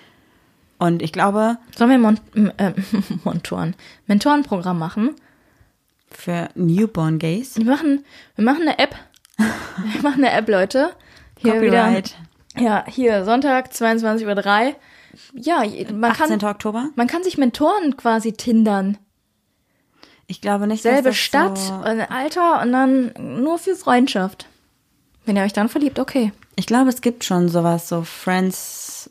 Und 0.79 1.01
ich 1.01 1.11
glaube, 1.11 1.57
Sollen 1.77 1.89
wir 1.91 1.97
Mon 1.99 2.19
äh, 2.57 2.71
Montoren, 3.25 3.75
Mentorenprogramm 4.07 4.79
machen? 4.79 5.11
für 6.11 6.49
Newborn 6.55 7.19
Gays, 7.19 7.57
Wir 7.57 7.65
machen, 7.65 8.03
wir 8.35 8.43
machen 8.45 8.61
eine 8.63 8.79
App. 8.79 8.95
Wir 9.93 10.01
machen 10.01 10.23
eine 10.23 10.31
App, 10.31 10.49
Leute. 10.49 10.91
Hier 11.37 11.53
Copyright, 11.53 12.15
Wieder, 12.55 12.65
ja, 12.65 12.85
hier, 12.87 13.23
Sonntag, 13.23 13.71
22.03 13.71 14.67
Uhr. 14.67 14.75
Ja, 15.33 15.63
man 15.93 16.11
18. 16.11 16.39
kann, 16.39 16.49
Oktober. 16.49 16.89
man 16.95 17.07
kann 17.07 17.23
sich 17.23 17.37
Mentoren 17.37 17.95
quasi 17.97 18.33
tindern. 18.33 18.97
Ich 20.27 20.41
glaube 20.41 20.67
nicht, 20.67 20.83
Selbe 20.83 21.13
Stadt, 21.13 21.57
So, 21.57 21.73
Alter 21.73 22.61
und 22.61 22.71
dann 22.71 23.13
nur 23.41 23.57
für 23.57 23.75
Freundschaft. 23.75 24.47
Wenn 25.25 25.37
ihr 25.37 25.43
euch 25.43 25.53
dann 25.53 25.69
verliebt, 25.69 25.99
okay. 25.99 26.31
ich 26.55 26.67
glaube, 26.67 26.89
es 26.89 27.01
gibt 27.01 27.23
schon 27.23 27.49
sowas, 27.49 27.89
so 27.89 28.03
Friends 28.03 29.09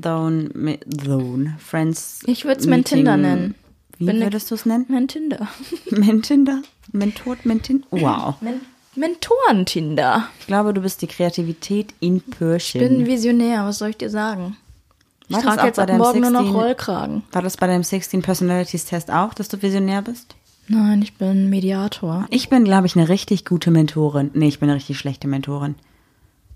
Zone, 0.00 1.56
Friends. 1.58 2.20
Ich 2.26 2.44
würd's 2.44 2.66
Meeting. 2.66 3.04
Mentinder 3.04 3.16
nennen. 3.16 3.54
Wie 3.98 4.06
Bin 4.06 4.20
würdest 4.20 4.50
du 4.50 4.54
es 4.54 4.66
nennen? 4.66 4.86
Mein 4.88 5.08
Tinder. 5.08 5.48
Mentinder? 5.90 6.62
Mentor, 6.92 7.36
Mentin? 7.44 7.84
Wow. 7.90 8.36
Men 8.40 8.60
Mentoren-Tinder. 8.98 10.28
Ich 10.40 10.46
glaube, 10.46 10.74
du 10.74 10.80
bist 10.80 11.02
die 11.02 11.06
Kreativität 11.06 11.94
in 12.00 12.20
Person. 12.20 12.80
Bin 12.80 13.06
Visionär, 13.06 13.64
was 13.64 13.78
soll 13.78 13.90
ich 13.90 13.96
dir 13.96 14.10
sagen? 14.10 14.56
Ich 15.28 15.36
War 15.36 15.42
trage 15.42 15.66
jetzt 15.66 15.78
ab 15.78 15.92
morgen 15.92 16.20
nur 16.20 16.30
noch 16.30 16.40
16 16.40 16.56
Rollkragen. 16.60 17.22
War 17.32 17.42
das 17.42 17.56
bei 17.56 17.66
deinem 17.66 17.84
16 17.84 18.22
Personalities 18.22 18.86
Test 18.86 19.10
auch, 19.10 19.34
dass 19.34 19.48
du 19.48 19.60
visionär 19.60 20.02
bist? 20.02 20.34
Nein, 20.68 21.02
ich 21.02 21.14
bin 21.14 21.50
Mediator. 21.50 22.26
Ich 22.30 22.48
bin, 22.48 22.64
glaube 22.64 22.86
ich, 22.86 22.96
eine 22.96 23.08
richtig 23.08 23.44
gute 23.44 23.70
Mentorin. 23.70 24.30
Nee, 24.34 24.48
ich 24.48 24.58
bin 24.58 24.68
eine 24.68 24.76
richtig 24.76 24.98
schlechte 24.98 25.28
Mentorin. 25.28 25.76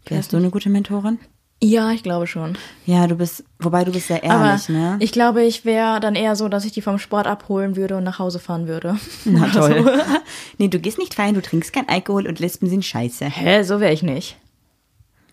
Wärst 0.07 0.33
du 0.33 0.37
eine 0.37 0.51
gute 0.51 0.69
Mentorin? 0.69 1.19
Ja, 1.65 1.93
ich 1.93 2.03
glaube 2.03 2.27
schon. 2.27 2.59
Ja, 2.87 3.07
du 3.07 3.15
bist, 3.15 3.45
wobei 3.61 3.85
du 3.85 3.93
bist 3.93 4.09
sehr 4.09 4.25
Aber 4.25 4.47
ehrlich, 4.47 4.69
ne? 4.69 4.97
ich 4.99 5.13
glaube, 5.13 5.45
ich 5.45 5.65
wäre 5.65 6.01
dann 6.01 6.17
eher 6.17 6.35
so, 6.35 6.49
dass 6.49 6.65
ich 6.65 6.73
die 6.73 6.83
vom 6.83 6.99
Sport 6.99 7.29
abholen 7.29 7.77
würde 7.77 7.97
und 7.97 8.03
nach 8.03 8.19
Hause 8.19 8.41
fahren 8.41 8.67
würde. 8.67 8.97
Na 9.25 9.49
toll. 9.49 10.03
nee, 10.59 10.67
du 10.67 10.81
gehst 10.81 10.99
nicht 10.99 11.15
feiern, 11.15 11.35
du 11.35 11.41
trinkst 11.41 11.73
kein 11.73 11.89
Alkohol 11.89 12.27
und 12.27 12.41
Lesben 12.41 12.69
sind 12.69 12.85
scheiße. 12.85 13.27
Hä, 13.27 13.63
so 13.63 13.79
wäre 13.79 13.93
ich 13.93 14.03
nicht. 14.03 14.37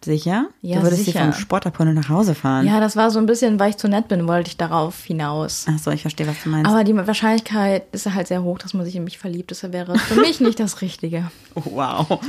Sicher? 0.04 0.48
Ja, 0.62 0.78
du 0.78 0.84
würdest 0.84 1.04
sicher. 1.04 1.20
sie 1.20 1.26
vom 1.26 1.34
Sport 1.34 1.68
abholen 1.68 1.90
und 1.90 1.96
nach 1.96 2.10
Hause 2.10 2.34
fahren. 2.34 2.66
Ja, 2.66 2.80
das 2.80 2.96
war 2.96 3.12
so 3.12 3.20
ein 3.20 3.26
bisschen, 3.26 3.60
weil 3.60 3.72
ich 3.72 3.78
zu 3.78 3.90
nett 3.90 4.08
bin, 4.08 4.28
wollte 4.28 4.50
ich 4.50 4.58
darauf 4.58 5.04
hinaus. 5.04 5.66
Ach 5.70 5.78
so, 5.78 5.92
ich 5.92 6.02
verstehe, 6.02 6.26
was 6.26 6.42
du 6.42 6.50
meinst. 6.50 6.72
Aber 6.72 6.86
die 6.86 6.96
Wahrscheinlichkeit 6.96 7.84
ist 7.92 8.06
halt 8.14 8.28
sehr 8.28 8.44
hoch, 8.44 8.60
dass 8.60 8.74
man 8.74 8.86
sich 8.86 8.96
in 8.96 9.04
mich 9.04 9.18
verliebt. 9.18 9.52
Das 9.52 9.64
wäre 9.64 9.98
für 9.98 10.22
mich 10.22 10.40
nicht 10.40 10.60
das 10.60 10.82
Richtige. 10.82 11.30
oh, 11.56 11.64
wow. 11.66 12.20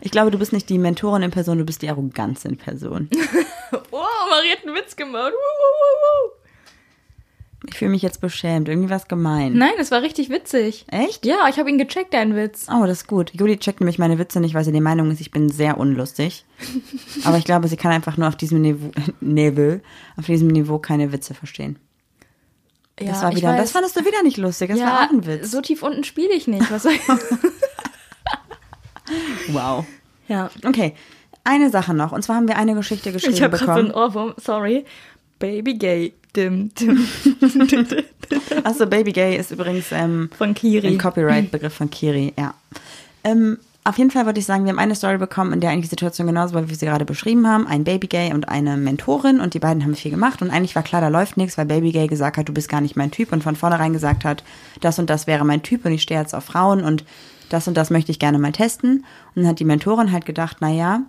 ich 0.00 0.10
glaube, 0.10 0.32
du 0.32 0.38
bist 0.38 0.52
nicht 0.52 0.68
die 0.68 0.78
Mentorin 0.78 1.22
in 1.22 1.30
Person, 1.30 1.58
du 1.58 1.64
bist 1.64 1.82
die 1.82 1.90
Arroganz 1.90 2.44
in 2.44 2.56
Person. 2.56 3.08
Oh, 3.90 4.28
Marie 4.30 4.52
hat 4.52 4.64
einen 4.64 4.76
Witz 4.76 4.94
gemacht. 4.94 5.32
Ich 7.68 7.78
fühle 7.78 7.90
mich 7.90 8.02
jetzt 8.02 8.20
beschämt. 8.20 8.68
Irgendwie 8.68 8.90
was 8.90 9.08
gemein. 9.08 9.54
Nein, 9.54 9.72
es 9.78 9.90
war 9.90 10.02
richtig 10.02 10.30
witzig. 10.30 10.84
Echt? 10.90 11.26
Ja, 11.26 11.48
ich 11.48 11.58
habe 11.58 11.68
ihn 11.70 11.78
gecheckt, 11.78 12.14
deinen 12.14 12.34
Witz. 12.36 12.66
Oh, 12.70 12.86
das 12.86 12.98
ist 13.02 13.08
gut. 13.08 13.32
Juli 13.34 13.58
checkt 13.58 13.80
nämlich 13.80 13.98
meine 13.98 14.18
Witze 14.18 14.40
nicht, 14.40 14.54
weil 14.54 14.64
sie 14.64 14.72
der 14.72 14.80
Meinung 14.80 15.10
ist, 15.10 15.20
ich 15.20 15.30
bin 15.30 15.48
sehr 15.48 15.78
unlustig. 15.78 16.44
Aber 17.24 17.38
ich 17.38 17.44
glaube, 17.44 17.68
sie 17.68 17.76
kann 17.76 17.92
einfach 17.92 18.16
nur 18.16 18.28
auf 18.28 18.36
diesem 18.36 18.60
Niveau, 18.62 18.90
Niveau, 19.20 19.80
auf 20.16 20.26
diesem 20.26 20.48
Niveau 20.48 20.78
keine 20.78 21.12
Witze 21.12 21.34
verstehen. 21.34 21.78
Ja, 22.98 23.08
Das 23.08 23.22
war 23.22 23.30
ich 23.30 23.36
wieder, 23.36 23.56
das 23.56 23.72
fandest 23.72 23.96
du 23.96 24.04
wieder 24.06 24.22
nicht 24.22 24.38
lustig. 24.38 24.70
Das 24.70 24.80
war 24.80 25.04
auch 25.04 25.10
ein 25.10 25.26
Witz. 25.26 25.50
so 25.50 25.60
tief 25.60 25.82
unten 25.82 26.02
spiele 26.04 26.32
ich 26.32 26.46
nicht. 26.46 26.70
Was 26.70 26.84
soll 26.84 26.92
ich? 26.92 27.00
Wow. 29.48 29.84
ja. 30.28 30.50
Okay, 30.64 30.94
eine 31.44 31.70
Sache 31.70 31.94
noch. 31.94 32.12
Und 32.12 32.22
zwar 32.22 32.36
haben 32.36 32.48
wir 32.48 32.56
eine 32.56 32.74
Geschichte 32.74 33.12
geschrieben 33.12 33.34
Ich 33.34 33.42
habe 33.42 33.56
gerade 33.56 33.80
so 33.82 33.86
bekommen. 33.86 33.92
einen 33.92 34.08
Ohrwurm. 34.08 34.34
Sorry. 34.36 34.84
Baby 35.38 35.74
gay. 35.74 36.14
Dim, 36.36 36.70
dim. 36.74 37.06
Achso, 38.64 38.86
Baby 38.86 39.12
Gay 39.12 39.36
ist 39.36 39.50
übrigens 39.50 39.86
ähm, 39.92 40.30
Von 40.36 40.54
Kiri. 40.54 40.88
ein 40.88 40.98
Copyright-Begriff 40.98 41.72
von 41.74 41.90
Kiri, 41.90 42.34
ja. 42.38 42.54
Ähm, 43.24 43.58
auf 43.84 43.98
jeden 43.98 44.10
Fall 44.10 44.26
würde 44.26 44.40
ich 44.40 44.46
sagen, 44.46 44.64
wir 44.64 44.70
haben 44.70 44.80
eine 44.80 44.96
Story 44.96 45.16
bekommen, 45.16 45.52
in 45.52 45.60
der 45.60 45.70
eigentlich 45.70 45.84
die 45.84 45.90
Situation 45.90 46.26
genauso 46.26 46.54
war, 46.54 46.64
wie 46.64 46.70
wir 46.70 46.76
sie 46.76 46.86
gerade 46.86 47.04
beschrieben 47.04 47.46
haben. 47.46 47.68
Ein 47.68 47.84
Baby 47.84 48.08
Gay 48.08 48.32
und 48.34 48.48
eine 48.48 48.76
Mentorin 48.76 49.40
und 49.40 49.54
die 49.54 49.60
beiden 49.60 49.84
haben 49.84 49.94
viel 49.94 50.10
gemacht 50.10 50.42
und 50.42 50.50
eigentlich 50.50 50.74
war 50.74 50.82
klar, 50.82 51.00
da 51.00 51.06
läuft 51.08 51.36
nichts, 51.36 51.56
weil 51.56 51.66
Baby 51.66 51.92
Gay 51.92 52.08
gesagt 52.08 52.36
hat, 52.36 52.48
du 52.48 52.52
bist 52.52 52.68
gar 52.68 52.80
nicht 52.80 52.96
mein 52.96 53.12
Typ 53.12 53.32
und 53.32 53.44
von 53.44 53.54
vornherein 53.54 53.92
gesagt 53.92 54.24
hat, 54.24 54.42
das 54.80 54.98
und 54.98 55.08
das 55.08 55.28
wäre 55.28 55.44
mein 55.44 55.62
Typ 55.62 55.84
und 55.84 55.92
ich 55.92 56.02
stehe 56.02 56.18
jetzt 56.18 56.34
auf 56.34 56.44
Frauen 56.44 56.82
und 56.82 57.04
das 57.48 57.68
und 57.68 57.76
das 57.76 57.90
möchte 57.90 58.10
ich 58.10 58.18
gerne 58.18 58.40
mal 58.40 58.50
testen. 58.50 59.04
Und 59.34 59.42
dann 59.42 59.46
hat 59.46 59.60
die 59.60 59.64
Mentorin 59.64 60.10
halt 60.10 60.26
gedacht, 60.26 60.56
na 60.58 60.70
ja, 60.70 61.02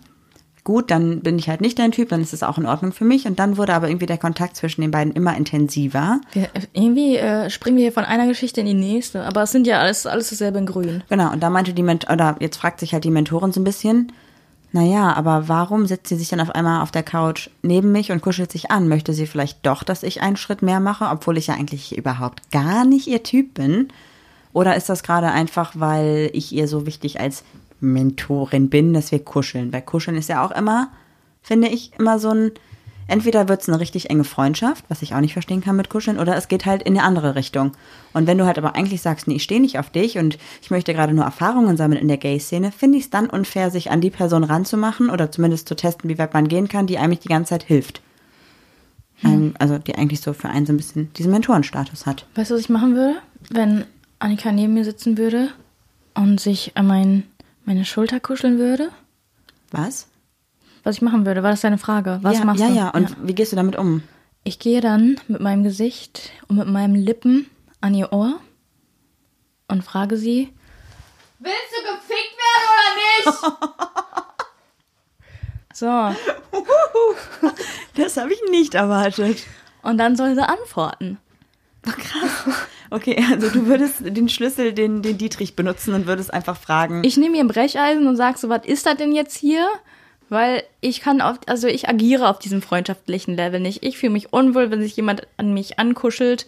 gut, 0.67 0.91
dann 0.91 1.21
bin 1.21 1.39
ich 1.39 1.47
halt 1.47 1.61
nicht 1.61 1.79
dein 1.79 1.93
Typ, 1.93 2.09
dann 2.09 2.19
ist 2.21 2.33
es 2.33 2.43
auch 2.43 2.57
in 2.57 2.65
Ordnung 2.65 2.91
für 2.91 3.05
mich. 3.05 3.25
Und 3.25 3.39
dann 3.39 3.55
wurde 3.55 3.73
aber 3.73 3.87
irgendwie 3.87 4.05
der 4.05 4.17
Kontakt 4.17 4.57
zwischen 4.57 4.81
den 4.81 4.91
beiden 4.91 5.13
immer 5.13 5.37
intensiver. 5.37 6.19
Wir, 6.33 6.49
irgendwie 6.73 7.15
äh, 7.15 7.49
springen 7.49 7.77
wir 7.77 7.83
hier 7.83 7.93
von 7.93 8.03
einer 8.03 8.27
Geschichte 8.27 8.59
in 8.59 8.65
die 8.65 8.73
nächste, 8.73 9.23
aber 9.23 9.43
es 9.43 9.51
sind 9.53 9.65
ja 9.65 9.79
alles, 9.79 10.05
alles 10.05 10.29
dasselbe 10.29 10.59
in 10.59 10.65
Grün. 10.65 11.03
Genau, 11.07 11.31
und 11.31 11.41
da 11.41 11.49
meinte 11.49 11.73
die 11.73 11.83
Ment 11.83 12.09
oder 12.09 12.35
jetzt 12.41 12.57
fragt 12.57 12.81
sich 12.81 12.91
halt 12.91 13.05
die 13.05 13.11
Mentorin 13.11 13.53
so 13.53 13.61
ein 13.61 13.63
bisschen, 13.63 14.11
naja, 14.73 15.13
aber 15.13 15.47
warum 15.47 15.85
setzt 15.85 16.09
sie 16.09 16.17
sich 16.17 16.27
dann 16.27 16.41
auf 16.41 16.53
einmal 16.53 16.81
auf 16.81 16.91
der 16.91 17.03
Couch 17.03 17.49
neben 17.61 17.93
mich 17.93 18.11
und 18.11 18.21
kuschelt 18.21 18.51
sich 18.51 18.69
an? 18.69 18.89
Möchte 18.89 19.13
sie 19.13 19.25
vielleicht 19.25 19.65
doch, 19.65 19.83
dass 19.83 20.03
ich 20.03 20.21
einen 20.21 20.35
Schritt 20.35 20.63
mehr 20.63 20.81
mache, 20.81 21.05
obwohl 21.05 21.37
ich 21.37 21.47
ja 21.47 21.53
eigentlich 21.53 21.97
überhaupt 21.97 22.51
gar 22.51 22.83
nicht 22.83 23.07
ihr 23.07 23.23
Typ 23.23 23.53
bin? 23.53 23.87
Oder 24.51 24.75
ist 24.75 24.89
das 24.89 25.01
gerade 25.03 25.27
einfach, 25.27 25.75
weil 25.75 26.29
ich 26.33 26.51
ihr 26.51 26.67
so 26.67 26.85
wichtig 26.85 27.21
als 27.21 27.45
Mentorin 27.79 28.69
bin, 28.69 28.93
dass 28.93 29.11
wir 29.11 29.23
kuscheln? 29.23 29.73
Weil 29.73 29.81
kuscheln 29.81 30.17
ist 30.17 30.29
ja 30.29 30.45
auch 30.45 30.51
immer, 30.51 30.91
finde 31.41 31.67
ich, 31.67 31.91
immer 31.97 32.19
so 32.19 32.29
ein, 32.29 32.51
entweder 33.07 33.47
wird 33.47 33.61
es 33.61 33.69
eine 33.69 33.79
richtig 33.79 34.09
enge 34.09 34.23
Freundschaft, 34.23 34.85
was 34.89 35.01
ich 35.01 35.13
auch 35.13 35.21
nicht 35.21 35.33
verstehen 35.33 35.61
kann 35.61 35.75
mit 35.75 35.89
Kuscheln, 35.89 36.19
oder 36.19 36.35
es 36.35 36.47
geht 36.47 36.65
halt 36.65 36.83
in 36.83 36.97
eine 36.97 37.03
andere 37.03 37.35
Richtung. 37.35 37.71
Und 38.13 38.27
wenn 38.27 38.37
du 38.37 38.45
halt 38.45 38.57
aber 38.57 38.75
eigentlich 38.75 39.01
sagst, 39.01 39.27
nee, 39.27 39.35
ich 39.35 39.43
stehe 39.43 39.61
nicht 39.61 39.79
auf 39.79 39.89
dich 39.89 40.17
und 40.17 40.37
ich 40.61 40.71
möchte 40.71 40.93
gerade 40.93 41.13
nur 41.13 41.25
Erfahrungen 41.25 41.77
sammeln 41.77 42.01
in 42.01 42.07
der 42.07 42.17
Gay-Szene, 42.17 42.71
finde 42.71 42.97
ich 42.97 43.05
es 43.05 43.09
dann 43.09 43.29
unfair, 43.29 43.71
sich 43.71 43.91
an 43.91 44.01
die 44.01 44.09
Person 44.09 44.43
ranzumachen 44.43 45.09
oder 45.09 45.31
zumindest 45.31 45.67
zu 45.67 45.75
testen, 45.75 46.09
wie 46.09 46.17
weit 46.17 46.33
man 46.33 46.47
gehen 46.47 46.67
kann, 46.67 46.87
die 46.87 46.97
eigentlich 46.97 47.19
die 47.19 47.29
ganze 47.29 47.49
Zeit 47.49 47.63
hilft. 47.63 48.01
Ähm, 49.23 49.53
also 49.59 49.77
die 49.77 49.95
eigentlich 49.95 50.21
so 50.21 50.33
für 50.33 50.49
einen 50.49 50.65
so 50.65 50.73
ein 50.73 50.77
bisschen 50.77 51.11
diesen 51.13 51.31
Mentorenstatus 51.31 52.05
hat. 52.05 52.25
Weißt 52.35 52.51
du, 52.51 52.55
was 52.55 52.61
ich 52.61 52.69
machen 52.69 52.95
würde? 52.95 53.15
Wenn 53.49 53.85
Annika 54.19 54.51
neben 54.51 54.73
mir 54.73 54.83
sitzen 54.83 55.17
würde 55.17 55.49
und 56.13 56.39
sich 56.39 56.71
an 56.75 56.87
mein, 56.87 57.23
meine 57.67 57.83
Schulter 57.83 58.19
kuscheln 58.21 58.57
würde? 58.57 58.91
Was? 59.71 60.07
Was 60.83 60.95
ich 60.95 61.01
machen 61.01 61.25
würde? 61.25 61.43
War 61.43 61.51
das 61.51 61.61
deine 61.61 61.77
Frage? 61.77 62.19
Was 62.21 62.39
ja, 62.39 62.45
machst 62.45 62.61
ja, 62.61 62.69
du? 62.69 62.73
ja. 62.73 62.89
Und 62.91 63.27
wie 63.27 63.35
gehst 63.35 63.51
du 63.51 63.57
damit 63.57 63.75
um? 63.75 64.03
Ich 64.45 64.57
gehe 64.57 64.79
dann 64.79 65.19
mit 65.27 65.41
meinem 65.41 65.65
Gesicht 65.65 66.31
und 66.47 66.55
mit 66.55 66.69
meinen 66.69 66.95
Lippen 66.95 67.49
an 67.81 67.93
ihr 67.93 68.13
Ohr 68.13 68.39
und 69.67 69.83
frage 69.83 70.15
sie, 70.15 70.53
Willst 71.39 71.57
du 71.75 71.81
gefickt 71.93 72.37
werden 72.39 72.67
oder 72.73 72.89
nicht? 73.19 73.57
so, 77.43 77.51
Das 78.01 78.15
habe 78.15 78.31
ich 78.31 78.41
nicht 78.49 78.73
erwartet. 78.75 79.39
und 79.81 79.97
dann 79.97 80.15
soll 80.15 80.35
sie 80.35 80.47
antworten. 80.47 81.17
Okay, 82.89 83.23
also 83.31 83.49
du 83.49 83.65
würdest 83.67 83.97
den 84.01 84.29
Schlüssel, 84.29 84.73
den, 84.73 85.01
den 85.01 85.17
Dietrich 85.17 85.55
benutzen 85.55 85.93
und 85.93 86.07
würdest 86.07 86.33
einfach 86.33 86.57
fragen. 86.57 87.03
Ich 87.03 87.17
nehme 87.17 87.37
ihr 87.37 87.43
ein 87.43 87.47
Brecheisen 87.47 88.07
und 88.07 88.15
sag 88.15 88.37
so, 88.37 88.49
was 88.49 88.65
ist 88.65 88.85
das 88.85 88.95
denn 88.95 89.13
jetzt 89.13 89.37
hier? 89.37 89.67
Weil 90.29 90.63
ich 90.81 90.99
kann 90.99 91.21
auf, 91.21 91.37
also 91.47 91.67
ich 91.67 91.87
agiere 91.87 92.29
auf 92.29 92.39
diesem 92.39 92.61
freundschaftlichen 92.61 93.35
Level 93.35 93.59
nicht. 93.59 93.83
Ich 93.83 93.97
fühle 93.97 94.11
mich 94.11 94.33
unwohl, 94.33 94.71
wenn 94.71 94.81
sich 94.81 94.95
jemand 94.95 95.25
an 95.37 95.53
mich 95.53 95.79
ankuschelt 95.79 96.47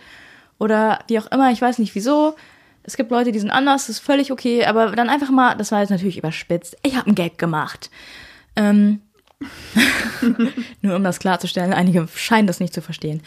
oder 0.57 0.99
wie 1.07 1.19
auch 1.19 1.31
immer. 1.31 1.51
Ich 1.51 1.61
weiß 1.61 1.79
nicht 1.79 1.95
wieso. 1.95 2.35
Es 2.83 2.97
gibt 2.97 3.11
Leute, 3.11 3.31
die 3.31 3.39
sind 3.39 3.51
anders, 3.51 3.87
das 3.87 3.97
ist 3.97 4.05
völlig 4.05 4.31
okay. 4.31 4.65
Aber 4.65 4.91
dann 4.91 5.09
einfach 5.09 5.29
mal, 5.29 5.55
das 5.55 5.71
war 5.71 5.79
jetzt 5.79 5.91
natürlich 5.91 6.17
überspitzt. 6.17 6.75
Ich 6.83 6.95
habe 6.95 7.07
einen 7.07 7.15
Gag 7.15 7.37
gemacht. 7.37 7.89
Ähm, 8.57 9.01
nur 10.81 10.95
um 10.95 11.03
das 11.03 11.19
klarzustellen, 11.19 11.73
einige 11.73 12.07
scheinen 12.13 12.47
das 12.47 12.59
nicht 12.59 12.73
zu 12.73 12.81
verstehen. 12.81 13.21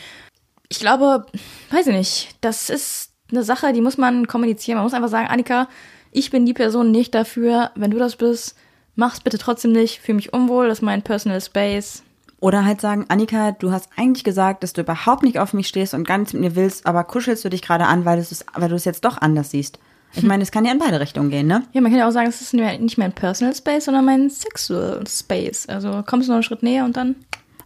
Ich 0.73 0.81
glaube, 0.81 1.27
weiß 1.71 1.87
ich 1.89 1.95
nicht, 1.95 2.37
das 2.41 2.71
ist 2.71 3.11
eine 3.31 3.43
Sache, 3.43 3.75
die 3.75 3.83
muss 3.83 3.99
man 3.99 4.27
kommunizieren. 4.27 4.77
Man 4.77 4.85
muss 4.85 4.95
einfach 4.95 5.11
sagen, 5.11 5.29
Annika, 5.29 5.69
ich 6.13 6.31
bin 6.31 6.47
die 6.47 6.55
Person 6.55 6.91
nicht 6.91 7.15
dafür. 7.15 7.71
Wenn 7.75 7.91
du 7.91 7.99
das 7.99 8.17
bist, 8.17 8.57
mach's 8.95 9.21
bitte 9.21 9.37
trotzdem 9.37 9.73
nicht. 9.73 10.01
Fühle 10.01 10.17
mich 10.17 10.33
unwohl, 10.33 10.69
das 10.69 10.79
ist 10.79 10.83
mein 10.83 11.03
Personal 11.03 11.43
Space. 11.43 12.03
Oder 12.41 12.65
halt 12.65 12.81
sagen, 12.81 13.05
Annika, 13.09 13.53
du 13.53 13.71
hast 13.71 13.91
eigentlich 13.99 14.25
gesagt, 14.25 14.63
dass 14.63 14.73
du 14.73 14.81
überhaupt 14.81 15.23
nicht 15.25 15.39
auf 15.39 15.53
mich 15.53 15.69
stehst 15.69 15.93
und 15.93 16.09
gar 16.09 16.17
nichts 16.17 16.33
mit 16.33 16.41
mir 16.41 16.57
willst, 16.57 16.87
aber 16.87 17.05
kuschelst 17.05 17.45
du 17.45 17.51
dich 17.51 17.61
gerade 17.61 17.85
an, 17.85 18.07
weil, 18.07 18.19
es, 18.19 18.43
weil 18.55 18.71
du 18.71 18.75
es 18.75 18.87
jetzt 18.87 19.05
doch 19.05 19.19
anders 19.19 19.51
siehst. 19.51 19.79
Ich 20.15 20.23
meine, 20.23 20.43
es 20.43 20.51
kann 20.51 20.65
ja 20.65 20.73
in 20.73 20.79
beide 20.79 21.01
Richtungen 21.01 21.29
gehen, 21.29 21.47
ne? 21.47 21.65
Ja, 21.73 21.83
man 21.83 21.91
kann 21.91 21.99
ja 21.99 22.09
auch 22.09 22.13
sagen, 22.13 22.29
es 22.29 22.41
ist 22.41 22.55
nicht 22.55 22.99
mein 22.99 23.13
Personal 23.13 23.55
Space, 23.55 23.85
sondern 23.85 24.07
mein 24.07 24.31
Sexual 24.31 25.05
Space. 25.07 25.69
Also 25.69 26.03
kommst 26.07 26.29
du 26.29 26.33
noch 26.33 26.37
einen 26.37 26.43
Schritt 26.43 26.63
näher 26.63 26.87
und 26.87 26.97
dann. 26.97 27.17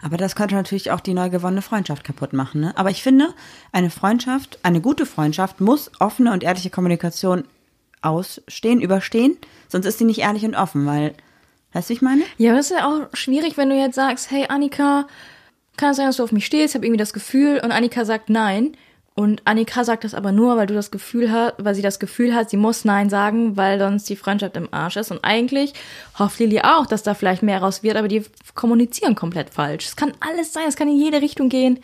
Aber 0.03 0.17
das 0.17 0.37
könnte 0.37 0.55
natürlich 0.55 0.91
auch 0.91 1.01
die 1.01 1.15
neu 1.15 1.31
gewonnene 1.31 1.63
Freundschaft 1.63 2.05
kaputt 2.05 2.33
machen, 2.33 2.61
ne? 2.61 2.77
Aber 2.77 2.91
ich 2.91 3.03
finde, 3.03 3.35
eine 3.73 3.91
Freundschaft, 3.91 4.59
eine 4.63 4.81
gute 4.81 5.07
Freundschaft 5.07 5.61
muss 5.61 5.91
offene 6.01 6.33
und 6.33 6.43
ehrliche 6.43 6.71
Kommunikation 6.71 7.45
ausstehen, 8.03 8.81
überstehen, 8.81 9.37
sonst 9.69 9.87
ist 9.87 9.99
sie 9.99 10.05
nicht 10.05 10.21
ehrlich 10.21 10.45
und 10.45 10.55
offen, 10.55 10.87
weil, 10.87 11.15
weißt 11.73 11.89
du, 11.89 11.95
ich 11.95 12.03
meine? 12.03 12.23
Ja, 12.39 12.55
das 12.55 12.71
ist 12.71 12.79
ja 12.79 12.87
auch 12.87 13.09
schwierig, 13.15 13.57
wenn 13.57 13.71
du 13.71 13.77
jetzt 13.77 13.97
sagst, 13.97 14.31
hey 14.31 14.47
Annika, 14.49 15.07
kann 15.77 15.91
es 15.91 15.97
sein, 15.97 16.07
dass 16.07 16.17
du 16.17 16.23
auf 16.23 16.33
mich 16.33 16.47
stehst? 16.47 16.75
Ich 16.75 16.75
habe 16.77 16.87
irgendwie 16.87 16.99
das 16.99 17.13
Gefühl 17.13 17.61
und 17.63 17.73
Annika 17.73 18.05
sagt 18.05 18.31
nein. 18.31 18.77
Und 19.19 19.41
Annika 19.47 19.83
sagt 19.83 20.05
das 20.05 20.15
aber 20.15 20.31
nur, 20.31 20.59
weil 20.59 20.67
du 20.67 20.75
das 20.75 20.91
Gefühl 20.91 21.33
hast, 21.33 21.55
weil 21.57 21.75
sie 21.75 21.81
das 21.81 21.99
Gefühl 21.99 22.35
hat, 22.35 22.51
sie 22.51 22.59
muss 22.59 22.85
Nein 22.85 23.09
sagen, 23.09 23.57
weil 23.57 23.79
sonst 23.79 24.07
die 24.11 24.15
Freundschaft 24.15 24.59
im 24.59 24.69
Arsch 24.73 24.97
ist. 24.97 25.11
Und 25.11 25.25
eigentlich 25.25 25.73
hofft 26.19 26.39
Lili 26.39 26.61
auch, 26.61 26.85
dass 26.85 27.03
da 27.03 27.15
vielleicht 27.15 27.43
mehr 27.43 27.61
raus 27.61 27.83
wird, 27.83 27.97
aber 27.97 28.09
die 28.09 28.25
kommunizieren 28.55 29.15
komplett 29.15 29.49
falsch. 29.49 29.87
Es 29.87 29.97
kann 29.97 30.13
alles 30.21 30.53
sein, 30.53 30.65
es 30.69 30.77
kann 30.77 30.89
in 30.89 30.99
jede 30.99 31.23
Richtung 31.23 31.49
gehen. 31.49 31.79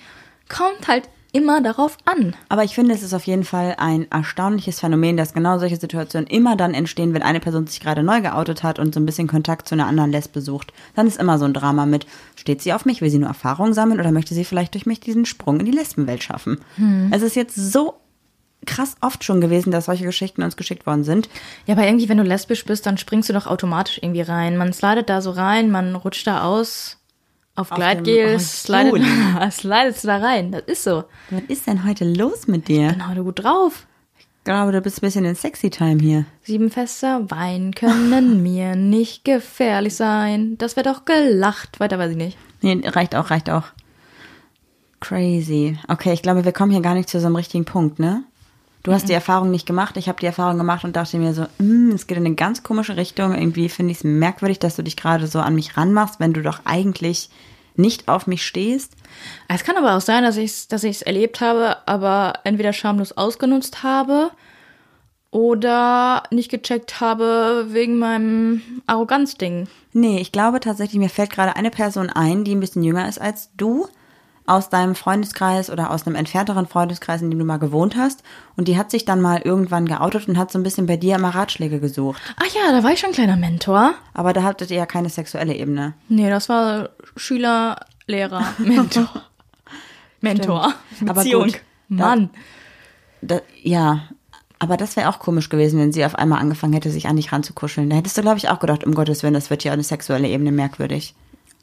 Kommt 0.50 0.86
halt 0.88 1.08
immer 1.32 1.62
darauf 1.62 1.96
an. 2.04 2.36
Aber 2.48 2.62
ich 2.62 2.74
finde, 2.74 2.94
es 2.94 3.02
ist 3.02 3.14
auf 3.14 3.24
jeden 3.24 3.44
Fall 3.44 3.74
ein 3.78 4.10
erstaunliches 4.10 4.80
Phänomen, 4.80 5.16
dass 5.16 5.32
genau 5.32 5.58
solche 5.58 5.76
Situationen 5.76 6.26
immer 6.26 6.56
dann 6.56 6.74
entstehen, 6.74 7.14
wenn 7.14 7.22
eine 7.22 7.40
Person 7.40 7.66
sich 7.66 7.80
gerade 7.80 8.02
neu 8.02 8.20
geoutet 8.20 8.62
hat 8.62 8.78
und 8.78 8.94
so 8.94 9.00
ein 9.00 9.06
bisschen 9.06 9.28
Kontakt 9.28 9.66
zu 9.66 9.74
einer 9.74 9.86
anderen 9.86 10.12
Lesbe 10.12 10.40
sucht. 10.40 10.72
Dann 10.94 11.06
ist 11.06 11.18
immer 11.18 11.38
so 11.38 11.46
ein 11.46 11.54
Drama 11.54 11.86
mit, 11.86 12.06
steht 12.36 12.62
sie 12.62 12.72
auf 12.72 12.84
mich, 12.84 13.00
will 13.00 13.10
sie 13.10 13.18
nur 13.18 13.28
Erfahrung 13.28 13.72
sammeln 13.72 13.98
oder 13.98 14.12
möchte 14.12 14.34
sie 14.34 14.44
vielleicht 14.44 14.74
durch 14.74 14.86
mich 14.86 15.00
diesen 15.00 15.24
Sprung 15.24 15.58
in 15.58 15.66
die 15.66 15.72
Lesbenwelt 15.72 16.22
schaffen? 16.22 16.60
Es 17.10 17.22
ist 17.22 17.34
jetzt 17.34 17.56
so 17.56 17.94
krass 18.66 18.94
oft 19.00 19.24
schon 19.24 19.40
gewesen, 19.40 19.70
dass 19.70 19.86
solche 19.86 20.04
Geschichten 20.04 20.42
uns 20.42 20.56
geschickt 20.56 20.86
worden 20.86 21.02
sind. 21.02 21.28
Ja, 21.66 21.74
aber 21.74 21.84
irgendwie, 21.84 22.08
wenn 22.08 22.18
du 22.18 22.22
lesbisch 22.22 22.64
bist, 22.64 22.86
dann 22.86 22.98
springst 22.98 23.28
du 23.28 23.32
doch 23.32 23.46
automatisch 23.46 23.98
irgendwie 24.00 24.20
rein. 24.20 24.56
Man 24.56 24.72
slidet 24.72 25.08
da 25.08 25.20
so 25.20 25.30
rein, 25.30 25.70
man 25.70 25.96
rutscht 25.96 26.26
da 26.26 26.44
aus. 26.44 26.98
Auf 27.54 27.70
Auf 27.70 27.76
Gleitgel 27.76 28.40
slidet, 28.40 29.02
slidest 29.52 30.04
du 30.04 30.08
da 30.08 30.16
rein. 30.18 30.52
Das 30.52 30.62
ist 30.62 30.84
so. 30.84 31.04
Was 31.30 31.42
ist 31.48 31.66
denn 31.66 31.84
heute 31.84 32.04
los 32.04 32.46
mit 32.46 32.68
dir? 32.68 32.92
Genau, 32.92 33.14
du 33.14 33.24
gut 33.24 33.44
drauf. 33.44 33.86
Ich 34.18 34.26
glaube, 34.44 34.72
du 34.72 34.80
bist 34.80 34.98
ein 34.98 35.06
bisschen 35.06 35.24
in 35.24 35.34
Sexy 35.34 35.68
Time 35.70 36.00
hier. 36.00 36.24
Sieben 36.42 36.70
Fässer 36.70 37.30
Wein 37.30 37.74
können 37.74 38.42
mir 38.42 38.74
nicht 38.74 39.24
gefährlich 39.24 39.94
sein. 39.94 40.56
Das 40.58 40.76
wird 40.76 40.86
doch 40.86 41.04
gelacht. 41.04 41.78
Weiter 41.78 41.98
weiß 41.98 42.12
ich 42.12 42.16
nicht. 42.16 42.38
Nee, 42.62 42.80
reicht 42.84 43.14
auch, 43.14 43.30
reicht 43.30 43.50
auch. 43.50 43.64
Crazy. 45.00 45.78
Okay, 45.88 46.12
ich 46.12 46.22
glaube, 46.22 46.44
wir 46.44 46.52
kommen 46.52 46.70
hier 46.72 46.80
gar 46.80 46.94
nicht 46.94 47.08
zu 47.08 47.20
so 47.20 47.26
einem 47.26 47.36
richtigen 47.36 47.64
Punkt, 47.64 47.98
ne? 47.98 48.24
Du 48.82 48.92
hast 48.92 49.08
die 49.08 49.12
Erfahrung 49.12 49.50
nicht 49.50 49.66
gemacht, 49.66 49.96
ich 49.96 50.08
habe 50.08 50.18
die 50.18 50.26
Erfahrung 50.26 50.58
gemacht 50.58 50.84
und 50.84 50.96
dachte 50.96 51.16
mir 51.16 51.34
so, 51.34 51.46
mm, 51.58 51.92
es 51.92 52.08
geht 52.08 52.18
in 52.18 52.26
eine 52.26 52.34
ganz 52.34 52.64
komische 52.64 52.96
Richtung. 52.96 53.32
Irgendwie 53.32 53.68
finde 53.68 53.92
ich 53.92 53.98
es 53.98 54.04
merkwürdig, 54.04 54.58
dass 54.58 54.74
du 54.74 54.82
dich 54.82 54.96
gerade 54.96 55.28
so 55.28 55.38
an 55.38 55.54
mich 55.54 55.76
ranmachst, 55.76 56.18
wenn 56.18 56.32
du 56.32 56.42
doch 56.42 56.60
eigentlich 56.64 57.30
nicht 57.76 58.08
auf 58.08 58.26
mich 58.26 58.44
stehst. 58.44 58.94
Es 59.48 59.64
kann 59.64 59.76
aber 59.76 59.96
auch 59.96 60.00
sein, 60.00 60.24
dass 60.24 60.36
ich 60.36 60.50
es 60.50 60.68
dass 60.68 60.84
ich's 60.84 61.02
erlebt 61.02 61.40
habe, 61.40 61.76
aber 61.86 62.34
entweder 62.44 62.72
schamlos 62.72 63.12
ausgenutzt 63.12 63.82
habe 63.82 64.30
oder 65.30 66.24
nicht 66.30 66.50
gecheckt 66.50 67.00
habe 67.00 67.66
wegen 67.68 67.98
meinem 67.98 68.62
Arroganzding. 68.86 69.68
Nee, 69.92 70.18
ich 70.20 70.32
glaube 70.32 70.60
tatsächlich, 70.60 70.98
mir 70.98 71.08
fällt 71.08 71.30
gerade 71.30 71.56
eine 71.56 71.70
Person 71.70 72.10
ein, 72.10 72.44
die 72.44 72.54
ein 72.54 72.60
bisschen 72.60 72.82
jünger 72.82 73.08
ist 73.08 73.20
als 73.20 73.50
du, 73.56 73.88
aus 74.46 74.68
deinem 74.70 74.94
Freundeskreis 74.94 75.70
oder 75.70 75.90
aus 75.90 76.06
einem 76.06 76.16
entfernteren 76.16 76.66
Freundeskreis, 76.66 77.22
in 77.22 77.30
dem 77.30 77.38
du 77.38 77.44
mal 77.44 77.58
gewohnt 77.58 77.96
hast. 77.96 78.22
Und 78.56 78.66
die 78.68 78.76
hat 78.76 78.90
sich 78.90 79.04
dann 79.04 79.20
mal 79.20 79.40
irgendwann 79.42 79.86
geoutet 79.86 80.26
und 80.28 80.36
hat 80.38 80.50
so 80.50 80.58
ein 80.58 80.62
bisschen 80.64 80.86
bei 80.86 80.96
dir 80.96 81.14
immer 81.16 81.30
Ratschläge 81.30 81.78
gesucht. 81.80 82.20
Ach 82.36 82.46
ja, 82.54 82.72
da 82.72 82.82
war 82.82 82.92
ich 82.92 82.98
schon 83.00 83.10
ein 83.10 83.14
kleiner 83.14 83.36
Mentor. 83.36 83.94
Aber 84.14 84.32
da 84.32 84.42
hattet 84.42 84.70
ihr 84.70 84.78
ja 84.78 84.86
keine 84.86 85.08
sexuelle 85.10 85.54
Ebene. 85.54 85.94
Nee, 86.08 86.28
das 86.28 86.48
war 86.48 86.88
Schüler, 87.16 87.76
Lehrer, 88.06 88.44
Mentor. 88.58 89.08
Mentor. 90.20 90.74
Aber 91.02 91.14
Beziehung. 91.14 91.44
gut, 91.44 91.60
da- 91.88 92.06
Mann. 92.06 92.30
Da, 93.20 93.40
ja, 93.62 94.08
aber 94.58 94.76
das 94.76 94.96
wäre 94.96 95.08
auch 95.08 95.18
komisch 95.20 95.48
gewesen, 95.48 95.78
wenn 95.78 95.92
sie 95.92 96.04
auf 96.04 96.16
einmal 96.16 96.40
angefangen 96.40 96.72
hätte, 96.72 96.90
sich 96.90 97.06
an 97.06 97.16
dich 97.16 97.32
ranzukuscheln. 97.32 97.88
Da 97.90 97.96
hättest 97.96 98.16
du, 98.18 98.22
glaube 98.22 98.38
ich, 98.38 98.48
auch 98.48 98.58
gedacht, 98.60 98.84
um 98.84 98.94
Gottes 98.94 99.22
Willen, 99.22 99.34
das 99.34 99.50
wird 99.50 99.62
ja 99.64 99.72
eine 99.72 99.82
sexuelle 99.84 100.28
Ebene 100.28 100.50
merkwürdig. 100.52 101.14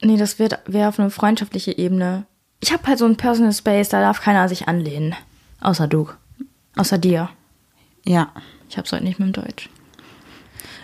Nee, 0.01 0.15
das 0.17 0.39
wird 0.39 0.59
wäre 0.65 0.87
auf 0.87 0.99
eine 0.99 1.09
freundschaftliche 1.09 1.77
Ebene. 1.77 2.25
Ich 2.59 2.73
habe 2.73 2.85
halt 2.87 2.99
so 2.99 3.05
einen 3.05 3.17
Personal 3.17 3.53
Space, 3.53 3.89
da 3.89 4.01
darf 4.01 4.21
keiner 4.21 4.49
sich 4.49 4.67
anlehnen. 4.67 5.15
Außer 5.61 5.87
du. 5.87 6.09
Außer 6.75 6.97
dir. 6.97 7.29
Ja. 8.05 8.31
Ich 8.69 8.77
hab's 8.77 8.91
heute 8.91 9.03
nicht 9.03 9.19
mit 9.19 9.35
dem 9.35 9.43
Deutsch. 9.43 9.69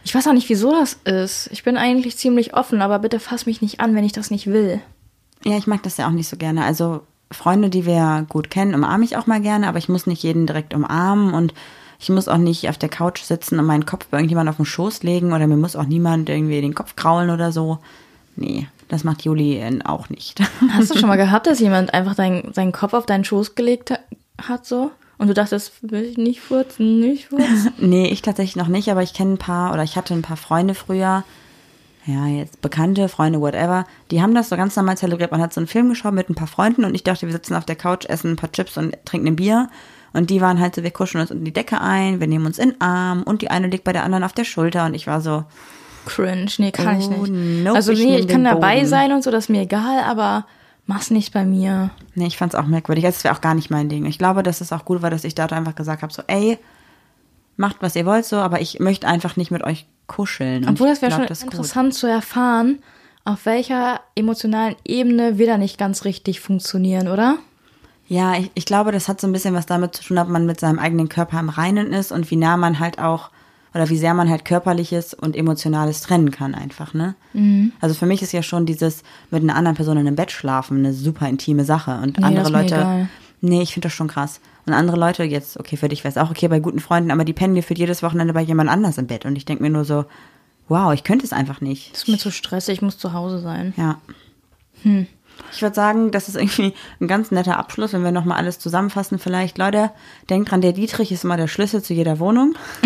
Ich 0.04 0.14
weiß 0.14 0.28
auch 0.28 0.34
nicht, 0.34 0.50
wieso 0.50 0.72
das 0.72 0.94
ist. 1.04 1.50
Ich 1.52 1.64
bin 1.64 1.78
eigentlich 1.78 2.18
ziemlich 2.18 2.54
offen, 2.54 2.82
aber 2.82 3.00
bitte 3.00 3.20
fass 3.20 3.46
mich 3.46 3.62
nicht 3.62 3.80
an, 3.80 3.96
wenn 3.96 4.04
ich 4.04 4.14
das 4.14 4.32
nicht 4.32 4.48
will. 4.48 4.80
Ja, 5.44 5.58
ich 5.58 5.68
mag 5.68 5.84
das 5.84 5.98
ja 5.98 6.08
auch 6.08 6.12
nicht 6.12 6.30
so 6.30 6.38
gerne. 6.38 6.64
Also 6.64 7.02
Freunde, 7.32 7.70
die 7.70 7.86
wir 7.86 8.26
gut 8.30 8.50
kennen, 8.50 8.76
umarme 8.76 9.04
ich 9.04 9.18
auch 9.18 9.28
mal 9.28 9.42
gerne, 9.42 9.68
aber 9.68 9.78
ich 9.78 9.90
muss 9.90 10.08
nicht 10.08 10.24
jeden 10.24 10.48
direkt 10.48 10.74
umarmen 10.74 11.34
und 11.34 11.54
ich 12.00 12.10
muss 12.10 12.28
auch 12.28 12.38
nicht 12.38 12.70
auf 12.70 12.78
der 12.78 12.90
Couch 12.90 13.22
sitzen 13.22 13.60
und 13.60 13.66
meinen 13.66 13.86
Kopf 13.86 14.08
bei 14.08 14.18
irgendjemand 14.18 14.50
auf 14.50 14.58
den 14.58 14.66
Schoß 14.66 15.04
legen 15.04 15.34
oder 15.34 15.48
mir 15.48 15.58
muss 15.58 15.76
auch 15.76 15.86
niemand 15.86 16.30
irgendwie 16.30 16.62
den 16.62 16.76
Kopf 16.76 16.96
kraulen 16.96 17.30
oder 17.30 17.52
so. 17.52 17.80
Nee, 18.36 18.68
das 18.88 19.04
macht 19.04 19.24
Juli 19.24 19.64
auch 19.84 20.10
nicht. 20.10 20.40
Hast 20.70 20.94
du 20.94 21.00
schon 21.00 21.10
mal 21.10 21.16
gehabt, 21.26 21.48
dass 21.48 21.60
jemand 21.60 21.94
einfach 21.94 22.16
dein, 22.16 22.54
seinen 22.54 22.72
Kopf 22.72 22.94
auf 22.94 23.06
deinen 23.06 23.24
Schoß 23.26 23.56
gelegt 23.56 23.92
ha- 23.92 24.00
hat 24.42 24.66
so? 24.66 24.92
Und 25.18 25.28
du 25.28 25.34
dachtest, 25.34 25.72
will 25.82 26.04
ich 26.04 26.18
nicht 26.18 26.42
furzen, 26.42 27.00
nicht 27.00 27.28
furzen? 27.28 27.74
nee, 27.78 28.08
ich 28.08 28.22
tatsächlich 28.22 28.58
noch 28.58 28.68
nicht, 28.68 28.90
aber 28.92 29.02
ich 29.02 29.14
kenne 29.14 29.34
ein 29.34 29.38
paar 29.38 29.74
oder 29.74 29.84
ich 29.84 29.96
hatte 29.96 30.14
ein 30.14 30.22
paar 30.22 30.36
Freunde 30.38 30.74
früher, 30.74 31.24
ja, 32.06 32.28
jetzt 32.28 32.62
Bekannte, 32.62 33.08
Freunde, 33.08 33.40
whatever, 33.42 33.86
die 34.12 34.22
haben 34.22 34.36
das 34.36 34.50
so 34.50 34.58
ganz 34.58 34.76
normal 34.76 34.98
zelebriert. 34.98 35.32
Man 35.32 35.42
hat 35.42 35.54
so 35.54 35.60
einen 35.62 35.68
Film 35.68 35.90
geschaut 35.90 36.14
mit 36.14 36.30
ein 36.30 36.36
paar 36.36 36.48
Freunden 36.48 36.84
und 36.86 36.94
ich 36.94 37.04
dachte, 37.04 37.26
wir 37.26 37.34
sitzen 37.34 37.56
auf 37.56 37.66
der 37.66 37.78
Couch, 37.78 38.06
essen 38.06 38.32
ein 38.32 38.36
paar 38.36 38.52
Chips 38.52 38.78
und 38.78 38.96
trinken 39.06 39.28
ein 39.28 39.36
Bier. 39.38 39.70
Und 40.14 40.30
die 40.30 40.40
waren 40.40 40.60
halt 40.60 40.76
so, 40.76 40.84
wir 40.84 40.92
kuscheln 40.92 41.22
uns 41.22 41.32
unter 41.32 41.44
die 41.44 41.52
Decke 41.54 41.82
ein, 41.82 42.20
wir 42.20 42.28
nehmen 42.28 42.46
uns 42.46 42.60
in 42.60 42.72
den 42.72 42.82
Arm 42.82 43.24
und 43.24 43.42
die 43.42 43.50
eine 43.50 43.68
liegt 43.68 43.86
bei 43.86 43.92
der 43.94 44.04
anderen 44.04 44.24
auf 44.24 44.34
der 44.34 44.44
Schulter 44.46 44.86
und 44.86 44.94
ich 44.94 45.08
war 45.08 45.20
so, 45.20 45.46
Cringe, 46.06 46.48
nee, 46.58 46.72
kann 46.72 47.00
ich 47.00 47.08
Oh, 47.08 47.26
nicht. 47.26 47.64
nope, 47.64 47.76
also 47.76 47.92
ich 47.92 48.00
nee, 48.00 48.12
nehm 48.12 48.20
ich 48.22 48.28
kann 48.28 48.44
dabei 48.44 48.76
Boden. 48.78 48.88
sein 48.88 49.12
und 49.12 49.24
so, 49.24 49.32
das 49.32 49.46
ist 49.46 49.50
mir 49.50 49.62
egal, 49.62 50.00
aber 50.06 50.46
mach's 50.88 51.10
nicht 51.12 51.34
bei 51.34 51.46
mir. 51.46 51.90
nee, 52.14 52.28
ich 52.28 52.38
fand's 52.38 52.56
auch 52.56 52.66
merkwürdig. 52.66 53.06
Also, 53.06 53.16
Das 53.18 53.24
wäre 53.24 53.36
auch 53.36 53.42
gar 53.42 53.56
nicht 53.56 53.70
mein 53.70 53.90
Ding. 53.90 54.06
Ich 54.06 54.18
glaube, 54.18 54.44
dass 54.44 54.62
es 54.62 54.72
auch 54.72 54.86
gut 54.86 55.02
war, 55.02 55.10
dass 55.10 55.24
ich 55.24 55.36
da 55.36 55.46
einfach 55.48 55.76
gesagt 55.76 56.02
habe, 56.04 56.14
so, 56.14 56.22
ey, 56.28 56.58
macht 57.58 57.78
was 57.82 57.96
ihr 57.96 58.06
wollt 58.06 58.26
so, 58.26 58.38
aber 58.38 58.62
ich 58.62 58.80
möchte 58.80 59.08
einfach 59.08 59.36
nicht 59.38 59.52
mit 59.52 59.64
euch 59.64 59.86
kuscheln. 60.08 60.68
Obwohl 60.70 60.88
das 60.90 60.98
ich 60.98 61.02
wäre 61.04 61.12
schon 61.14 61.26
das 61.28 61.40
ist 61.40 61.44
gut. 61.46 61.54
interessant 61.54 61.94
zu 61.94 62.08
erfahren, 62.08 62.80
auf 63.24 63.46
welcher 63.46 64.02
emotionalen 64.16 64.76
Ebene 64.86 65.38
wir 65.40 65.48
da 65.48 65.58
nicht 65.58 65.78
ganz 65.78 66.06
richtig 66.06 66.42
funktionieren, 66.42 67.08
oder? 67.08 67.38
Ja, 68.08 68.36
ich, 68.38 68.52
ich 68.54 68.66
glaube, 68.68 68.92
das 68.92 69.08
hat 69.08 69.20
so 69.20 69.26
ein 69.26 69.34
bisschen 69.34 69.56
was 69.56 69.66
damit 69.66 69.96
zu 69.96 70.04
tun, 70.04 70.20
ob 70.20 70.28
man 70.28 70.46
mit 70.46 70.60
seinem 70.60 70.78
eigenen 70.78 71.10
Körper 71.10 71.40
im 71.40 71.50
Reinen 71.50 71.92
ist 71.92 72.12
und 72.12 72.30
wie 72.30 72.36
nah 72.36 72.56
man 72.56 72.78
halt 72.80 73.00
auch 73.00 73.32
oder 73.76 73.90
wie 73.90 73.98
sehr 73.98 74.14
man 74.14 74.30
halt 74.30 74.46
körperliches 74.46 75.14
und 75.14 75.36
emotionales 75.36 76.02
trennen 76.02 76.32
kann 76.32 76.56
einfach, 76.56 76.94
ne? 76.94 77.16
Mhm. 77.34 77.74
Also 77.82 77.94
für 77.94 78.06
mich 78.06 78.22
ist 78.22 78.32
ja 78.32 78.42
schon 78.42 78.66
dieses 78.66 79.04
mit 79.32 79.44
einer 79.44 79.56
anderen 79.56 79.76
Person 79.76 79.98
in 79.98 80.08
einem 80.08 80.16
Bett 80.16 80.32
schlafen 80.32 80.78
eine 80.78 80.94
super 80.94 81.28
intime 81.28 81.66
Sache 81.66 82.00
und 82.02 82.18
Nee, 82.18 82.26
andere 82.26 82.50
Leute 82.50 82.76
egal. 82.76 83.10
Nee, 83.42 83.62
ich 83.62 83.74
finde 83.74 83.88
das 83.88 83.94
schon 83.94 84.08
krass. 84.08 84.40
Und 84.66 84.74
andere 84.74 84.98
Leute 84.98 85.24
jetzt, 85.24 85.60
okay, 85.60 85.78
für 85.78 85.90
dich 85.90 86.04
wäre 86.04 86.12
es 86.12 86.18
auch 86.18 86.32
okay 86.32 86.48
bei 86.48 86.60
guten 86.60 86.80
Freunden, 86.80 87.12
aber 87.12 87.26
die 87.26 87.34
pennen 87.34 87.54
gefühlt 87.54 87.78
jedes 87.78 88.02
Wochenende 88.02 88.34
bei 88.34 88.42
jemand 88.42 88.70
anders 88.70 88.98
im 88.98 89.08
Bett 89.08 89.26
und 89.26 89.36
ich 89.36 89.46
denke 89.46 89.62
mir 89.62 89.70
nur 89.70 89.84
so, 89.84 90.06
wow, 90.70 90.94
ich 90.94 91.04
könnte 91.04 91.26
es 91.26 91.34
einfach 91.34 91.60
nicht. 91.60 91.92
Das 91.92 92.04
ist 92.04 92.08
mir 92.08 92.18
zu 92.18 92.32
stressig, 92.32 92.76
ich 92.76 92.82
muss 92.82 92.98
zu 92.98 93.12
Hause 93.12 93.40
sein. 93.40 93.74
Ja. 93.76 94.00
Hm. 94.84 95.06
Ich 95.52 95.62
würde 95.62 95.76
sagen, 95.76 96.12
das 96.12 96.28
ist 96.28 96.36
irgendwie 96.36 96.74
ein 97.00 97.08
ganz 97.08 97.32
netter 97.32 97.58
Abschluss, 97.58 97.94
wenn 97.94 98.04
wir 98.04 98.12
nochmal 98.12 98.38
alles 98.38 98.60
zusammenfassen. 98.60 99.20
Vielleicht, 99.20 99.58
Leute, 99.58 99.92
denkt 100.30 100.52
dran, 100.52 100.62
der 100.62 100.74
Dietrich 100.74 101.12
ist 101.12 101.24
immer 101.24 101.38
der 101.38 101.48
Schlüssel 101.48 101.82
zu 101.82 101.94
jeder 101.94 102.20
Wohnung. 102.20 102.56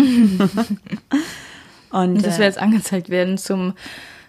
Und 1.90 2.16
Und 2.16 2.24
das 2.24 2.36
äh, 2.36 2.38
wir 2.38 2.46
jetzt 2.46 2.58
angezeigt 2.58 3.10
werden 3.10 3.36
zum, 3.38 3.74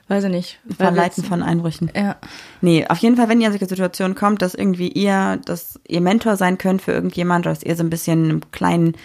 weiß 0.08 0.24
ich 0.26 0.32
nicht. 0.32 0.60
Verleiten 0.76 1.24
von 1.24 1.44
Einbrüchen. 1.44 1.92
Ja. 1.96 2.16
Nee, 2.62 2.88
auf 2.88 2.98
jeden 2.98 3.16
Fall, 3.16 3.30
wenn 3.30 3.40
ihr 3.40 3.48
in 3.48 3.54
solche 3.54 3.68
Situationen 3.68 4.16
kommt, 4.16 4.42
dass 4.42 4.56
irgendwie 4.56 4.90
ihr, 4.90 5.40
dass 5.46 5.80
ihr 5.88 6.02
Mentor 6.02 6.38
sein 6.38 6.58
könnt 6.58 6.82
für 6.82 6.92
irgendjemand, 6.92 7.46
dass 7.46 7.62
ihr 7.64 7.76
so 7.76 7.84
ein 7.84 7.92
bisschen 7.92 8.24
einem 8.26 8.42
kleinen 8.52 8.96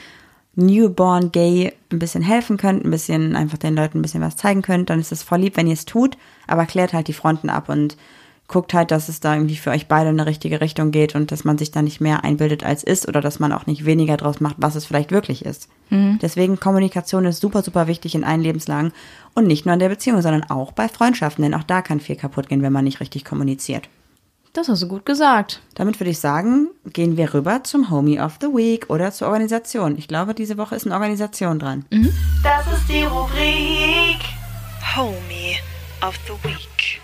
Newborn 0.56 1.32
Gay 1.32 1.74
ein 1.92 1.98
bisschen 1.98 2.22
helfen 2.22 2.56
könnt, 2.56 2.84
ein 2.84 2.90
bisschen 2.90 3.36
einfach 3.36 3.58
den 3.58 3.76
Leuten 3.76 3.98
ein 3.98 4.02
bisschen 4.02 4.22
was 4.22 4.36
zeigen 4.36 4.62
könnt, 4.62 4.88
dann 4.88 5.00
ist 5.00 5.12
es 5.12 5.22
voll 5.22 5.40
lieb, 5.40 5.58
wenn 5.58 5.66
ihr 5.66 5.74
es 5.74 5.84
tut, 5.84 6.16
aber 6.46 6.64
klärt 6.64 6.94
halt 6.94 7.08
die 7.08 7.12
Fronten 7.12 7.50
ab 7.50 7.68
und 7.68 7.96
guckt 8.49 8.74
halt, 8.74 8.90
dass 8.90 9.09
es 9.09 9.20
da 9.20 9.34
irgendwie 9.34 9.57
für 9.57 9.70
euch 9.70 9.88
beide 9.88 10.11
in 10.11 10.20
eine 10.20 10.28
richtige 10.28 10.61
Richtung 10.61 10.90
geht 10.90 11.14
und 11.14 11.32
dass 11.32 11.44
man 11.44 11.59
sich 11.59 11.70
da 11.72 11.82
nicht 11.82 12.01
mehr 12.01 12.24
einbildet 12.24 12.64
als 12.64 12.84
ist 12.84 13.09
oder 13.09 13.20
dass 13.20 13.38
man 13.40 13.53
auch 13.53 13.66
nicht 13.66 13.84
weniger 13.84 14.16
draus 14.16 14.40
macht, 14.40 14.57
was 14.59 14.74
es 14.74 14.84
vielleicht 14.84 15.11
wirklich 15.11 15.44
ist. 15.44 15.68
Deswegen 15.90 16.59
Kommunikation 16.59 17.24
ist 17.26 17.40
super, 17.40 17.62
super 17.62 17.86
wichtig 17.86 18.14
in 18.14 18.24
allen 18.24 18.40
Lebenslagen 18.40 18.92
und 19.34 19.47
nicht 19.47 19.66
nur 19.66 19.72
in 19.72 19.78
der 19.78 19.88
Beziehung, 19.88 20.20
sondern 20.20 20.44
auch 20.44 20.72
bei 20.72 20.88
Freundschaften, 20.88 21.42
denn 21.42 21.55
auch 21.55 21.62
da 21.62 21.80
kann 21.82 22.01
viel 22.01 22.16
kaputt 22.16 22.49
gehen, 22.49 22.62
wenn 22.62 22.72
man 22.72 22.84
nicht 22.84 23.01
richtig 23.01 23.24
kommuniziert. 23.24 23.88
Das 24.53 24.68
hast 24.68 24.82
du 24.82 24.88
gut 24.88 25.05
gesagt. 25.05 25.61
Damit 25.74 26.01
würde 26.01 26.11
ich 26.11 26.18
sagen, 26.18 26.68
gehen 26.92 27.16
wir 27.16 27.34
rüber 27.34 27.62
zum 27.62 27.90
Homie 27.90 28.18
of 28.18 28.38
the 28.40 28.49
Week 28.49 28.88
oder 28.88 29.12
zur 29.12 29.28
Organisation. 29.28 29.99
Ich 29.99 30.09
glaube, 30.09 30.34
diese 30.34 30.57
Woche 30.57 30.74
ist 30.74 30.86
eine 30.86 30.94
Organisation 30.94 31.59
dran. 31.59 31.84
Das 32.42 32.66
ist 32.72 32.88
die 32.88 33.03
Rubrik 33.05 34.18
Homie 34.97 35.57
of 36.01 36.18
the 36.26 36.49
Week. 36.49 37.03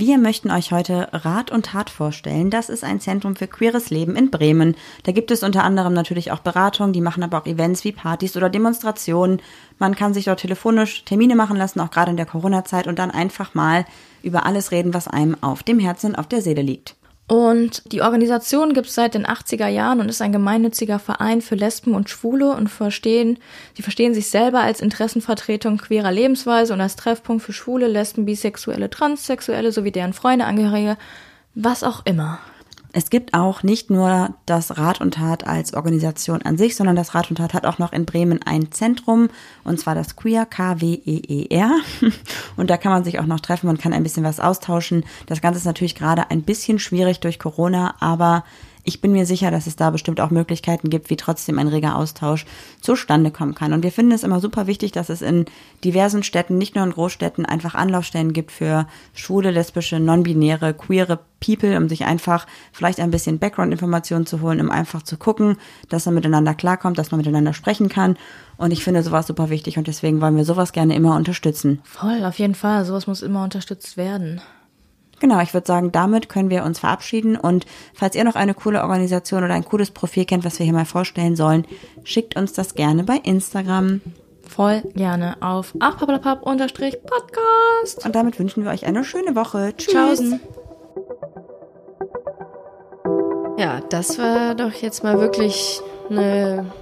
Wir 0.00 0.16
möchten 0.16 0.50
euch 0.50 0.72
heute 0.72 1.08
Rat 1.12 1.50
und 1.50 1.66
Tat 1.66 1.90
vorstellen. 1.90 2.48
Das 2.48 2.70
ist 2.70 2.84
ein 2.84 3.00
Zentrum 3.00 3.36
für 3.36 3.46
queeres 3.46 3.90
Leben 3.90 4.16
in 4.16 4.30
Bremen. 4.30 4.74
Da 5.02 5.12
gibt 5.12 5.30
es 5.30 5.42
unter 5.42 5.62
anderem 5.62 5.92
natürlich 5.92 6.32
auch 6.32 6.38
Beratungen, 6.38 6.94
die 6.94 7.02
machen 7.02 7.22
aber 7.22 7.36
auch 7.36 7.44
Events 7.44 7.84
wie 7.84 7.92
Partys 7.92 8.34
oder 8.34 8.48
Demonstrationen. 8.48 9.42
Man 9.78 9.94
kann 9.94 10.14
sich 10.14 10.24
dort 10.24 10.40
telefonisch 10.40 11.04
Termine 11.04 11.36
machen 11.36 11.58
lassen, 11.58 11.80
auch 11.80 11.90
gerade 11.90 12.10
in 12.10 12.16
der 12.16 12.24
Corona-Zeit 12.24 12.86
und 12.86 12.98
dann 12.98 13.10
einfach 13.10 13.52
mal 13.52 13.84
über 14.22 14.46
alles 14.46 14.70
reden, 14.70 14.94
was 14.94 15.06
einem 15.06 15.36
auf 15.42 15.62
dem 15.64 15.78
Herzen 15.78 16.12
und 16.12 16.16
auf 16.16 16.28
der 16.28 16.40
Seele 16.40 16.62
liegt. 16.62 16.96
Und 17.30 17.92
die 17.92 18.02
Organisation 18.02 18.74
gibt 18.74 18.88
es 18.88 18.96
seit 18.96 19.14
den 19.14 19.24
80er 19.24 19.68
Jahren 19.68 20.00
und 20.00 20.08
ist 20.08 20.20
ein 20.20 20.32
gemeinnütziger 20.32 20.98
Verein 20.98 21.42
für 21.42 21.54
Lesben 21.54 21.94
und 21.94 22.10
Schwule 22.10 22.56
und 22.56 22.66
verstehen, 22.66 23.38
sie 23.76 23.82
verstehen 23.82 24.14
sich 24.14 24.30
selber 24.30 24.62
als 24.62 24.80
Interessenvertretung 24.80 25.78
queerer 25.78 26.10
Lebensweise 26.10 26.72
und 26.72 26.80
als 26.80 26.96
Treffpunkt 26.96 27.44
für 27.44 27.52
Schwule, 27.52 27.86
Lesben, 27.86 28.24
Bisexuelle, 28.24 28.90
Transsexuelle 28.90 29.70
sowie 29.70 29.92
deren 29.92 30.12
Freunde, 30.12 30.44
Angehörige, 30.44 30.96
was 31.54 31.84
auch 31.84 32.04
immer. 32.04 32.40
Es 32.92 33.10
gibt 33.10 33.34
auch 33.34 33.62
nicht 33.62 33.90
nur 33.90 34.34
das 34.46 34.76
Rat 34.76 35.00
und 35.00 35.14
Tat 35.14 35.46
als 35.46 35.74
Organisation 35.74 36.42
an 36.42 36.58
sich, 36.58 36.74
sondern 36.74 36.96
das 36.96 37.14
Rat 37.14 37.30
und 37.30 37.36
Tat 37.36 37.54
hat 37.54 37.64
auch 37.64 37.78
noch 37.78 37.92
in 37.92 38.04
Bremen 38.04 38.42
ein 38.44 38.72
Zentrum, 38.72 39.28
und 39.62 39.78
zwar 39.78 39.94
das 39.94 40.16
Queer, 40.16 40.46
K-W-E-E-R. 40.46 41.70
Und 42.56 42.70
da 42.70 42.76
kann 42.76 42.92
man 42.92 43.04
sich 43.04 43.18
auch 43.18 43.26
noch 43.26 43.40
treffen 43.40 43.68
und 43.68 43.80
kann 43.80 43.92
ein 43.92 44.02
bisschen 44.02 44.24
was 44.24 44.40
austauschen. 44.40 45.04
Das 45.26 45.40
Ganze 45.40 45.58
ist 45.58 45.64
natürlich 45.64 45.94
gerade 45.94 46.30
ein 46.30 46.42
bisschen 46.42 46.78
schwierig 46.78 47.20
durch 47.20 47.38
Corona, 47.38 47.94
aber 48.00 48.44
ich 48.90 49.00
bin 49.00 49.12
mir 49.12 49.24
sicher, 49.24 49.52
dass 49.52 49.68
es 49.68 49.76
da 49.76 49.90
bestimmt 49.90 50.20
auch 50.20 50.30
Möglichkeiten 50.30 50.90
gibt, 50.90 51.10
wie 51.10 51.16
trotzdem 51.16 51.60
ein 51.60 51.68
reger 51.68 51.94
Austausch 51.94 52.44
zustande 52.80 53.30
kommen 53.30 53.54
kann. 53.54 53.72
Und 53.72 53.84
wir 53.84 53.92
finden 53.92 54.10
es 54.10 54.24
immer 54.24 54.40
super 54.40 54.66
wichtig, 54.66 54.90
dass 54.90 55.10
es 55.10 55.22
in 55.22 55.44
diversen 55.84 56.24
Städten, 56.24 56.58
nicht 56.58 56.74
nur 56.74 56.82
in 56.82 56.90
Großstädten, 56.90 57.46
einfach 57.46 57.76
Anlaufstellen 57.76 58.32
gibt 58.32 58.50
für 58.50 58.88
schwule, 59.14 59.52
lesbische, 59.52 60.00
non-binäre, 60.00 60.74
queere 60.74 61.20
People, 61.38 61.76
um 61.76 61.88
sich 61.88 62.04
einfach 62.04 62.48
vielleicht 62.72 62.98
ein 62.98 63.12
bisschen 63.12 63.38
Background-Informationen 63.38 64.26
zu 64.26 64.40
holen, 64.40 64.60
um 64.60 64.72
einfach 64.72 65.02
zu 65.02 65.16
gucken, 65.16 65.56
dass 65.88 66.06
man 66.06 66.16
miteinander 66.16 66.54
klarkommt, 66.54 66.98
dass 66.98 67.12
man 67.12 67.18
miteinander 67.18 67.54
sprechen 67.54 67.88
kann. 67.88 68.16
Und 68.56 68.72
ich 68.72 68.82
finde 68.82 69.04
sowas 69.04 69.28
super 69.28 69.50
wichtig 69.50 69.78
und 69.78 69.86
deswegen 69.86 70.20
wollen 70.20 70.36
wir 70.36 70.44
sowas 70.44 70.72
gerne 70.72 70.96
immer 70.96 71.14
unterstützen. 71.14 71.80
Voll, 71.84 72.24
auf 72.24 72.40
jeden 72.40 72.56
Fall. 72.56 72.84
Sowas 72.84 73.06
muss 73.06 73.22
immer 73.22 73.44
unterstützt 73.44 73.96
werden. 73.96 74.40
Genau, 75.20 75.40
ich 75.40 75.54
würde 75.54 75.66
sagen, 75.66 75.92
damit 75.92 76.28
können 76.28 76.50
wir 76.50 76.64
uns 76.64 76.80
verabschieden. 76.80 77.36
Und 77.36 77.66
falls 77.94 78.16
ihr 78.16 78.24
noch 78.24 78.34
eine 78.34 78.54
coole 78.54 78.82
Organisation 78.82 79.44
oder 79.44 79.54
ein 79.54 79.66
cooles 79.66 79.90
Profil 79.90 80.24
kennt, 80.24 80.44
was 80.44 80.58
wir 80.58 80.64
hier 80.64 80.74
mal 80.74 80.86
vorstellen 80.86 81.36
sollen, 81.36 81.66
schickt 82.02 82.36
uns 82.36 82.54
das 82.54 82.74
gerne 82.74 83.04
bei 83.04 83.16
Instagram. 83.16 84.00
Voll 84.48 84.82
gerne 84.94 85.36
auf 85.40 85.74
achpappalapapp-podcast. 85.78 88.04
Und 88.04 88.16
damit 88.16 88.38
wünschen 88.38 88.64
wir 88.64 88.72
euch 88.72 88.86
eine 88.86 89.04
schöne 89.04 89.36
Woche. 89.36 89.74
Tschüss. 89.76 89.94
Tschaußen. 89.94 90.40
Ja, 93.58 93.80
das 93.90 94.18
war 94.18 94.54
doch 94.54 94.72
jetzt 94.72 95.04
mal 95.04 95.20
wirklich 95.20 95.82
eine 96.08 96.72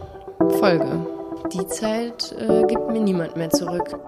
Folge. 0.61 1.05
Die 1.53 1.67
Zeit 1.67 2.37
äh, 2.39 2.63
gibt 2.67 2.89
mir 2.91 3.01
niemand 3.01 3.37
mehr 3.37 3.51
zurück. 3.51 3.99